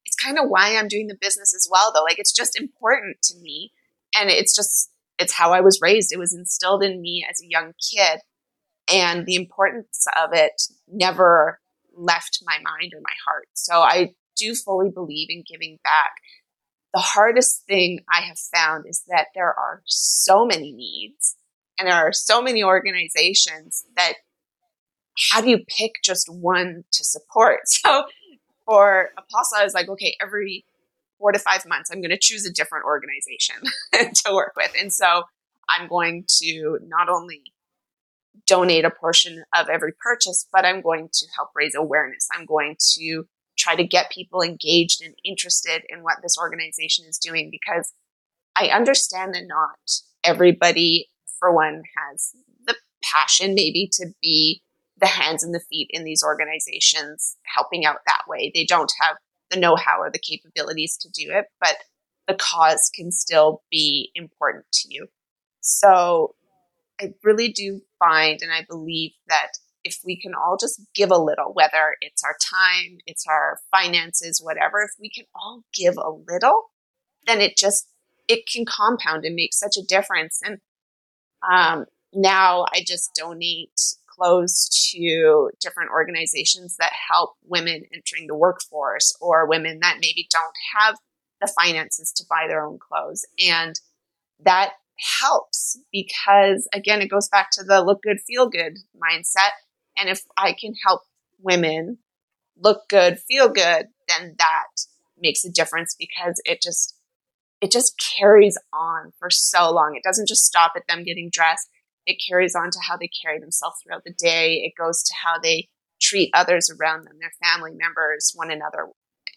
it's 0.05 0.15
kind 0.15 0.37
of 0.37 0.45
why 0.47 0.75
I'm 0.75 0.87
doing 0.87 1.07
the 1.07 1.17
business 1.19 1.53
as 1.55 1.67
well, 1.69 1.91
though. 1.93 2.03
Like, 2.03 2.19
it's 2.19 2.33
just 2.33 2.59
important 2.59 3.17
to 3.23 3.37
me. 3.39 3.71
And 4.15 4.29
it's 4.29 4.55
just, 4.55 4.91
it's 5.19 5.33
how 5.33 5.51
I 5.51 5.61
was 5.61 5.79
raised. 5.81 6.11
It 6.11 6.19
was 6.19 6.33
instilled 6.33 6.83
in 6.83 7.01
me 7.01 7.25
as 7.29 7.41
a 7.41 7.49
young 7.49 7.73
kid. 7.91 8.19
And 8.91 9.25
the 9.25 9.35
importance 9.35 10.05
of 10.21 10.31
it 10.33 10.61
never 10.87 11.59
left 11.95 12.39
my 12.45 12.57
mind 12.63 12.93
or 12.93 13.01
my 13.01 13.13
heart. 13.25 13.47
So 13.53 13.75
I 13.75 14.13
do 14.35 14.55
fully 14.55 14.89
believe 14.89 15.27
in 15.29 15.43
giving 15.47 15.79
back. 15.83 16.11
The 16.93 16.99
hardest 16.99 17.63
thing 17.67 17.99
I 18.11 18.21
have 18.21 18.37
found 18.37 18.85
is 18.87 19.03
that 19.07 19.27
there 19.33 19.53
are 19.53 19.81
so 19.85 20.45
many 20.45 20.73
needs 20.73 21.35
and 21.79 21.87
there 21.87 21.95
are 21.95 22.11
so 22.11 22.41
many 22.41 22.63
organizations 22.63 23.85
that 23.95 24.13
how 25.31 25.41
do 25.41 25.49
you 25.49 25.59
pick 25.67 25.93
just 26.03 26.27
one 26.29 26.83
to 26.91 27.03
support? 27.03 27.61
So 27.83 28.05
for 28.65 29.09
Apostle, 29.17 29.57
I 29.57 29.63
was 29.63 29.73
like, 29.73 29.89
okay, 29.89 30.15
every 30.21 30.65
four 31.17 31.31
to 31.31 31.39
five 31.39 31.65
months, 31.65 31.89
I'm 31.91 31.99
going 31.99 32.11
to 32.11 32.19
choose 32.19 32.45
a 32.45 32.53
different 32.53 32.85
organization 32.85 33.55
to 34.25 34.33
work 34.33 34.53
with. 34.55 34.71
And 34.79 34.93
so 34.93 35.23
I'm 35.69 35.87
going 35.87 36.25
to 36.41 36.79
not 36.83 37.09
only 37.09 37.41
donate 38.47 38.85
a 38.85 38.89
portion 38.89 39.43
of 39.53 39.67
every 39.69 39.93
purchase, 39.99 40.47
but 40.51 40.65
I'm 40.65 40.81
going 40.81 41.09
to 41.11 41.27
help 41.35 41.49
raise 41.55 41.75
awareness. 41.75 42.27
I'm 42.33 42.45
going 42.45 42.75
to 42.95 43.25
try 43.57 43.75
to 43.75 43.83
get 43.83 44.11
people 44.11 44.41
engaged 44.41 45.03
and 45.03 45.13
interested 45.23 45.83
in 45.89 46.03
what 46.03 46.17
this 46.23 46.37
organization 46.37 47.05
is 47.07 47.17
doing 47.17 47.49
because 47.51 47.93
I 48.55 48.67
understand 48.67 49.33
that 49.35 49.43
not 49.47 49.79
everybody, 50.23 51.07
for 51.39 51.53
one, 51.53 51.83
has 51.97 52.31
the 52.65 52.75
passion 53.03 53.53
maybe 53.53 53.89
to 53.93 54.07
be 54.21 54.61
the 55.01 55.07
hands 55.07 55.43
and 55.43 55.53
the 55.53 55.63
feet 55.69 55.87
in 55.89 56.03
these 56.03 56.23
organizations 56.23 57.35
helping 57.55 57.85
out 57.85 57.97
that 58.07 58.21
way. 58.27 58.51
They 58.53 58.65
don't 58.65 58.91
have 59.01 59.17
the 59.49 59.59
know 59.59 59.75
how 59.75 59.99
or 59.99 60.11
the 60.11 60.19
capabilities 60.19 60.97
to 61.01 61.09
do 61.09 61.31
it, 61.31 61.45
but 61.59 61.75
the 62.27 62.35
cause 62.35 62.89
can 62.93 63.11
still 63.11 63.63
be 63.69 64.11
important 64.15 64.65
to 64.71 64.87
you. 64.93 65.07
So 65.59 66.35
I 66.99 67.13
really 67.23 67.51
do 67.51 67.81
find 67.99 68.39
and 68.41 68.51
I 68.51 68.65
believe 68.69 69.11
that 69.27 69.49
if 69.83 69.97
we 70.05 70.19
can 70.19 70.33
all 70.35 70.57
just 70.59 70.79
give 70.93 71.09
a 71.09 71.17
little, 71.17 71.53
whether 71.53 71.95
it's 72.01 72.23
our 72.23 72.35
time, 72.39 72.99
it's 73.07 73.25
our 73.27 73.59
finances, 73.75 74.39
whatever, 74.41 74.83
if 74.83 74.91
we 74.99 75.09
can 75.09 75.25
all 75.35 75.63
give 75.73 75.95
a 75.97 76.11
little, 76.11 76.65
then 77.25 77.41
it 77.41 77.57
just 77.57 77.87
it 78.27 78.47
can 78.47 78.65
compound 78.65 79.25
and 79.25 79.35
make 79.35 79.53
such 79.53 79.75
a 79.77 79.85
difference. 79.85 80.39
And 80.43 80.59
um, 81.49 81.85
now 82.13 82.65
I 82.71 82.83
just 82.85 83.15
donate 83.15 83.79
clothes 84.15 84.91
to 84.91 85.49
different 85.59 85.91
organizations 85.91 86.75
that 86.77 86.91
help 87.09 87.35
women 87.43 87.83
entering 87.93 88.27
the 88.27 88.35
workforce 88.35 89.15
or 89.21 89.47
women 89.47 89.79
that 89.81 89.97
maybe 90.01 90.27
don't 90.29 90.55
have 90.75 90.95
the 91.41 91.51
finances 91.59 92.11
to 92.11 92.25
buy 92.29 92.45
their 92.47 92.63
own 92.63 92.77
clothes. 92.77 93.25
And 93.39 93.79
that 94.43 94.73
helps 95.21 95.79
because, 95.91 96.67
again, 96.73 97.01
it 97.01 97.09
goes 97.09 97.27
back 97.29 97.49
to 97.53 97.63
the 97.63 97.81
look 97.81 98.03
good, 98.03 98.19
feel 98.21 98.49
good 98.49 98.77
mindset. 98.95 99.51
And 99.97 100.09
if 100.09 100.21
I 100.37 100.53
can 100.53 100.73
help 100.85 101.01
women 101.39 101.97
look 102.57 102.87
good, 102.89 103.19
feel 103.19 103.49
good, 103.49 103.87
then 104.07 104.35
that 104.37 104.67
makes 105.19 105.43
a 105.43 105.51
difference 105.51 105.95
because 105.97 106.41
it 106.45 106.61
just 106.61 106.95
it 107.61 107.71
just 107.71 107.93
carries 108.17 108.57
on 108.73 109.11
for 109.19 109.29
so 109.29 109.71
long. 109.71 109.95
It 109.95 110.03
doesn't 110.03 110.27
just 110.27 110.45
stop 110.45 110.73
at 110.75 110.87
them 110.87 111.03
getting 111.03 111.29
dressed 111.31 111.69
it 112.05 112.21
carries 112.27 112.55
on 112.55 112.71
to 112.71 112.79
how 112.87 112.97
they 112.97 113.07
carry 113.07 113.39
themselves 113.39 113.77
throughout 113.81 114.03
the 114.03 114.13
day. 114.13 114.55
It 114.65 114.73
goes 114.77 115.03
to 115.03 115.13
how 115.23 115.39
they 115.39 115.69
treat 116.01 116.31
others 116.33 116.69
around 116.69 117.05
them, 117.05 117.17
their 117.19 117.33
family 117.43 117.71
members, 117.73 118.33
one 118.35 118.51
another. 118.51 118.87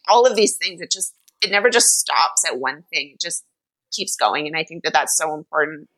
All 0.09 0.27
of 0.27 0.37
these 0.37 0.57
things, 0.57 0.81
it 0.81 0.91
just, 0.91 1.15
it 1.41 1.51
never 1.51 1.71
just 1.71 1.99
stops 1.99 2.45
at 2.47 2.59
one 2.59 2.85
thing. 2.91 3.12
It 3.15 3.21
just 3.21 3.45
keeps 3.93 4.17
going. 4.17 4.47
And 4.47 4.57
I 4.57 4.65
think 4.65 4.83
that 4.85 4.93
that's 4.93 5.17
so 5.17 5.35
important. 5.35 5.89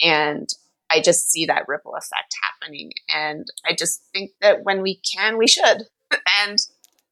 And 0.00 0.48
I 0.90 1.00
just 1.00 1.30
see 1.30 1.46
that 1.46 1.68
ripple 1.68 1.94
effect 1.94 2.34
happening. 2.42 2.92
And 3.14 3.46
I 3.66 3.74
just 3.74 4.02
think 4.12 4.32
that 4.40 4.64
when 4.64 4.80
we 4.80 4.96
can, 4.96 5.36
we 5.36 5.46
should. 5.46 5.82
and 6.42 6.58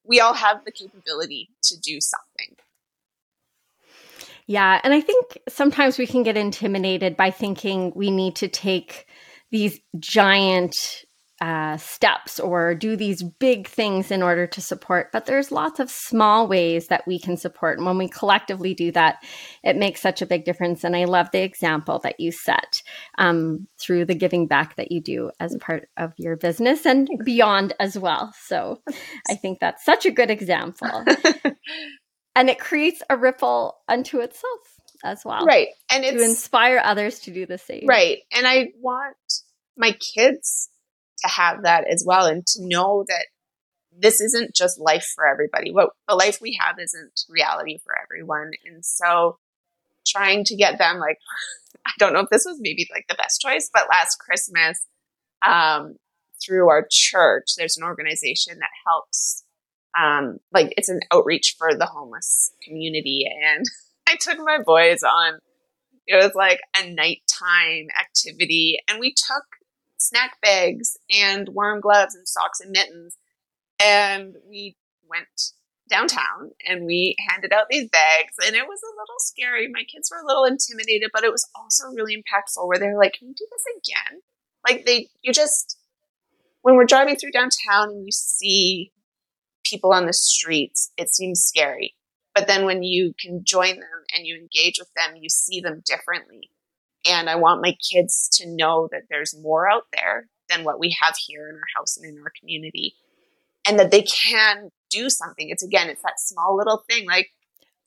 we 0.04 0.20
all 0.20 0.34
have 0.34 0.64
the 0.64 0.70
capability 0.70 1.50
to 1.64 1.78
do 1.78 2.00
something. 2.00 2.56
Yeah. 4.46 4.80
And 4.84 4.94
I 4.94 5.00
think 5.00 5.38
sometimes 5.48 5.98
we 5.98 6.06
can 6.06 6.22
get 6.22 6.36
intimidated 6.36 7.16
by 7.16 7.30
thinking 7.30 7.92
we 7.96 8.10
need 8.10 8.36
to 8.36 8.48
take 8.48 9.06
these 9.50 9.80
giant 9.98 10.74
uh, 11.40 11.76
steps 11.76 12.40
or 12.40 12.74
do 12.74 12.96
these 12.96 13.22
big 13.22 13.68
things 13.68 14.10
in 14.10 14.22
order 14.22 14.46
to 14.46 14.60
support. 14.60 15.12
But 15.12 15.26
there's 15.26 15.52
lots 15.52 15.80
of 15.80 15.90
small 15.90 16.48
ways 16.48 16.86
that 16.86 17.06
we 17.06 17.18
can 17.18 17.36
support. 17.36 17.76
And 17.76 17.86
when 17.86 17.98
we 17.98 18.08
collectively 18.08 18.72
do 18.72 18.90
that, 18.92 19.22
it 19.62 19.76
makes 19.76 20.00
such 20.00 20.22
a 20.22 20.26
big 20.26 20.44
difference. 20.44 20.82
And 20.82 20.96
I 20.96 21.04
love 21.04 21.30
the 21.32 21.42
example 21.42 21.98
that 22.04 22.20
you 22.20 22.32
set 22.32 22.82
um, 23.18 23.68
through 23.78 24.06
the 24.06 24.14
giving 24.14 24.46
back 24.46 24.76
that 24.76 24.90
you 24.90 25.02
do 25.02 25.30
as 25.38 25.54
a 25.54 25.58
part 25.58 25.88
of 25.98 26.14
your 26.16 26.36
business 26.36 26.86
and 26.86 27.08
beyond 27.24 27.74
as 27.78 27.98
well. 27.98 28.32
So 28.46 28.80
I 29.28 29.34
think 29.34 29.58
that's 29.60 29.84
such 29.84 30.06
a 30.06 30.10
good 30.10 30.30
example. 30.30 31.04
and 32.36 32.48
it 32.48 32.60
creates 32.60 33.02
a 33.10 33.16
ripple 33.16 33.78
unto 33.88 34.20
itself 34.20 34.60
as 35.02 35.24
well 35.24 35.44
right. 35.44 35.68
And 35.90 36.04
to 36.04 36.24
inspire 36.24 36.80
others 36.82 37.20
to 37.20 37.32
do 37.32 37.46
the 37.46 37.58
same. 37.58 37.86
Right. 37.86 38.18
And 38.32 38.46
i 38.46 38.68
want 38.80 39.16
my 39.76 39.92
kids 39.92 40.68
to 41.18 41.28
have 41.28 41.64
that 41.64 41.86
as 41.86 42.04
well 42.06 42.26
and 42.26 42.46
to 42.46 42.58
know 42.60 43.04
that 43.08 43.26
this 43.98 44.20
isn't 44.20 44.54
just 44.54 44.78
life 44.78 45.10
for 45.14 45.26
everybody. 45.26 45.72
What 45.72 45.90
the 46.06 46.14
life 46.14 46.38
we 46.40 46.58
have 46.60 46.76
isn't 46.78 47.24
reality 47.30 47.78
for 47.82 47.94
everyone. 47.98 48.50
And 48.66 48.84
so 48.84 49.38
trying 50.06 50.44
to 50.44 50.56
get 50.56 50.78
them 50.78 50.98
like 50.98 51.18
i 51.86 51.90
don't 51.98 52.12
know 52.12 52.20
if 52.20 52.30
this 52.30 52.44
was 52.46 52.58
maybe 52.60 52.86
like 52.92 53.04
the 53.08 53.14
best 53.14 53.40
choice 53.40 53.68
but 53.72 53.88
last 53.88 54.18
christmas 54.18 54.86
um, 55.46 55.96
through 56.44 56.68
our 56.68 56.86
church 56.90 57.50
there's 57.56 57.76
an 57.76 57.84
organization 57.84 58.58
that 58.58 58.70
helps 58.86 59.44
um, 59.98 60.38
like 60.52 60.74
it's 60.76 60.88
an 60.88 61.00
outreach 61.12 61.56
for 61.58 61.74
the 61.74 61.86
homeless 61.86 62.52
community. 62.62 63.26
And 63.44 63.64
I 64.08 64.16
took 64.20 64.38
my 64.38 64.58
boys 64.64 65.02
on, 65.02 65.38
it 66.06 66.16
was 66.16 66.34
like 66.34 66.60
a 66.76 66.88
nighttime 66.88 67.88
activity, 67.98 68.78
and 68.88 69.00
we 69.00 69.12
took 69.12 69.44
snack 69.98 70.40
bags 70.40 70.96
and 71.10 71.48
warm 71.48 71.80
gloves 71.80 72.14
and 72.14 72.28
socks 72.28 72.60
and 72.60 72.70
mittens, 72.70 73.16
and 73.82 74.36
we 74.48 74.76
went 75.08 75.52
downtown 75.88 76.50
and 76.66 76.84
we 76.84 77.16
handed 77.28 77.52
out 77.52 77.66
these 77.70 77.88
bags. 77.88 78.34
And 78.44 78.56
it 78.56 78.66
was 78.66 78.80
a 78.82 78.96
little 79.00 79.18
scary. 79.18 79.68
My 79.68 79.84
kids 79.84 80.10
were 80.10 80.20
a 80.20 80.26
little 80.26 80.44
intimidated 80.44 81.10
but 81.12 81.24
it 81.24 81.30
was 81.30 81.48
also 81.54 81.88
really 81.94 82.16
impactful 82.16 82.66
where 82.66 82.78
they're 82.78 82.98
like 82.98 83.14
can 83.14 83.28
we 83.28 83.34
do 83.34 83.46
this 83.50 83.64
again? 83.76 84.20
Like 84.68 84.84
they 84.84 85.08
you 85.22 85.32
just 85.32 85.78
when 86.62 86.74
we're 86.74 86.86
driving 86.86 87.16
through 87.16 87.30
downtown 87.30 87.90
and 87.90 88.04
you 88.04 88.12
see 88.12 88.90
people 89.68 89.92
on 89.92 90.06
the 90.06 90.12
streets, 90.12 90.90
it 90.96 91.08
seems 91.08 91.40
scary. 91.40 91.94
But 92.34 92.46
then 92.46 92.66
when 92.66 92.82
you 92.82 93.14
can 93.18 93.42
join 93.44 93.76
them 93.76 94.04
and 94.14 94.26
you 94.26 94.36
engage 94.36 94.78
with 94.78 94.90
them, 94.96 95.16
you 95.16 95.28
see 95.28 95.60
them 95.60 95.82
differently. 95.86 96.50
And 97.08 97.30
I 97.30 97.36
want 97.36 97.62
my 97.62 97.76
kids 97.90 98.28
to 98.34 98.46
know 98.46 98.88
that 98.92 99.04
there's 99.08 99.34
more 99.40 99.70
out 99.70 99.84
there 99.92 100.28
than 100.48 100.64
what 100.64 100.78
we 100.78 100.96
have 101.00 101.14
here 101.26 101.48
in 101.48 101.54
our 101.54 101.68
house 101.76 101.96
and 101.96 102.06
in 102.06 102.22
our 102.22 102.32
community. 102.38 102.94
And 103.66 103.78
that 103.78 103.90
they 103.90 104.02
can 104.02 104.70
do 104.90 105.08
something. 105.08 105.48
It's 105.48 105.62
again, 105.62 105.88
it's 105.88 106.02
that 106.02 106.18
small 106.20 106.56
little 106.56 106.84
thing 106.88 107.06
like 107.06 107.30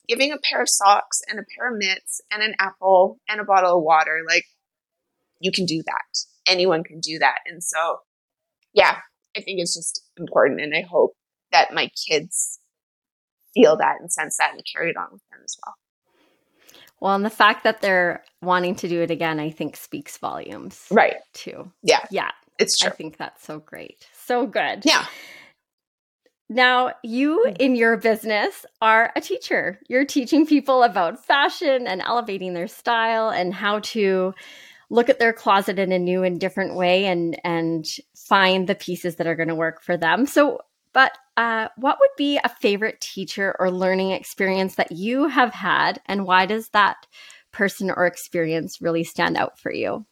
giving 0.08 0.32
a 0.32 0.38
pair 0.38 0.60
of 0.60 0.68
socks 0.68 1.22
and 1.28 1.38
a 1.38 1.44
pair 1.56 1.70
of 1.70 1.78
mitts 1.78 2.20
and 2.32 2.42
an 2.42 2.54
apple 2.58 3.20
and 3.28 3.40
a 3.40 3.44
bottle 3.44 3.78
of 3.78 3.84
water. 3.84 4.22
Like 4.28 4.44
you 5.38 5.52
can 5.52 5.64
do 5.64 5.82
that. 5.86 6.24
Anyone 6.46 6.82
can 6.82 7.00
do 7.00 7.18
that. 7.20 7.38
And 7.46 7.62
so, 7.62 8.00
yeah, 8.74 8.98
I 9.36 9.40
think 9.40 9.60
it's 9.60 9.74
just 9.74 10.02
important. 10.18 10.60
And 10.60 10.74
I 10.74 10.82
hope 10.82 11.12
that 11.52 11.72
my 11.74 11.90
kids 12.08 12.58
feel 13.54 13.76
that 13.76 13.96
and 14.00 14.10
sense 14.12 14.36
that 14.38 14.52
and 14.52 14.62
carry 14.72 14.90
it 14.90 14.96
on 14.96 15.08
with 15.12 15.22
them 15.30 15.40
as 15.44 15.56
well. 15.64 15.74
Well, 17.00 17.14
and 17.14 17.24
the 17.24 17.30
fact 17.30 17.64
that 17.64 17.80
they're 17.80 18.22
wanting 18.42 18.74
to 18.76 18.88
do 18.88 19.00
it 19.00 19.10
again, 19.10 19.40
I 19.40 19.50
think 19.50 19.76
speaks 19.76 20.18
volumes. 20.18 20.86
Right. 20.90 21.16
Too. 21.32 21.72
Yeah. 21.82 22.00
Yeah. 22.10 22.30
It's 22.58 22.78
true. 22.78 22.90
I 22.90 22.94
think 22.94 23.16
that's 23.16 23.42
so 23.44 23.58
great. 23.58 24.06
So 24.12 24.46
good. 24.46 24.84
Yeah. 24.84 25.06
Now, 26.48 26.92
you 27.02 27.42
Hmm. 27.46 27.54
in 27.58 27.76
your 27.76 27.96
business 27.96 28.66
are 28.82 29.12
a 29.16 29.20
teacher. 29.20 29.78
You're 29.88 30.04
teaching 30.04 30.46
people 30.46 30.82
about 30.82 31.24
fashion 31.24 31.86
and 31.86 32.02
elevating 32.02 32.54
their 32.54 32.68
style 32.68 33.30
and 33.30 33.54
how 33.54 33.78
to 33.80 34.34
look 34.90 35.08
at 35.08 35.20
their 35.20 35.32
closet 35.32 35.78
in 35.78 35.92
a 35.92 35.98
new 35.98 36.24
and 36.24 36.40
different 36.40 36.74
way 36.74 37.06
and 37.06 37.40
and 37.44 37.86
find 38.16 38.66
the 38.68 38.74
pieces 38.74 39.16
that 39.16 39.26
are 39.28 39.36
going 39.36 39.48
to 39.48 39.54
work 39.54 39.80
for 39.82 39.96
them. 39.96 40.26
So, 40.26 40.60
but 40.92 41.16
uh, 41.40 41.68
what 41.76 41.96
would 41.98 42.10
be 42.18 42.38
a 42.44 42.50
favorite 42.50 43.00
teacher 43.00 43.56
or 43.58 43.70
learning 43.70 44.10
experience 44.10 44.74
that 44.74 44.92
you 44.92 45.26
have 45.26 45.54
had, 45.54 45.98
and 46.04 46.26
why 46.26 46.44
does 46.44 46.68
that 46.68 47.06
person 47.50 47.90
or 47.90 48.04
experience 48.06 48.82
really 48.82 49.02
stand 49.02 49.38
out 49.38 49.58
for 49.58 49.72
you? 49.72 50.04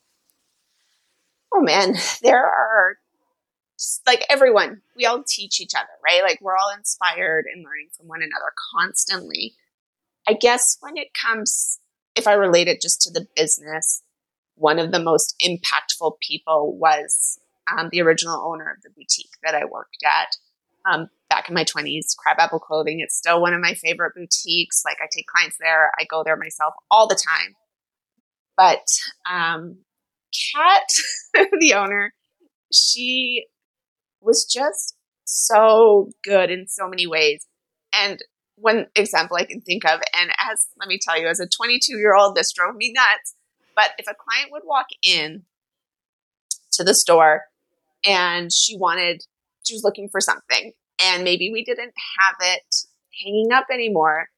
Oh 1.53 1.61
man, 1.61 1.97
there 2.23 2.47
are 2.47 2.97
like 4.07 4.25
everyone, 4.31 4.81
we 4.97 5.05
all 5.05 5.23
teach 5.23 5.61
each 5.61 5.75
other, 5.75 5.87
right? 6.03 6.23
Like 6.23 6.41
we're 6.41 6.57
all 6.57 6.73
inspired 6.75 7.45
and 7.45 7.63
learning 7.63 7.91
from 7.95 8.09
one 8.09 8.23
another 8.23 8.55
constantly. 8.75 9.55
I 10.27 10.33
guess 10.33 10.79
when 10.81 10.97
it 10.97 11.09
comes, 11.13 11.79
if 12.17 12.27
I 12.27 12.33
relate 12.33 12.69
it 12.69 12.81
just 12.81 13.03
to 13.03 13.13
the 13.13 13.27
business, 13.37 14.03
one 14.55 14.79
of 14.79 14.93
the 14.93 14.99
most 14.99 15.35
impactful 15.47 16.21
people 16.27 16.75
was 16.75 17.39
um, 17.71 17.91
the 17.93 18.01
original 18.01 18.41
owner 18.51 18.73
of 18.75 18.83
the 18.83 18.89
boutique 18.89 19.37
that 19.43 19.55
I 19.55 19.67
worked 19.67 20.03
at 20.07 20.39
um, 20.89 21.09
back 21.29 21.49
in 21.49 21.55
my 21.55 21.65
20s, 21.65 22.17
Crabapple 22.17 22.61
Clothing. 22.61 23.01
It's 23.01 23.17
still 23.17 23.41
one 23.41 23.55
of 23.55 23.61
my 23.61 23.75
favorite 23.75 24.15
boutiques. 24.15 24.83
Like 24.85 24.99
I 25.03 25.09
take 25.15 25.27
clients 25.27 25.57
there, 25.61 25.91
I 25.99 26.05
go 26.05 26.23
there 26.25 26.37
myself 26.37 26.75
all 26.91 27.07
the 27.07 27.15
time. 27.15 27.55
But 28.57 28.85
um, 29.31 29.79
Kat, 30.55 30.83
the 31.61 31.75
owner, 31.75 32.13
she 32.73 33.47
was 34.21 34.45
just 34.45 34.97
so 35.25 36.11
good 36.25 36.51
in 36.51 36.67
so 36.67 36.89
many 36.89 37.07
ways. 37.07 37.47
And 37.93 38.19
one 38.57 38.87
example 38.97 39.37
I 39.37 39.45
can 39.45 39.61
think 39.61 39.85
of, 39.85 40.01
and 40.19 40.31
as 40.31 40.67
let 40.79 40.89
me 40.89 40.99
tell 41.01 41.19
you, 41.21 41.29
as 41.29 41.41
a 41.41 41.47
22 41.47 41.97
year 41.97 42.15
old, 42.17 42.35
this 42.35 42.53
drove 42.53 42.75
me 42.77 42.93
nuts. 42.93 43.35
But 43.77 43.93
if 43.99 44.07
a 44.07 44.15
client 44.15 44.51
would 44.51 44.63
walk 44.65 44.87
in 45.03 45.45
to 46.73 46.85
the 46.85 46.95
store 46.95 47.43
and 48.05 48.53
she 48.53 48.77
wanted, 48.77 49.23
she 49.69 49.75
was 49.75 49.85
looking 49.85 50.09
for 50.09 50.21
something, 50.21 50.73
and 51.03 51.25
maybe 51.25 51.51
we 51.53 51.63
didn't 51.63 51.93
have 52.19 52.37
it 52.41 52.75
hanging 53.23 53.53
up 53.53 53.67
anymore. 53.73 54.29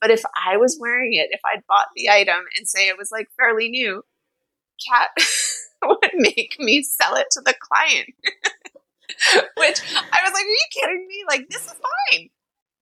But 0.00 0.10
if 0.10 0.22
I 0.34 0.56
was 0.56 0.78
wearing 0.80 1.12
it, 1.12 1.28
if 1.30 1.40
I'd 1.44 1.66
bought 1.68 1.88
the 1.94 2.08
item 2.08 2.44
and 2.56 2.66
say 2.66 2.88
it 2.88 2.96
was 2.96 3.10
like 3.12 3.28
fairly 3.36 3.68
new, 3.68 4.02
Kat 4.88 5.10
would 5.84 6.10
make 6.14 6.56
me 6.58 6.82
sell 6.82 7.16
it 7.16 7.26
to 7.32 7.42
the 7.42 7.54
client. 7.60 8.08
Which 9.58 9.82
I 9.94 10.22
was 10.22 10.32
like, 10.32 10.44
are 10.44 10.48
you 10.48 10.66
kidding 10.72 11.06
me? 11.06 11.24
Like, 11.28 11.50
this 11.50 11.66
is 11.66 11.74
fine. 12.12 12.30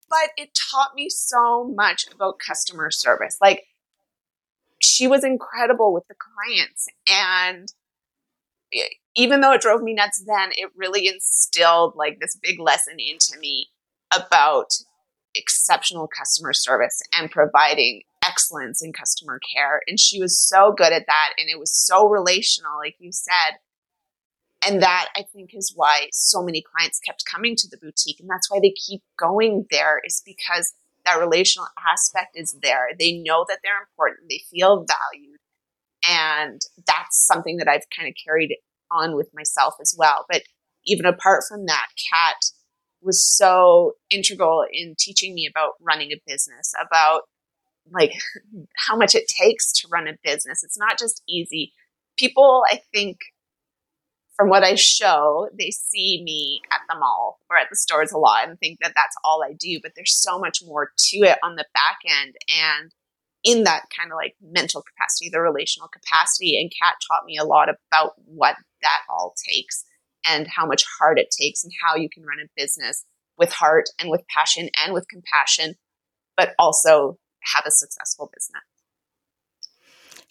But 0.09 0.31
it 0.37 0.51
taught 0.55 0.95
me 0.95 1.09
so 1.11 1.65
much 1.65 2.07
about 2.15 2.39
customer 2.39 2.91
service. 2.91 3.39
Like, 3.41 3.65
she 4.81 5.09
was 5.09 5.25
incredible 5.25 5.93
with 5.93 6.07
the 6.07 6.15
clients. 6.15 6.87
And 7.09 7.73
even 9.19 9.41
though 9.41 9.53
it 9.53 9.61
drove 9.61 9.83
me 9.83 9.95
nuts 9.95 10.23
then, 10.25 10.51
it 10.53 10.71
really 10.77 11.09
instilled 11.09 11.95
like 11.97 12.21
this 12.21 12.39
big 12.41 12.61
lesson 12.61 12.99
into 12.99 13.37
me 13.41 13.67
about 14.15 14.69
exceptional 15.35 16.09
customer 16.09 16.53
service 16.53 17.03
and 17.19 17.29
providing 17.29 18.03
excellence 18.25 18.81
in 18.81 18.93
customer 18.93 19.41
care. 19.55 19.81
And 19.89 19.99
she 19.99 20.21
was 20.21 20.39
so 20.39 20.73
good 20.73 20.93
at 20.93 21.07
that. 21.07 21.31
And 21.37 21.49
it 21.51 21.59
was 21.59 21.77
so 21.77 22.09
relational, 22.09 22.79
like 22.79 22.95
you 23.01 23.11
said. 23.11 23.59
And 24.65 24.83
that 24.83 25.09
I 25.17 25.25
think 25.33 25.51
is 25.53 25.73
why 25.75 26.09
so 26.13 26.43
many 26.43 26.63
clients 26.63 27.01
kept 27.01 27.25
coming 27.29 27.57
to 27.57 27.69
the 27.69 27.77
boutique. 27.77 28.21
And 28.21 28.31
that's 28.31 28.49
why 28.49 28.61
they 28.63 28.73
keep 28.87 29.03
going 29.19 29.67
there, 29.71 30.01
is 30.05 30.23
because 30.25 30.75
that 31.05 31.19
relational 31.19 31.69
aspect 31.93 32.37
is 32.37 32.57
there. 32.63 32.91
They 32.97 33.19
know 33.19 33.45
that 33.49 33.59
they're 33.65 33.83
important, 33.83 34.29
they 34.31 34.43
feel 34.49 34.87
valued. 34.87 35.39
And 36.09 36.61
that's 36.87 37.27
something 37.27 37.57
that 37.57 37.69
I've 37.69 37.87
kind 37.97 38.09
of 38.09 38.15
carried 38.25 38.57
on 38.91 39.17
with 39.17 39.31
myself 39.35 39.75
as 39.81 39.95
well. 39.97 40.27
But 40.29 40.43
even 40.87 41.07
apart 41.07 41.45
from 41.49 41.67
that, 41.67 41.87
Kat 42.13 42.37
was 43.01 43.25
so 43.25 43.93
integral 44.11 44.65
in 44.71 44.95
teaching 44.99 45.35
me 45.35 45.49
about 45.51 45.75
running 45.81 46.11
a 46.13 46.21
business, 46.27 46.73
about 46.81 47.23
like 47.91 48.13
how 48.77 48.97
much 48.97 49.15
it 49.15 49.29
takes 49.29 49.73
to 49.73 49.89
run 49.91 50.09
a 50.09 50.17
business. 50.23 50.63
It's 50.65 50.79
not 50.79 50.99
just 50.99 51.23
easy. 51.29 51.73
People, 52.17 52.65
I 52.71 52.81
think, 52.93 53.19
from 54.37 54.51
what 54.51 54.63
I 54.63 54.77
show, 54.77 55.49
they 55.59 55.71
see 55.71 56.23
me 56.25 56.61
at 56.73 56.81
the 56.89 56.97
mall 56.97 57.41
or 57.51 57.59
at 57.59 57.67
the 57.71 57.77
stores 57.77 58.13
a 58.13 58.19
lot 58.19 58.49
and 58.49 58.57
think 58.59 58.79
that 58.81 58.93
that's 58.95 59.17
all 59.25 59.43
I 59.45 59.53
do. 59.53 59.81
But 59.83 59.93
there's 59.97 60.17
so 60.17 60.39
much 60.39 60.61
more 60.65 60.93
to 60.97 61.17
it 61.19 61.39
on 61.43 61.57
the 61.57 61.67
back 61.75 61.99
end. 62.07 62.37
And 62.49 62.93
in 63.45 63.65
that 63.65 63.87
kind 63.97 64.13
of 64.13 64.17
like 64.17 64.35
mental 64.41 64.83
capacity, 64.83 65.29
the 65.29 65.41
relational 65.41 65.89
capacity. 65.89 66.59
And 66.61 66.71
Kat 66.71 66.95
taught 67.09 67.25
me 67.25 67.37
a 67.37 67.45
lot 67.45 67.69
about 67.69 68.13
what 68.25 68.57
that 68.83 69.03
all 69.09 69.35
takes 69.49 69.85
and 70.29 70.47
how 70.47 70.67
much 70.67 70.85
heart 70.99 71.19
it 71.19 71.29
takes 71.31 71.65
and 71.65 71.73
how 71.83 71.97
you 71.97 72.09
can 72.13 72.25
run 72.25 72.39
a 72.41 72.49
business 72.57 73.05
with 73.37 73.53
heart 73.53 73.89
and 73.99 74.11
with 74.11 74.23
passion 74.29 74.69
and 74.85 74.93
with 74.93 75.07
compassion, 75.09 75.75
but 76.37 76.55
also 76.59 77.19
have 77.55 77.65
a 77.67 77.71
successful 77.71 78.31
business. 78.35 78.63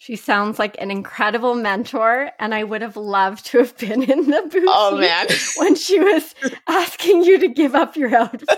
She 0.00 0.14
sounds 0.14 0.60
like 0.60 0.76
an 0.80 0.92
incredible 0.92 1.56
mentor, 1.56 2.30
and 2.38 2.54
I 2.54 2.62
would 2.62 2.82
have 2.82 2.96
loved 2.96 3.46
to 3.46 3.58
have 3.58 3.76
been 3.76 4.04
in 4.04 4.30
the 4.30 4.42
booth. 4.42 4.68
Oh 4.68 4.96
man, 4.96 5.26
when 5.56 5.74
she 5.74 5.98
was 5.98 6.36
asking 6.68 7.24
you 7.24 7.40
to 7.40 7.48
give 7.48 7.74
up 7.74 7.96
your 7.96 8.14
outfit. 8.14 8.46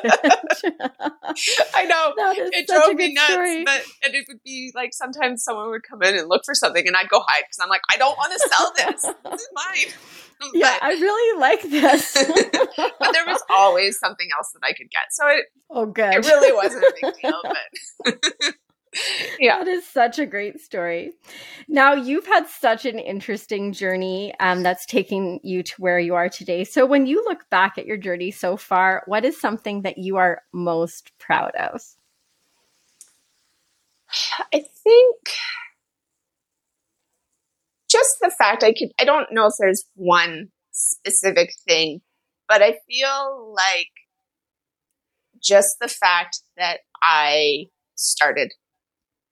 I 1.75 1.87
know 1.87 2.13
it 2.19 2.69
drove 2.69 2.95
me 2.95 3.15
nuts. 3.15 3.33
story. 3.33 3.65
But 3.65 3.83
and 4.05 4.15
it 4.15 4.27
would 4.29 4.43
be 4.45 4.71
like 4.75 4.93
sometimes 4.93 5.43
someone 5.43 5.71
would 5.71 5.83
come 5.83 6.03
in 6.03 6.15
and 6.15 6.29
look 6.29 6.43
for 6.45 6.55
something, 6.55 6.87
and 6.87 6.95
I'd 6.95 7.09
go 7.09 7.21
hide 7.27 7.45
because 7.45 7.59
I'm 7.63 7.71
like, 7.71 7.83
I 7.91 7.97
don't 7.97 8.19
want 8.19 8.33
to 8.35 8.49
sell 8.49 8.73
this. 8.77 9.03
this 9.25 9.41
is 9.41 9.49
mine. 9.55 9.95
yeah, 10.55 10.77
I 10.83 10.91
really 10.91 11.41
like 11.41 11.63
this. 11.63 12.15
but, 12.77 12.93
but 12.99 13.13
there 13.13 13.25
was 13.27 13.43
always 13.49 13.99
something 13.99 14.29
else 14.37 14.53
that 14.53 14.61
I 14.63 14.75
could 14.75 14.91
get, 14.91 15.05
so 15.11 15.27
it 15.27 15.47
oh, 15.71 15.87
good. 15.87 16.17
it 16.17 16.27
really 16.27 16.53
wasn't 16.53 16.85
a 16.85 16.93
big 17.01 17.15
deal. 17.23 17.43
But 17.43 18.55
yeah, 19.39 19.59
That 19.59 19.69
is 19.69 19.87
such 19.87 20.19
a 20.19 20.27
great 20.27 20.61
story. 20.61 21.13
Now, 21.69 21.95
you've 21.95 22.27
had 22.27 22.47
such 22.49 22.85
an 22.85 22.99
interesting 22.99 23.73
journey 23.73 24.35
um, 24.41 24.63
that's 24.63 24.85
taking 24.87 25.39
you 25.43 25.63
to 25.63 25.75
where 25.79 25.99
you 25.99 26.15
are 26.15 26.29
today. 26.29 26.65
So, 26.65 26.87
when 26.87 27.07
you 27.07 27.23
look 27.25 27.49
back 27.51 27.79
at 27.79 27.87
your 27.87 27.97
journey 27.97 28.31
so 28.31 28.57
far, 28.57 29.05
what 29.07 29.25
is 29.25 29.41
something 29.41 29.83
that 29.83 29.99
you 29.99 30.17
are 30.17 30.43
most 30.53 31.13
proud 31.19 31.55
of? 31.55 31.81
I 34.53 34.65
think 34.83 35.17
just 37.89 38.17
the 38.21 38.33
fact 38.39 38.65
I 38.65 38.73
could, 38.73 38.91
I 39.01 39.05
don't 39.05 39.33
know 39.33 39.47
if 39.47 39.55
there's 39.59 39.85
one 39.95 40.49
specific 40.73 41.51
thing, 41.69 42.01
but 42.49 42.63
I 42.63 42.79
feel 42.89 43.55
like 43.55 43.89
just 45.43 45.77
the 45.81 45.89
fact 45.89 46.41
that 46.57 46.81
I 47.03 47.67
started 47.95 48.53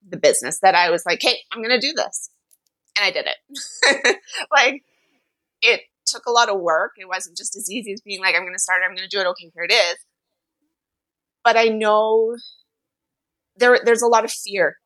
the 0.07 0.17
business, 0.19 0.61
that 0.61 0.75
I 0.75 0.91
was 0.91 1.05
like, 1.07 1.21
hey, 1.23 1.39
I'm 1.53 1.63
going 1.63 1.79
to 1.79 1.87
do 1.87 1.93
this. 1.95 2.31
And 2.99 3.05
I 3.07 3.11
did 3.11 3.27
it. 3.27 4.17
like, 4.53 4.83
it 5.63 5.83
took 6.07 6.27
a 6.27 6.33
lot 6.33 6.49
of 6.49 6.61
work. 6.61 6.93
It 6.99 7.09
wasn't 7.09 7.37
just 7.37 7.57
as 7.57 7.71
easy 7.71 7.93
as 7.93 8.01
being 8.01 8.21
like, 8.21 8.35
I'm 8.35 8.43
going 8.43 8.55
to 8.55 8.59
start 8.59 8.83
I'm 8.85 8.97
going 8.97 9.09
to 9.09 9.17
do 9.17 9.21
it. 9.21 9.27
Okay, 9.29 9.51
here 9.55 9.65
it 9.65 9.73
is. 9.73 9.97
But 11.45 11.57
I 11.57 11.67
know 11.67 12.37
there, 13.57 13.81
there's 13.85 14.03
a 14.03 14.09
lot 14.09 14.25
of 14.25 14.33
fear 14.33 14.77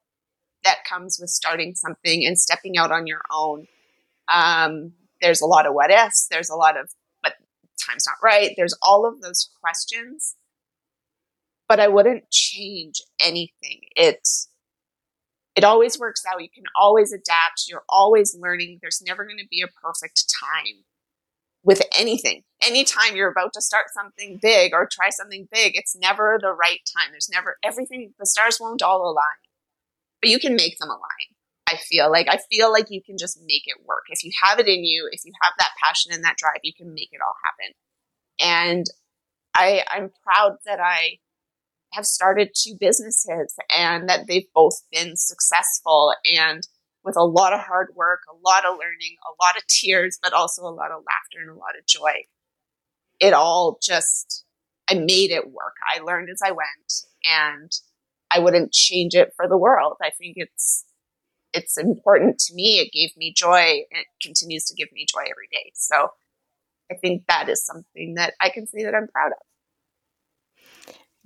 that 0.65 0.85
comes 0.89 1.19
with 1.21 1.31
starting 1.31 1.75
something 1.75 2.25
and 2.25 2.39
stepping 2.39 2.77
out 2.79 2.93
on 2.93 3.07
your 3.07 3.23
own. 3.33 3.67
Um, 4.33 4.93
there's 5.21 5.41
a 5.41 5.47
lot 5.47 5.67
of 5.67 5.75
what 5.75 5.91
ifs. 5.91 6.27
There's 6.31 6.51
a 6.51 6.57
lot 6.57 6.79
of, 6.79 6.91
but 7.23 7.35
time's 7.81 8.07
not 8.07 8.17
right. 8.23 8.53
There's 8.57 8.77
all 8.83 9.07
of 9.07 9.21
those 9.23 9.51
questions. 9.61 10.37
but 11.69 11.81
I 11.81 11.89
wouldn't 11.89 12.31
change 12.31 13.03
anything. 13.21 13.81
It's 13.97 14.49
it 15.55 15.64
always 15.64 15.98
works 15.98 16.22
out. 16.30 16.42
You 16.42 16.48
can 16.48 16.64
always 16.80 17.12
adapt. 17.12 17.64
You're 17.68 17.84
always 17.88 18.36
learning. 18.38 18.78
There's 18.80 19.03
never 19.05 19.24
going 19.24 19.38
to 19.38 19.48
be 19.50 19.62
a 19.62 19.68
perfect 19.68 20.24
time 20.40 20.84
with 21.62 21.82
anything. 21.96 22.42
Anytime 22.62 23.16
you're 23.16 23.30
about 23.30 23.53
to 23.55 23.61
start 23.61 23.86
something 23.92 24.38
big 24.40 24.72
or 24.72 24.88
try 24.90 25.11
something 25.11 25.48
big, 25.53 25.72
it's 25.76 25.96
never 25.96 26.38
the 26.40 26.53
right 26.53 26.80
time. 26.96 27.12
There's 27.12 27.30
never 27.32 27.57
everything, 27.62 28.14
the 28.18 28.26
stars 28.26 28.59
won't 28.61 28.82
all 28.82 29.03
align, 29.03 29.40
but 30.20 30.30
you 30.30 30.38
can 30.38 30.57
make 30.57 30.78
them 30.78 30.88
align. 30.88 31.36
I 31.68 31.76
feel 31.76 32.11
like 32.11 32.26
I 32.28 32.38
feel 32.50 32.70
like 32.72 32.90
you 32.90 33.00
can 33.03 33.16
just 33.16 33.38
make 33.46 33.62
it 33.66 33.86
work. 33.86 34.05
If 34.09 34.24
you 34.24 34.32
have 34.42 34.59
it 34.59 34.66
in 34.66 34.84
you, 34.84 35.09
if 35.11 35.24
you 35.24 35.32
have 35.42 35.55
that 35.59 35.70
passion 35.82 36.12
and 36.12 36.24
that 36.24 36.36
drive, 36.36 36.61
you 36.62 36.72
can 36.76 36.92
make 36.92 37.11
it 37.12 37.20
all 37.24 37.34
happen. 37.44 37.74
And 38.38 38.86
I, 39.55 39.84
I'm 39.88 40.11
proud 40.24 40.57
that 40.66 40.80
I 40.80 41.18
have 41.93 42.07
started 42.07 42.51
two 42.55 42.74
businesses 42.78 43.55
and 43.70 44.09
that 44.09 44.26
they've 44.26 44.51
both 44.55 44.82
been 44.90 45.16
successful 45.16 46.14
and 46.36 46.66
with 47.05 47.16
a 47.16 47.24
lot 47.24 47.53
of 47.53 47.61
hard 47.61 47.88
work, 47.95 48.20
a 48.30 48.49
lot 48.49 48.64
of 48.64 48.78
learning, 48.78 49.16
a 49.26 49.34
lot 49.45 49.57
of 49.57 49.66
tears, 49.66 50.18
but 50.22 50.32
also 50.32 50.62
a 50.62 50.70
lot 50.70 50.90
of 50.90 51.03
laughter 51.05 51.40
and 51.40 51.51
a 51.51 51.55
lot 51.55 51.76
of 51.78 51.86
joy. 51.86 52.26
It 53.20 53.32
all 53.32 53.78
just, 53.82 54.45
I 54.88 54.95
made 54.95 55.30
it 55.30 55.51
work. 55.51 55.74
I 55.93 56.01
learned 56.01 56.30
as 56.30 56.40
I 56.45 56.53
went 56.53 56.93
and 57.24 57.70
I 58.30 58.38
wouldn't 58.38 58.72
change 58.72 59.14
it 59.14 59.32
for 59.36 59.49
the 59.49 59.59
world. 59.59 59.97
I 60.01 60.11
think 60.11 60.34
it's, 60.36 60.84
it's 61.53 61.76
important 61.76 62.38
to 62.38 62.55
me. 62.55 62.78
It 62.78 62.93
gave 62.93 63.11
me 63.16 63.34
joy 63.36 63.84
and 63.90 64.01
it 64.01 64.07
continues 64.22 64.64
to 64.66 64.74
give 64.74 64.90
me 64.93 65.07
joy 65.12 65.22
every 65.22 65.49
day. 65.51 65.72
So 65.74 66.09
I 66.90 66.95
think 66.95 67.24
that 67.28 67.49
is 67.49 67.64
something 67.64 68.14
that 68.14 68.34
I 68.40 68.49
can 68.49 68.66
say 68.66 68.84
that 68.84 68.95
I'm 68.95 69.09
proud 69.09 69.32
of. 69.32 69.51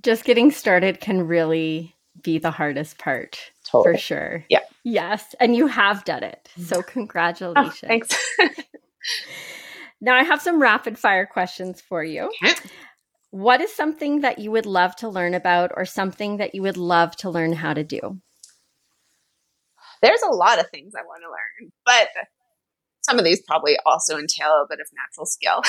Just 0.07 0.25
getting 0.25 0.53
started 0.53 1.01
can 1.01 1.27
really 1.27 1.97
be 2.23 2.39
the 2.39 2.53
hardest 2.53 2.97
part 2.97 3.41
totally. 3.69 3.95
for 3.95 3.99
sure. 3.99 4.45
Yeah. 4.49 4.61
Yes. 4.85 5.35
And 5.41 5.57
you 5.57 5.67
have 5.67 6.05
done 6.05 6.23
it. 6.23 6.49
So 6.61 6.77
oh, 6.77 6.83
congratulations. 6.83 7.81
Oh, 7.83 7.89
thanks. 7.89 8.17
now 10.01 10.15
I 10.15 10.23
have 10.23 10.41
some 10.41 10.63
rapid 10.63 10.97
fire 10.97 11.27
questions 11.27 11.81
for 11.81 12.05
you. 12.05 12.31
Okay. 12.41 12.55
What 13.33 13.61
is 13.61 13.75
something 13.75 14.21
that 14.21 14.39
you 14.39 14.53
would 14.53 14.65
love 14.65 14.95
to 14.97 15.09
learn 15.09 15.35
about 15.35 15.73
or 15.77 15.85
something 15.85 16.37
that 16.37 16.55
you 16.55 16.63
would 16.63 16.77
love 16.77 17.17
to 17.17 17.29
learn 17.29 17.53
how 17.53 17.75
to 17.75 17.83
do? 17.83 18.21
There's 20.03 20.23
a 20.23 20.33
lot 20.33 20.61
of 20.61 20.71
things 20.71 20.93
I 20.95 21.03
want 21.03 21.23
to 21.25 21.31
learn, 21.31 21.73
but 21.85 22.11
some 23.03 23.19
of 23.19 23.25
these 23.25 23.43
probably 23.43 23.77
also 23.85 24.19
entail 24.19 24.63
a 24.63 24.67
bit 24.69 24.79
of 24.79 24.87
natural 24.97 25.27
skill. 25.27 25.63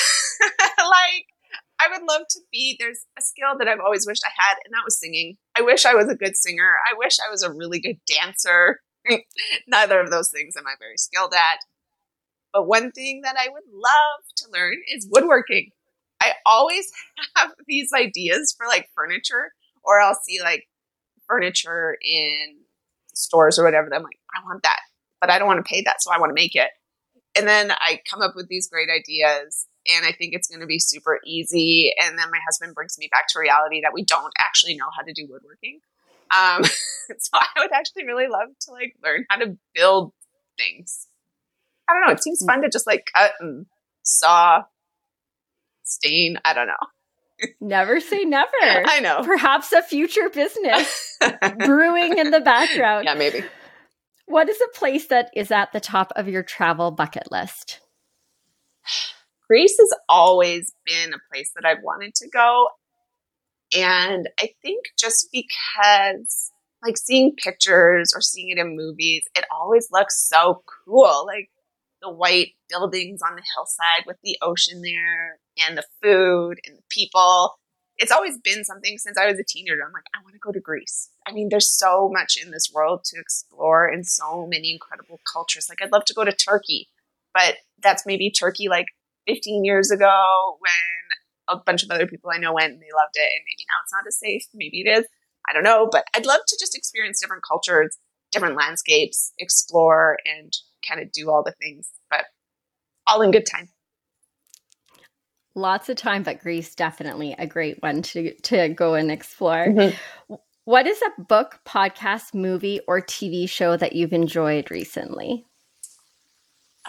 like, 0.77 1.25
I 1.79 1.89
would 1.91 2.07
love 2.07 2.23
to 2.29 2.39
be, 2.51 2.75
there's 2.79 3.05
a 3.17 3.21
skill 3.21 3.57
that 3.57 3.67
I've 3.67 3.79
always 3.79 4.07
wished 4.07 4.23
I 4.25 4.33
had, 4.35 4.57
and 4.65 4.73
that 4.73 4.85
was 4.85 4.99
singing. 4.99 5.37
I 5.55 5.61
wish 5.61 5.85
I 5.85 5.93
was 5.93 6.09
a 6.09 6.15
good 6.15 6.35
singer. 6.35 6.77
I 6.89 6.95
wish 6.97 7.17
I 7.19 7.31
was 7.31 7.43
a 7.43 7.53
really 7.53 7.79
good 7.79 7.99
dancer. 8.07 8.79
Neither 9.67 9.99
of 9.99 10.09
those 10.09 10.31
things 10.31 10.55
am 10.57 10.65
I 10.65 10.73
very 10.79 10.97
skilled 10.97 11.33
at. 11.33 11.59
But 12.51 12.67
one 12.67 12.91
thing 12.91 13.21
that 13.23 13.35
I 13.37 13.49
would 13.49 13.63
love 13.71 14.23
to 14.37 14.51
learn 14.51 14.77
is 14.93 15.07
woodworking. 15.11 15.69
I 16.21 16.33
always 16.45 16.89
have 17.35 17.51
these 17.67 17.91
ideas 17.93 18.55
for 18.57 18.67
like 18.67 18.89
furniture, 18.95 19.51
or 19.83 19.99
I'll 20.01 20.19
see 20.23 20.41
like 20.41 20.63
furniture 21.27 21.97
in 22.01 22.57
stores 23.13 23.59
or 23.59 23.63
whatever. 23.63 23.93
I'm 23.93 24.03
like, 24.03 24.19
I 24.35 24.43
want 24.45 24.63
that, 24.63 24.79
but 25.21 25.29
I 25.29 25.37
don't 25.37 25.47
want 25.47 25.63
to 25.63 25.69
pay 25.69 25.81
that, 25.83 26.01
so 26.01 26.11
I 26.11 26.19
want 26.19 26.31
to 26.31 26.41
make 26.41 26.55
it. 26.55 26.69
And 27.37 27.47
then 27.47 27.71
I 27.71 28.01
come 28.09 28.21
up 28.21 28.33
with 28.35 28.47
these 28.47 28.67
great 28.67 28.89
ideas 28.89 29.66
and 29.93 30.05
I 30.05 30.11
think 30.11 30.33
it's 30.33 30.47
going 30.47 30.61
to 30.61 30.67
be 30.67 30.79
super 30.79 31.19
easy. 31.25 31.93
And 32.03 32.17
then 32.17 32.29
my 32.31 32.39
husband 32.45 32.75
brings 32.75 32.97
me 32.97 33.09
back 33.11 33.27
to 33.29 33.39
reality 33.39 33.81
that 33.81 33.93
we 33.93 34.03
don't 34.03 34.33
actually 34.37 34.75
know 34.75 34.87
how 34.95 35.03
to 35.03 35.13
do 35.13 35.27
woodworking. 35.29 35.79
Um, 36.35 36.63
so 37.19 37.29
I 37.33 37.47
would 37.57 37.71
actually 37.73 38.05
really 38.05 38.27
love 38.27 38.49
to 38.61 38.71
like 38.71 38.95
learn 39.03 39.25
how 39.29 39.37
to 39.37 39.57
build 39.73 40.13
things. 40.57 41.07
I 41.89 41.93
don't 41.93 42.07
know. 42.07 42.13
It 42.13 42.23
seems 42.23 42.43
fun 42.45 42.61
to 42.63 42.69
just 42.69 42.87
like 42.87 43.09
cut 43.15 43.31
and 43.39 43.65
saw, 44.03 44.63
stain. 45.83 46.37
I 46.43 46.53
don't 46.53 46.67
know. 46.67 46.73
Never 47.61 47.99
say 47.99 48.23
never. 48.23 48.49
I 48.61 48.99
know. 48.99 49.21
Perhaps 49.23 49.71
a 49.71 49.83
future 49.83 50.27
business 50.27 51.19
brewing 51.59 52.17
in 52.17 52.31
the 52.31 52.39
background. 52.39 53.05
Yeah, 53.05 53.13
maybe. 53.13 53.43
What 54.25 54.49
is 54.49 54.59
a 54.59 54.77
place 54.77 55.07
that 55.07 55.29
is 55.35 55.51
at 55.51 55.71
the 55.71 55.79
top 55.79 56.11
of 56.15 56.27
your 56.27 56.41
travel 56.41 56.89
bucket 56.89 57.31
list? 57.31 57.79
Greece 59.49 59.77
has 59.79 59.93
always 60.09 60.73
been 60.85 61.13
a 61.13 61.19
place 61.31 61.51
that 61.55 61.65
I've 61.65 61.83
wanted 61.83 62.15
to 62.15 62.29
go. 62.29 62.67
And 63.75 64.29
I 64.39 64.49
think 64.61 64.85
just 64.99 65.29
because, 65.31 66.51
like, 66.83 66.97
seeing 66.97 67.35
pictures 67.35 68.13
or 68.15 68.21
seeing 68.21 68.49
it 68.49 68.57
in 68.57 68.75
movies, 68.75 69.23
it 69.35 69.45
always 69.51 69.89
looks 69.91 70.27
so 70.27 70.63
cool. 70.85 71.25
Like, 71.25 71.49
the 72.01 72.11
white 72.11 72.53
buildings 72.69 73.21
on 73.21 73.35
the 73.35 73.41
hillside 73.55 74.05
with 74.05 74.17
the 74.23 74.37
ocean 74.41 74.81
there 74.81 75.39
and 75.67 75.77
the 75.77 75.83
food 76.01 76.59
and 76.65 76.77
the 76.77 76.83
people 76.89 77.57
it's 77.97 78.11
always 78.11 78.37
been 78.37 78.63
something 78.63 78.97
since 78.97 79.17
I 79.17 79.25
was 79.25 79.39
a 79.39 79.43
teenager. 79.43 79.81
I'm 79.85 79.91
like, 79.91 80.03
I 80.15 80.21
want 80.23 80.35
to 80.35 80.39
go 80.39 80.51
to 80.51 80.59
Greece. 80.59 81.09
I 81.25 81.31
mean, 81.31 81.49
there's 81.49 81.71
so 81.71 82.09
much 82.11 82.37
in 82.41 82.51
this 82.51 82.71
world 82.71 83.03
to 83.05 83.19
explore 83.19 83.87
and 83.87 84.05
so 84.05 84.45
many 84.45 84.71
incredible 84.71 85.19
cultures. 85.31 85.67
Like, 85.67 85.81
I'd 85.81 85.91
love 85.91 86.05
to 86.05 86.13
go 86.13 86.23
to 86.23 86.31
Turkey, 86.31 86.89
but 87.33 87.55
that's 87.81 88.05
maybe 88.05 88.29
Turkey 88.29 88.69
like 88.69 88.87
15 89.27 89.65
years 89.65 89.91
ago 89.91 90.57
when 90.59 91.57
a 91.57 91.61
bunch 91.63 91.83
of 91.83 91.91
other 91.91 92.07
people 92.07 92.29
I 92.33 92.39
know 92.39 92.53
went 92.53 92.73
and 92.73 92.81
they 92.81 92.93
loved 92.95 93.15
it. 93.15 93.21
And 93.21 93.43
maybe 93.45 93.65
now 93.67 93.81
it's 93.83 93.93
not 93.93 94.07
as 94.07 94.19
safe. 94.19 94.43
Maybe 94.53 94.81
it 94.81 94.99
is. 94.99 95.05
I 95.49 95.53
don't 95.53 95.63
know. 95.63 95.87
But 95.91 96.05
I'd 96.15 96.25
love 96.25 96.41
to 96.47 96.57
just 96.59 96.75
experience 96.75 97.21
different 97.21 97.43
cultures, 97.47 97.97
different 98.31 98.57
landscapes, 98.57 99.31
explore, 99.37 100.17
and 100.25 100.51
kind 100.87 101.01
of 101.01 101.11
do 101.11 101.29
all 101.29 101.43
the 101.43 101.53
things, 101.61 101.89
but 102.09 102.25
all 103.07 103.21
in 103.21 103.31
good 103.31 103.45
time. 103.45 103.69
Lots 105.55 105.89
of 105.89 105.97
time, 105.97 106.23
but 106.23 106.39
Greece 106.39 106.75
definitely 106.75 107.35
a 107.37 107.47
great 107.47 107.81
one 107.81 108.03
to 108.03 108.33
to 108.41 108.69
go 108.69 108.93
and 108.93 109.09
explore. 109.09 109.67
Mm-hmm. 109.67 110.35
What 110.65 110.85
is 110.85 111.01
a 111.01 111.21
book, 111.21 111.61
podcast, 111.65 112.35
movie, 112.35 112.81
or 112.87 113.01
TV 113.01 113.49
show 113.49 113.77
that 113.77 113.93
you've 113.93 114.13
enjoyed 114.13 114.69
recently? 114.69 115.45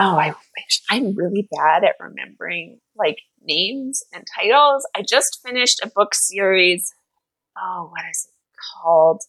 Oh, 0.01 0.17
I 0.17 0.29
wish 0.29 0.83
I'm 0.89 1.17
really 1.17 1.49
bad 1.51 1.83
at 1.83 1.97
remembering 1.99 2.79
like 2.97 3.19
names 3.43 4.05
and 4.15 4.25
titles. 4.37 4.87
I 4.95 5.03
just 5.03 5.41
finished 5.45 5.81
a 5.83 5.89
book 5.89 6.15
series. 6.15 6.95
Oh, 7.61 7.89
what 7.91 8.05
is 8.09 8.29
it 8.29 8.59
called? 8.81 9.23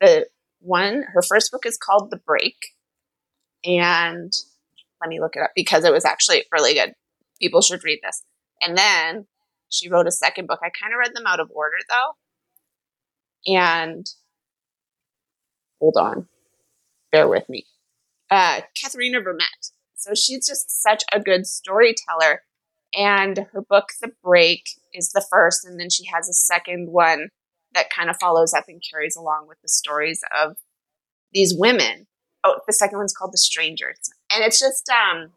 The 0.00 0.26
one, 0.60 1.04
her 1.12 1.20
first 1.22 1.52
book 1.52 1.66
is 1.66 1.76
called 1.76 2.10
The 2.10 2.16
Break. 2.16 2.56
And 3.64 4.32
let 5.00 5.10
me 5.10 5.20
look 5.20 5.36
it 5.36 5.42
up 5.42 5.50
because 5.54 5.84
it 5.84 5.92
was 5.92 6.06
actually 6.06 6.44
really 6.50 6.72
good. 6.72 6.94
People 7.40 7.60
should 7.60 7.84
read 7.84 8.00
this. 8.02 8.22
And 8.62 8.78
then 8.78 9.26
she 9.68 9.90
wrote 9.90 10.06
a 10.06 10.12
second 10.12 10.46
book. 10.48 10.60
I 10.62 10.70
kind 10.70 10.94
of 10.94 10.98
read 10.98 11.14
them 11.14 11.26
out 11.26 11.40
of 11.40 11.50
order 11.54 11.76
though. 11.86 13.52
And 13.54 14.06
hold 15.80 15.96
on, 15.98 16.28
bear 17.12 17.28
with 17.28 17.46
me. 17.48 17.66
Uh, 18.30 18.62
Katherena 18.76 19.22
Vermette. 19.22 19.72
So 19.98 20.14
she's 20.14 20.46
just 20.46 20.82
such 20.82 21.04
a 21.12 21.20
good 21.20 21.46
storyteller. 21.46 22.42
And 22.94 23.46
her 23.52 23.60
book, 23.60 23.88
The 24.00 24.12
Break, 24.22 24.70
is 24.94 25.10
the 25.10 25.24
first. 25.28 25.66
And 25.66 25.78
then 25.78 25.90
she 25.90 26.06
has 26.06 26.28
a 26.28 26.32
second 26.32 26.88
one 26.90 27.28
that 27.74 27.90
kind 27.90 28.08
of 28.08 28.16
follows 28.18 28.54
up 28.54 28.64
and 28.68 28.82
carries 28.90 29.16
along 29.16 29.46
with 29.48 29.60
the 29.60 29.68
stories 29.68 30.22
of 30.36 30.56
these 31.32 31.54
women. 31.54 32.06
Oh, 32.44 32.60
the 32.66 32.72
second 32.72 32.98
one's 32.98 33.12
called 33.12 33.32
The 33.32 33.38
Strangers. 33.38 33.98
And 34.32 34.44
it's 34.44 34.58
just, 34.58 34.88
um, 34.88 35.32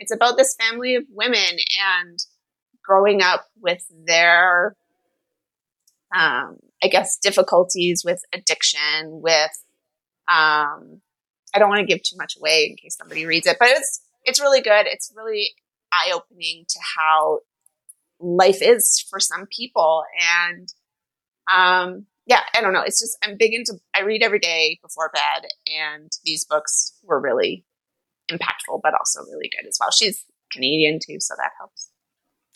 it's 0.00 0.12
about 0.12 0.36
this 0.36 0.56
family 0.58 0.96
of 0.96 1.04
women 1.10 1.58
and 2.00 2.18
growing 2.82 3.22
up 3.22 3.44
with 3.60 3.84
their, 4.06 4.74
um, 6.14 6.56
I 6.82 6.88
guess, 6.88 7.18
difficulties 7.18 8.02
with 8.04 8.24
addiction, 8.32 9.20
with, 9.22 9.64
um, 10.26 11.02
I 11.54 11.58
don't 11.58 11.68
want 11.68 11.80
to 11.80 11.86
give 11.86 12.02
too 12.02 12.16
much 12.16 12.36
away 12.36 12.68
in 12.70 12.76
case 12.76 12.96
somebody 12.96 13.26
reads 13.26 13.46
it, 13.46 13.56
but 13.58 13.68
it's, 13.68 14.00
it's 14.24 14.40
really 14.40 14.60
good. 14.60 14.86
It's 14.86 15.12
really 15.16 15.50
eye 15.92 16.12
opening 16.14 16.64
to 16.68 16.78
how 16.96 17.40
life 18.20 18.62
is 18.62 19.04
for 19.10 19.20
some 19.20 19.46
people. 19.54 20.04
And, 20.40 20.68
um, 21.52 22.06
yeah, 22.26 22.40
I 22.56 22.60
don't 22.60 22.72
know. 22.72 22.82
It's 22.82 23.00
just, 23.00 23.18
I'm 23.22 23.36
big 23.36 23.52
into, 23.52 23.74
I 23.94 24.02
read 24.02 24.22
every 24.22 24.38
day 24.38 24.78
before 24.82 25.10
bed 25.12 25.48
and 25.66 26.10
these 26.24 26.44
books 26.44 26.94
were 27.02 27.20
really 27.20 27.64
impactful, 28.30 28.80
but 28.82 28.94
also 28.94 29.20
really 29.30 29.50
good 29.50 29.66
as 29.68 29.76
well. 29.80 29.90
She's 29.90 30.24
Canadian 30.52 30.98
too, 31.04 31.18
so 31.18 31.34
that 31.36 31.50
helps. 31.58 31.90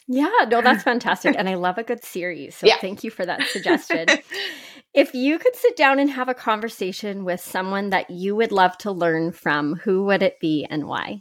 Yeah, 0.09 0.31
no, 0.49 0.63
that's 0.63 0.83
fantastic. 0.85 1.35
and 1.37 1.49
I 1.49 1.55
love 1.55 1.79
a 1.79 1.83
good 1.83 2.05
series. 2.05 2.55
So 2.55 2.67
yeah. 2.67 2.79
thank 2.81 3.05
you 3.05 3.11
for 3.11 3.27
that 3.27 3.43
suggestion. 3.49 4.07
if 4.97 5.15
you 5.15 5.39
could 5.39 5.55
sit 5.55 5.77
down 5.77 5.99
and 5.99 6.11
have 6.11 6.31
a 6.31 6.35
conversation 6.35 7.25
with 7.25 7.41
someone 7.41 7.91
that 7.91 8.09
you 8.09 8.35
would 8.35 8.51
love 8.51 8.79
to 8.79 8.91
learn 8.91 9.31
from, 9.31 9.75
who 9.75 10.05
would 10.07 10.23
it 10.23 10.41
be 10.41 10.67
and 10.69 10.87
why? 10.87 11.21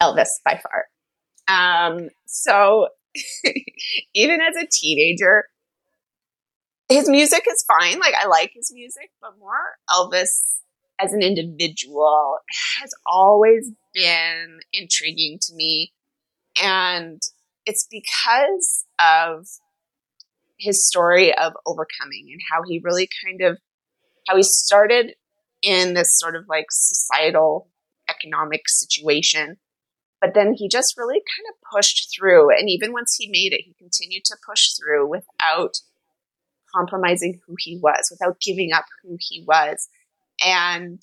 Elvis 0.00 0.28
by 0.44 0.60
far. 0.62 0.86
Um, 1.48 2.08
so 2.26 2.88
even 4.14 4.40
as 4.40 4.56
a 4.56 4.68
teenager, 4.70 5.46
his 6.88 7.08
music 7.08 7.44
is 7.50 7.64
fine. 7.66 7.98
Like 7.98 8.14
I 8.20 8.26
like 8.28 8.52
his 8.54 8.70
music, 8.72 9.10
but 9.20 9.36
more 9.36 9.52
Elvis 9.90 10.58
as 11.00 11.12
an 11.12 11.22
individual 11.22 12.38
has 12.80 12.90
always 13.04 13.72
been 13.92 14.60
intriguing 14.72 15.38
to 15.42 15.54
me. 15.54 15.92
And 16.62 17.20
it's 17.66 17.88
because 17.90 18.84
of 19.00 19.48
his 20.62 20.86
story 20.86 21.36
of 21.36 21.52
overcoming 21.66 22.28
and 22.30 22.40
how 22.50 22.62
he 22.66 22.80
really 22.82 23.08
kind 23.24 23.42
of 23.42 23.58
how 24.28 24.36
he 24.36 24.42
started 24.42 25.14
in 25.62 25.94
this 25.94 26.18
sort 26.18 26.36
of 26.36 26.44
like 26.48 26.66
societal 26.70 27.68
economic 28.08 28.62
situation 28.68 29.56
but 30.20 30.34
then 30.34 30.54
he 30.54 30.68
just 30.68 30.96
really 30.96 31.16
kind 31.18 31.46
of 31.50 31.70
pushed 31.74 32.14
through 32.16 32.50
and 32.50 32.68
even 32.68 32.92
once 32.92 33.16
he 33.18 33.28
made 33.28 33.52
it 33.52 33.62
he 33.64 33.74
continued 33.78 34.24
to 34.24 34.36
push 34.46 34.72
through 34.74 35.08
without 35.08 35.78
compromising 36.74 37.40
who 37.46 37.54
he 37.58 37.78
was 37.82 38.08
without 38.10 38.40
giving 38.40 38.72
up 38.72 38.86
who 39.02 39.16
he 39.20 39.44
was. 39.46 39.88
And 40.44 41.02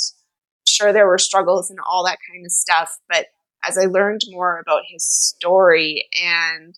sure 0.68 0.94
there 0.94 1.08
were 1.08 1.18
struggles 1.18 1.70
and 1.70 1.80
all 1.80 2.06
that 2.06 2.18
kind 2.32 2.46
of 2.46 2.52
stuff 2.52 3.00
but 3.10 3.26
as 3.68 3.78
i 3.78 3.86
learned 3.86 4.22
more 4.30 4.60
about 4.60 4.84
his 4.88 5.04
story 5.04 6.08
and 6.24 6.78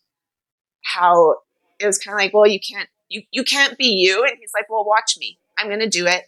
how 0.83 1.35
it 1.81 1.85
was 1.85 1.97
kind 1.97 2.15
of 2.15 2.19
like 2.19 2.33
well 2.33 2.47
you 2.47 2.59
can't 2.59 2.89
you, 3.09 3.23
you 3.31 3.43
can't 3.43 3.77
be 3.77 3.87
you. 3.87 4.23
And 4.23 4.37
he's 4.39 4.51
like 4.53 4.69
well 4.69 4.85
watch 4.85 5.15
me. 5.17 5.39
I'm 5.57 5.67
going 5.67 5.79
to 5.79 5.89
do 5.89 6.07
it. 6.07 6.23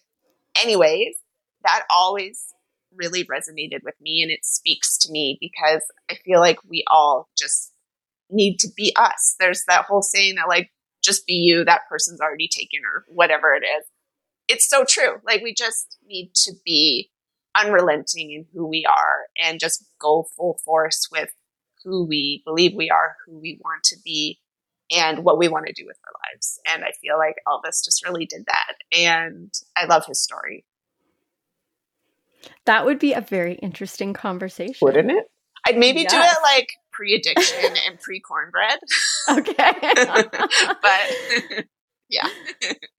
Anyways 0.62 1.16
that 1.64 1.86
always 1.89 2.54
really 2.95 3.24
resonated 3.26 3.84
with 3.84 3.95
me 4.01 4.22
and 4.22 4.30
it 4.30 4.45
speaks 4.45 4.97
to 4.99 5.12
me 5.12 5.38
because 5.41 5.82
i 6.12 6.16
feel 6.24 6.39
like 6.39 6.60
we 6.70 6.84
all 6.91 7.28
just 7.36 7.74
need 8.30 8.60
to 8.60 8.68
be 8.76 8.93
us. 8.95 9.36
There's 9.39 9.64
that 9.68 9.86
whole 9.86 10.01
saying 10.01 10.36
that 10.36 10.47
like 10.47 10.72
just 11.04 11.26
be 11.26 11.34
you 11.34 11.64
that 11.66 11.82
person's 11.89 12.22
already 12.22 12.47
taken 12.47 12.82
or 12.84 13.06
whatever 13.08 13.54
it 13.54 13.64
is. 13.64 13.86
It's 14.47 14.70
so 14.70 14.84
true. 14.88 15.20
Like 15.26 15.41
we 15.41 15.54
just 15.54 15.97
need 16.06 16.34
to 16.36 16.54
be 16.66 17.12
unrelenting 17.56 18.32
in 18.32 18.45
who 18.54 18.68
we 18.68 18.86
are 18.89 19.28
and 19.38 19.60
just 19.60 19.86
go 19.99 20.28
full 20.36 20.60
force 20.66 21.08
with 21.12 21.30
who 21.84 22.06
we 22.06 22.41
believe 22.45 22.74
we 22.74 22.89
are 22.89 23.16
who 23.26 23.39
we 23.39 23.60
want 23.64 23.84
to 23.84 23.97
be 24.04 24.39
and 24.94 25.24
what 25.24 25.38
we 25.38 25.48
want 25.48 25.68
to 25.68 25.74
do 25.74 25.86
with 25.86 25.98
our 26.06 26.14
lives. 26.32 26.60
And 26.68 26.84
I 26.84 26.91
feel 27.02 27.18
like 27.18 27.36
Elvis 27.48 27.84
just 27.84 28.06
really 28.06 28.26
did 28.26 28.46
that. 28.46 28.76
And 28.98 29.54
I 29.76 29.86
love 29.86 30.06
his 30.06 30.22
story. 30.22 30.66
That 32.66 32.86
would 32.86 33.00
be 33.00 33.14
a 33.14 33.22
very 33.22 33.56
interesting 33.56 34.14
conversation. 34.14 34.76
Wouldn't 34.82 35.12
it? 35.12 35.26
I'd 35.66 35.78
maybe 35.78 36.02
yes. 36.02 36.12
do 36.12 36.20
it 36.20 36.38
like 36.44 36.70
pre 36.91 37.16
addiction 37.16 37.74
and 37.88 38.00
pre 38.00 38.20
cornbread. 38.20 38.80
Okay. 39.30 39.54
but 40.82 41.66
yeah. 42.10 42.28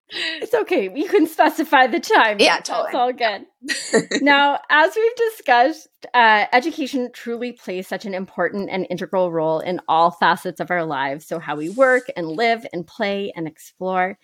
It's 0.09 0.53
okay. 0.53 0.89
You 0.93 1.09
can 1.09 1.25
specify 1.25 1.87
the 1.87 1.99
time. 1.99 2.37
Yeah, 2.39 2.59
totally. 2.59 2.91
That's 2.91 2.95
all 2.95 3.13
good. 3.13 4.21
now, 4.21 4.59
as 4.69 4.95
we've 4.95 5.15
discussed, 5.15 5.87
uh, 6.13 6.45
education 6.53 7.09
truly 7.11 7.51
plays 7.51 7.87
such 7.87 8.05
an 8.05 8.13
important 8.13 8.69
and 8.69 8.85
integral 8.89 9.31
role 9.31 9.59
in 9.59 9.81
all 9.87 10.11
facets 10.11 10.59
of 10.59 10.69
our 10.69 10.85
lives. 10.85 11.25
So, 11.25 11.39
how 11.39 11.55
we 11.55 11.69
work 11.69 12.03
and 12.15 12.27
live 12.27 12.65
and 12.71 12.85
play 12.85 13.33
and 13.35 13.47
explore. 13.47 14.17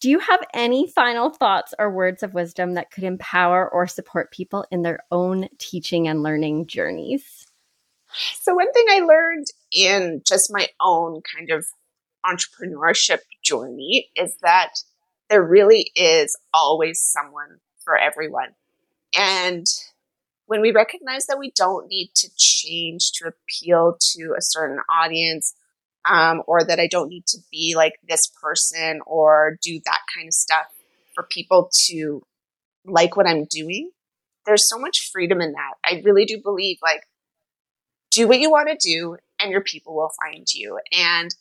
Do 0.00 0.10
you 0.10 0.18
have 0.18 0.40
any 0.52 0.90
final 0.90 1.30
thoughts 1.30 1.74
or 1.78 1.90
words 1.90 2.22
of 2.22 2.34
wisdom 2.34 2.74
that 2.74 2.90
could 2.90 3.04
empower 3.04 3.68
or 3.68 3.86
support 3.86 4.30
people 4.30 4.66
in 4.70 4.82
their 4.82 5.00
own 5.10 5.48
teaching 5.58 6.06
and 6.08 6.22
learning 6.22 6.66
journeys? 6.66 7.46
So, 8.40 8.54
one 8.54 8.72
thing 8.72 8.86
I 8.88 9.00
learned 9.00 9.46
in 9.70 10.22
just 10.26 10.50
my 10.52 10.68
own 10.80 11.20
kind 11.36 11.50
of 11.50 11.66
entrepreneurship 12.24 13.20
journey 13.42 14.10
is 14.16 14.36
that 14.42 14.74
there 15.28 15.42
really 15.42 15.90
is 15.94 16.36
always 16.54 17.00
someone 17.00 17.58
for 17.84 17.96
everyone. 17.96 18.50
And 19.16 19.66
when 20.46 20.60
we 20.60 20.70
recognize 20.70 21.26
that 21.26 21.38
we 21.38 21.52
don't 21.56 21.88
need 21.88 22.10
to 22.16 22.30
change 22.36 23.10
to 23.14 23.28
appeal 23.28 23.96
to 24.12 24.34
a 24.36 24.40
certain 24.40 24.78
audience, 24.88 25.54
um, 26.08 26.42
or 26.46 26.62
that 26.64 26.78
I 26.78 26.86
don't 26.86 27.08
need 27.08 27.26
to 27.26 27.38
be 27.50 27.74
like 27.76 27.94
this 28.08 28.30
person 28.40 29.00
or 29.06 29.58
do 29.60 29.80
that 29.84 30.00
kind 30.14 30.28
of 30.28 30.34
stuff 30.34 30.66
for 31.14 31.24
people 31.24 31.70
to 31.86 32.22
like 32.84 33.16
what 33.16 33.26
I'm 33.26 33.46
doing, 33.46 33.90
there's 34.46 34.68
so 34.68 34.78
much 34.78 35.10
freedom 35.12 35.40
in 35.40 35.52
that. 35.52 35.74
I 35.84 36.02
really 36.04 36.24
do 36.24 36.40
believe 36.42 36.78
like 36.82 37.02
do 38.12 38.28
what 38.28 38.38
you 38.38 38.50
want 38.50 38.68
to 38.68 38.76
do 38.88 39.16
and 39.40 39.50
your 39.50 39.62
people 39.62 39.96
will 39.96 40.12
find 40.22 40.46
you. 40.54 40.78
And 40.92 41.34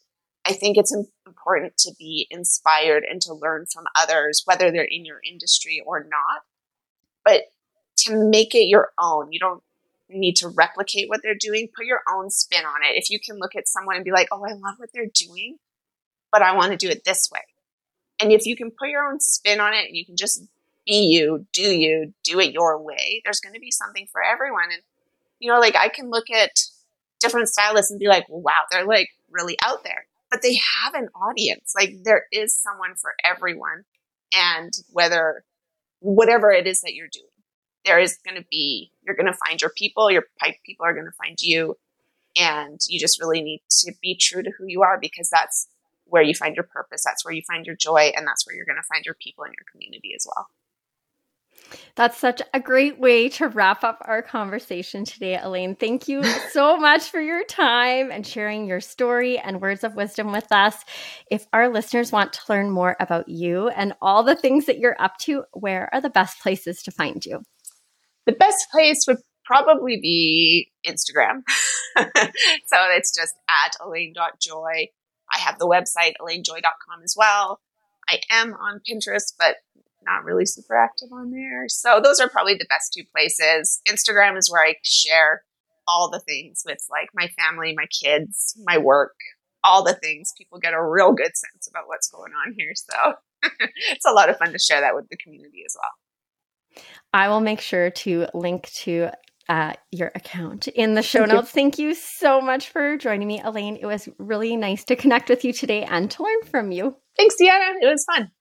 I 0.45 0.53
think 0.53 0.77
it's 0.77 0.95
important 1.25 1.77
to 1.79 1.91
be 1.97 2.27
inspired 2.29 3.03
and 3.03 3.19
to 3.23 3.33
learn 3.33 3.65
from 3.65 3.85
others, 3.95 4.43
whether 4.45 4.71
they're 4.71 4.83
in 4.83 5.03
your 5.03 5.19
industry 5.27 5.81
or 5.85 6.01
not, 6.03 6.43
but 7.23 7.45
to 7.97 8.29
make 8.29 8.53
it 8.53 8.67
your 8.67 8.91
own. 8.99 9.31
You 9.31 9.39
don't 9.39 9.63
need 10.07 10.35
to 10.37 10.49
replicate 10.49 11.09
what 11.09 11.21
they're 11.23 11.33
doing, 11.33 11.69
put 11.75 11.85
your 11.85 12.01
own 12.13 12.29
spin 12.29 12.63
on 12.63 12.83
it. 12.83 12.95
If 12.95 13.09
you 13.09 13.19
can 13.19 13.39
look 13.39 13.55
at 13.55 13.67
someone 13.67 13.95
and 13.95 14.05
be 14.05 14.11
like, 14.11 14.27
oh, 14.31 14.45
I 14.45 14.53
love 14.53 14.75
what 14.77 14.89
they're 14.93 15.07
doing, 15.11 15.57
but 16.31 16.43
I 16.43 16.55
want 16.55 16.71
to 16.71 16.77
do 16.77 16.89
it 16.89 17.03
this 17.05 17.29
way. 17.33 17.41
And 18.21 18.31
if 18.31 18.45
you 18.45 18.55
can 18.55 18.69
put 18.69 18.89
your 18.89 19.03
own 19.03 19.19
spin 19.19 19.59
on 19.59 19.73
it 19.73 19.87
and 19.87 19.97
you 19.97 20.05
can 20.05 20.15
just 20.15 20.43
be 20.85 21.07
you, 21.07 21.47
do 21.53 21.63
you, 21.63 22.13
do 22.23 22.39
it 22.39 22.53
your 22.53 22.79
way, 22.79 23.21
there's 23.23 23.39
going 23.39 23.55
to 23.55 23.59
be 23.59 23.71
something 23.71 24.07
for 24.11 24.23
everyone. 24.23 24.69
And, 24.71 24.83
you 25.39 25.51
know, 25.51 25.59
like 25.59 25.75
I 25.75 25.89
can 25.89 26.11
look 26.11 26.29
at 26.29 26.51
different 27.19 27.49
stylists 27.49 27.89
and 27.89 27.99
be 27.99 28.07
like, 28.07 28.25
wow, 28.29 28.53
they're 28.69 28.85
like 28.85 29.09
really 29.31 29.57
out 29.65 29.83
there 29.83 30.05
but 30.35 30.41
they 30.41 30.59
have 30.83 30.93
an 30.95 31.07
audience. 31.15 31.71
Like 31.73 32.03
there 32.03 32.25
is 32.29 32.61
someone 32.61 32.95
for 32.95 33.13
everyone. 33.23 33.85
And 34.33 34.73
whether, 34.89 35.45
whatever 35.99 36.51
it 36.51 36.67
is 36.67 36.81
that 36.81 36.93
you're 36.93 37.07
doing, 37.07 37.23
there 37.85 37.99
is 37.99 38.17
going 38.25 38.35
to 38.35 38.45
be, 38.51 38.91
you're 39.01 39.15
going 39.15 39.31
to 39.31 39.37
find 39.47 39.61
your 39.61 39.71
people, 39.77 40.11
your 40.11 40.25
people 40.65 40.85
are 40.85 40.93
going 40.93 41.05
to 41.05 41.11
find 41.13 41.37
you. 41.39 41.77
And 42.35 42.81
you 42.89 42.99
just 42.99 43.21
really 43.21 43.41
need 43.41 43.61
to 43.85 43.93
be 44.01 44.17
true 44.17 44.43
to 44.43 44.51
who 44.57 44.65
you 44.67 44.81
are 44.81 44.99
because 44.99 45.29
that's 45.29 45.69
where 46.03 46.21
you 46.21 46.35
find 46.35 46.53
your 46.53 46.65
purpose. 46.65 47.01
That's 47.05 47.23
where 47.23 47.33
you 47.33 47.43
find 47.47 47.65
your 47.65 47.77
joy. 47.77 48.11
And 48.13 48.27
that's 48.27 48.45
where 48.45 48.57
you're 48.57 48.65
going 48.65 48.75
to 48.75 48.87
find 48.93 49.05
your 49.05 49.15
people 49.15 49.45
in 49.45 49.53
your 49.53 49.65
community 49.71 50.11
as 50.17 50.27
well. 50.27 50.47
That's 51.95 52.17
such 52.17 52.41
a 52.53 52.59
great 52.59 52.99
way 52.99 53.29
to 53.29 53.47
wrap 53.47 53.83
up 53.83 54.01
our 54.05 54.21
conversation 54.21 55.05
today, 55.05 55.37
Alayne. 55.41 55.79
Thank 55.79 56.07
you 56.07 56.23
so 56.51 56.77
much 56.77 57.09
for 57.09 57.21
your 57.21 57.43
time 57.45 58.11
and 58.11 58.25
sharing 58.25 58.65
your 58.65 58.81
story 58.81 59.37
and 59.37 59.61
words 59.61 59.83
of 59.83 59.95
wisdom 59.95 60.31
with 60.31 60.51
us. 60.51 60.83
If 61.31 61.47
our 61.53 61.69
listeners 61.69 62.11
want 62.11 62.33
to 62.33 62.41
learn 62.49 62.69
more 62.69 62.95
about 62.99 63.29
you 63.29 63.69
and 63.69 63.93
all 64.01 64.23
the 64.23 64.35
things 64.35 64.65
that 64.65 64.79
you're 64.79 64.99
up 64.99 65.17
to, 65.19 65.43
where 65.53 65.89
are 65.93 66.01
the 66.01 66.09
best 66.09 66.41
places 66.41 66.83
to 66.83 66.91
find 66.91 67.25
you? 67.25 67.41
The 68.25 68.33
best 68.33 68.67
place 68.71 69.05
would 69.07 69.17
probably 69.45 69.99
be 70.01 70.71
Instagram. 70.85 71.43
so 71.97 72.77
it's 72.91 73.13
just 73.15 73.35
at 73.49 73.77
alayne.joy. 73.79 74.87
I 75.31 75.37
have 75.39 75.59
the 75.59 75.67
website 75.67 76.13
alaynejoy.com 76.21 77.03
as 77.03 77.15
well. 77.17 77.59
I 78.07 78.19
am 78.29 78.53
on 78.53 78.81
Pinterest, 78.87 79.33
but 79.39 79.57
not 80.05 80.23
really 80.23 80.45
super 80.45 80.75
active 80.75 81.09
on 81.11 81.31
there. 81.31 81.67
So 81.67 81.99
those 82.03 82.19
are 82.19 82.29
probably 82.29 82.55
the 82.55 82.67
best 82.69 82.93
two 82.93 83.03
places. 83.11 83.81
Instagram 83.87 84.37
is 84.37 84.49
where 84.51 84.63
I 84.63 84.75
share 84.83 85.43
all 85.87 86.09
the 86.09 86.19
things 86.19 86.63
with 86.65 86.79
like 86.89 87.09
my 87.13 87.29
family, 87.39 87.73
my 87.75 87.85
kids, 87.87 88.57
my 88.65 88.77
work, 88.77 89.15
all 89.63 89.83
the 89.83 89.93
things. 89.93 90.33
People 90.37 90.59
get 90.59 90.73
a 90.73 90.83
real 90.83 91.13
good 91.13 91.35
sense 91.35 91.67
about 91.69 91.87
what's 91.87 92.09
going 92.09 92.31
on 92.45 92.53
here. 92.57 92.73
So 92.75 93.13
it's 93.89 94.05
a 94.05 94.13
lot 94.13 94.29
of 94.29 94.37
fun 94.37 94.51
to 94.51 94.59
share 94.59 94.81
that 94.81 94.95
with 94.95 95.07
the 95.09 95.17
community 95.17 95.63
as 95.65 95.75
well. 95.75 96.83
I 97.13 97.29
will 97.29 97.41
make 97.41 97.61
sure 97.61 97.89
to 97.89 98.27
link 98.33 98.69
to 98.83 99.09
uh, 99.47 99.73
your 99.91 100.11
account 100.15 100.67
in 100.67 100.95
the 100.95 101.01
show 101.01 101.19
Thank 101.19 101.31
notes. 101.31 101.47
You. 101.47 101.61
Thank 101.61 101.79
you 101.79 101.93
so 101.93 102.41
much 102.41 102.69
for 102.69 102.97
joining 102.97 103.27
me, 103.27 103.39
Alayne. 103.39 103.77
It 103.79 103.85
was 103.85 104.09
really 104.17 104.55
nice 104.57 104.83
to 104.85 104.95
connect 104.95 105.29
with 105.29 105.45
you 105.45 105.53
today 105.53 105.83
and 105.83 106.09
to 106.11 106.23
learn 106.23 106.41
from 106.45 106.71
you. 106.71 106.95
Thanks, 107.17 107.35
Deanna. 107.39 107.75
It 107.81 107.87
was 107.87 108.05
fun. 108.05 108.31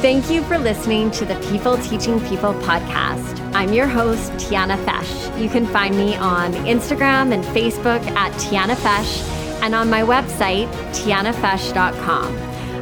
Thank 0.00 0.30
you 0.30 0.42
for 0.44 0.56
listening 0.56 1.10
to 1.10 1.26
the 1.26 1.34
People 1.50 1.76
Teaching 1.76 2.18
People 2.20 2.54
podcast. 2.54 3.38
I'm 3.54 3.74
your 3.74 3.86
host, 3.86 4.32
Tiana 4.32 4.82
Fesh. 4.86 5.38
You 5.38 5.50
can 5.50 5.66
find 5.66 5.94
me 5.94 6.16
on 6.16 6.54
Instagram 6.54 7.34
and 7.34 7.44
Facebook 7.44 8.02
at 8.12 8.32
Tiana 8.40 8.76
Fesh 8.76 9.20
and 9.60 9.74
on 9.74 9.90
my 9.90 10.00
website, 10.00 10.68
tianafesh.com. 10.94 12.34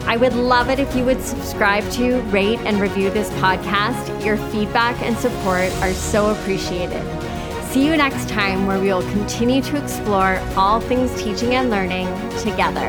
I 0.09 0.17
would 0.17 0.35
love 0.35 0.71
it 0.71 0.79
if 0.79 0.95
you 0.95 1.05
would 1.07 1.21
subscribe 1.21 1.83
to, 1.95 2.21
rate, 2.31 2.61
and 2.61 2.81
review 2.81 3.11
this 3.11 3.31
podcast. 3.31 4.25
Your 4.25 4.37
feedback 4.37 4.95
and 5.03 5.19
support 5.19 5.73
are 5.83 5.95
so 5.95 6.31
appreciated. 6.31 7.03
See 7.65 7.85
you 7.85 7.97
next 7.97 8.29
time, 8.29 8.65
where 8.69 8.79
we 8.79 8.93
will 8.93 9.03
continue 9.11 9.61
to 9.63 9.83
explore 9.83 10.39
all 10.57 10.81
things 10.81 11.13
teaching 11.21 11.57
and 11.57 11.69
learning 11.69 12.07
together. 12.39 12.89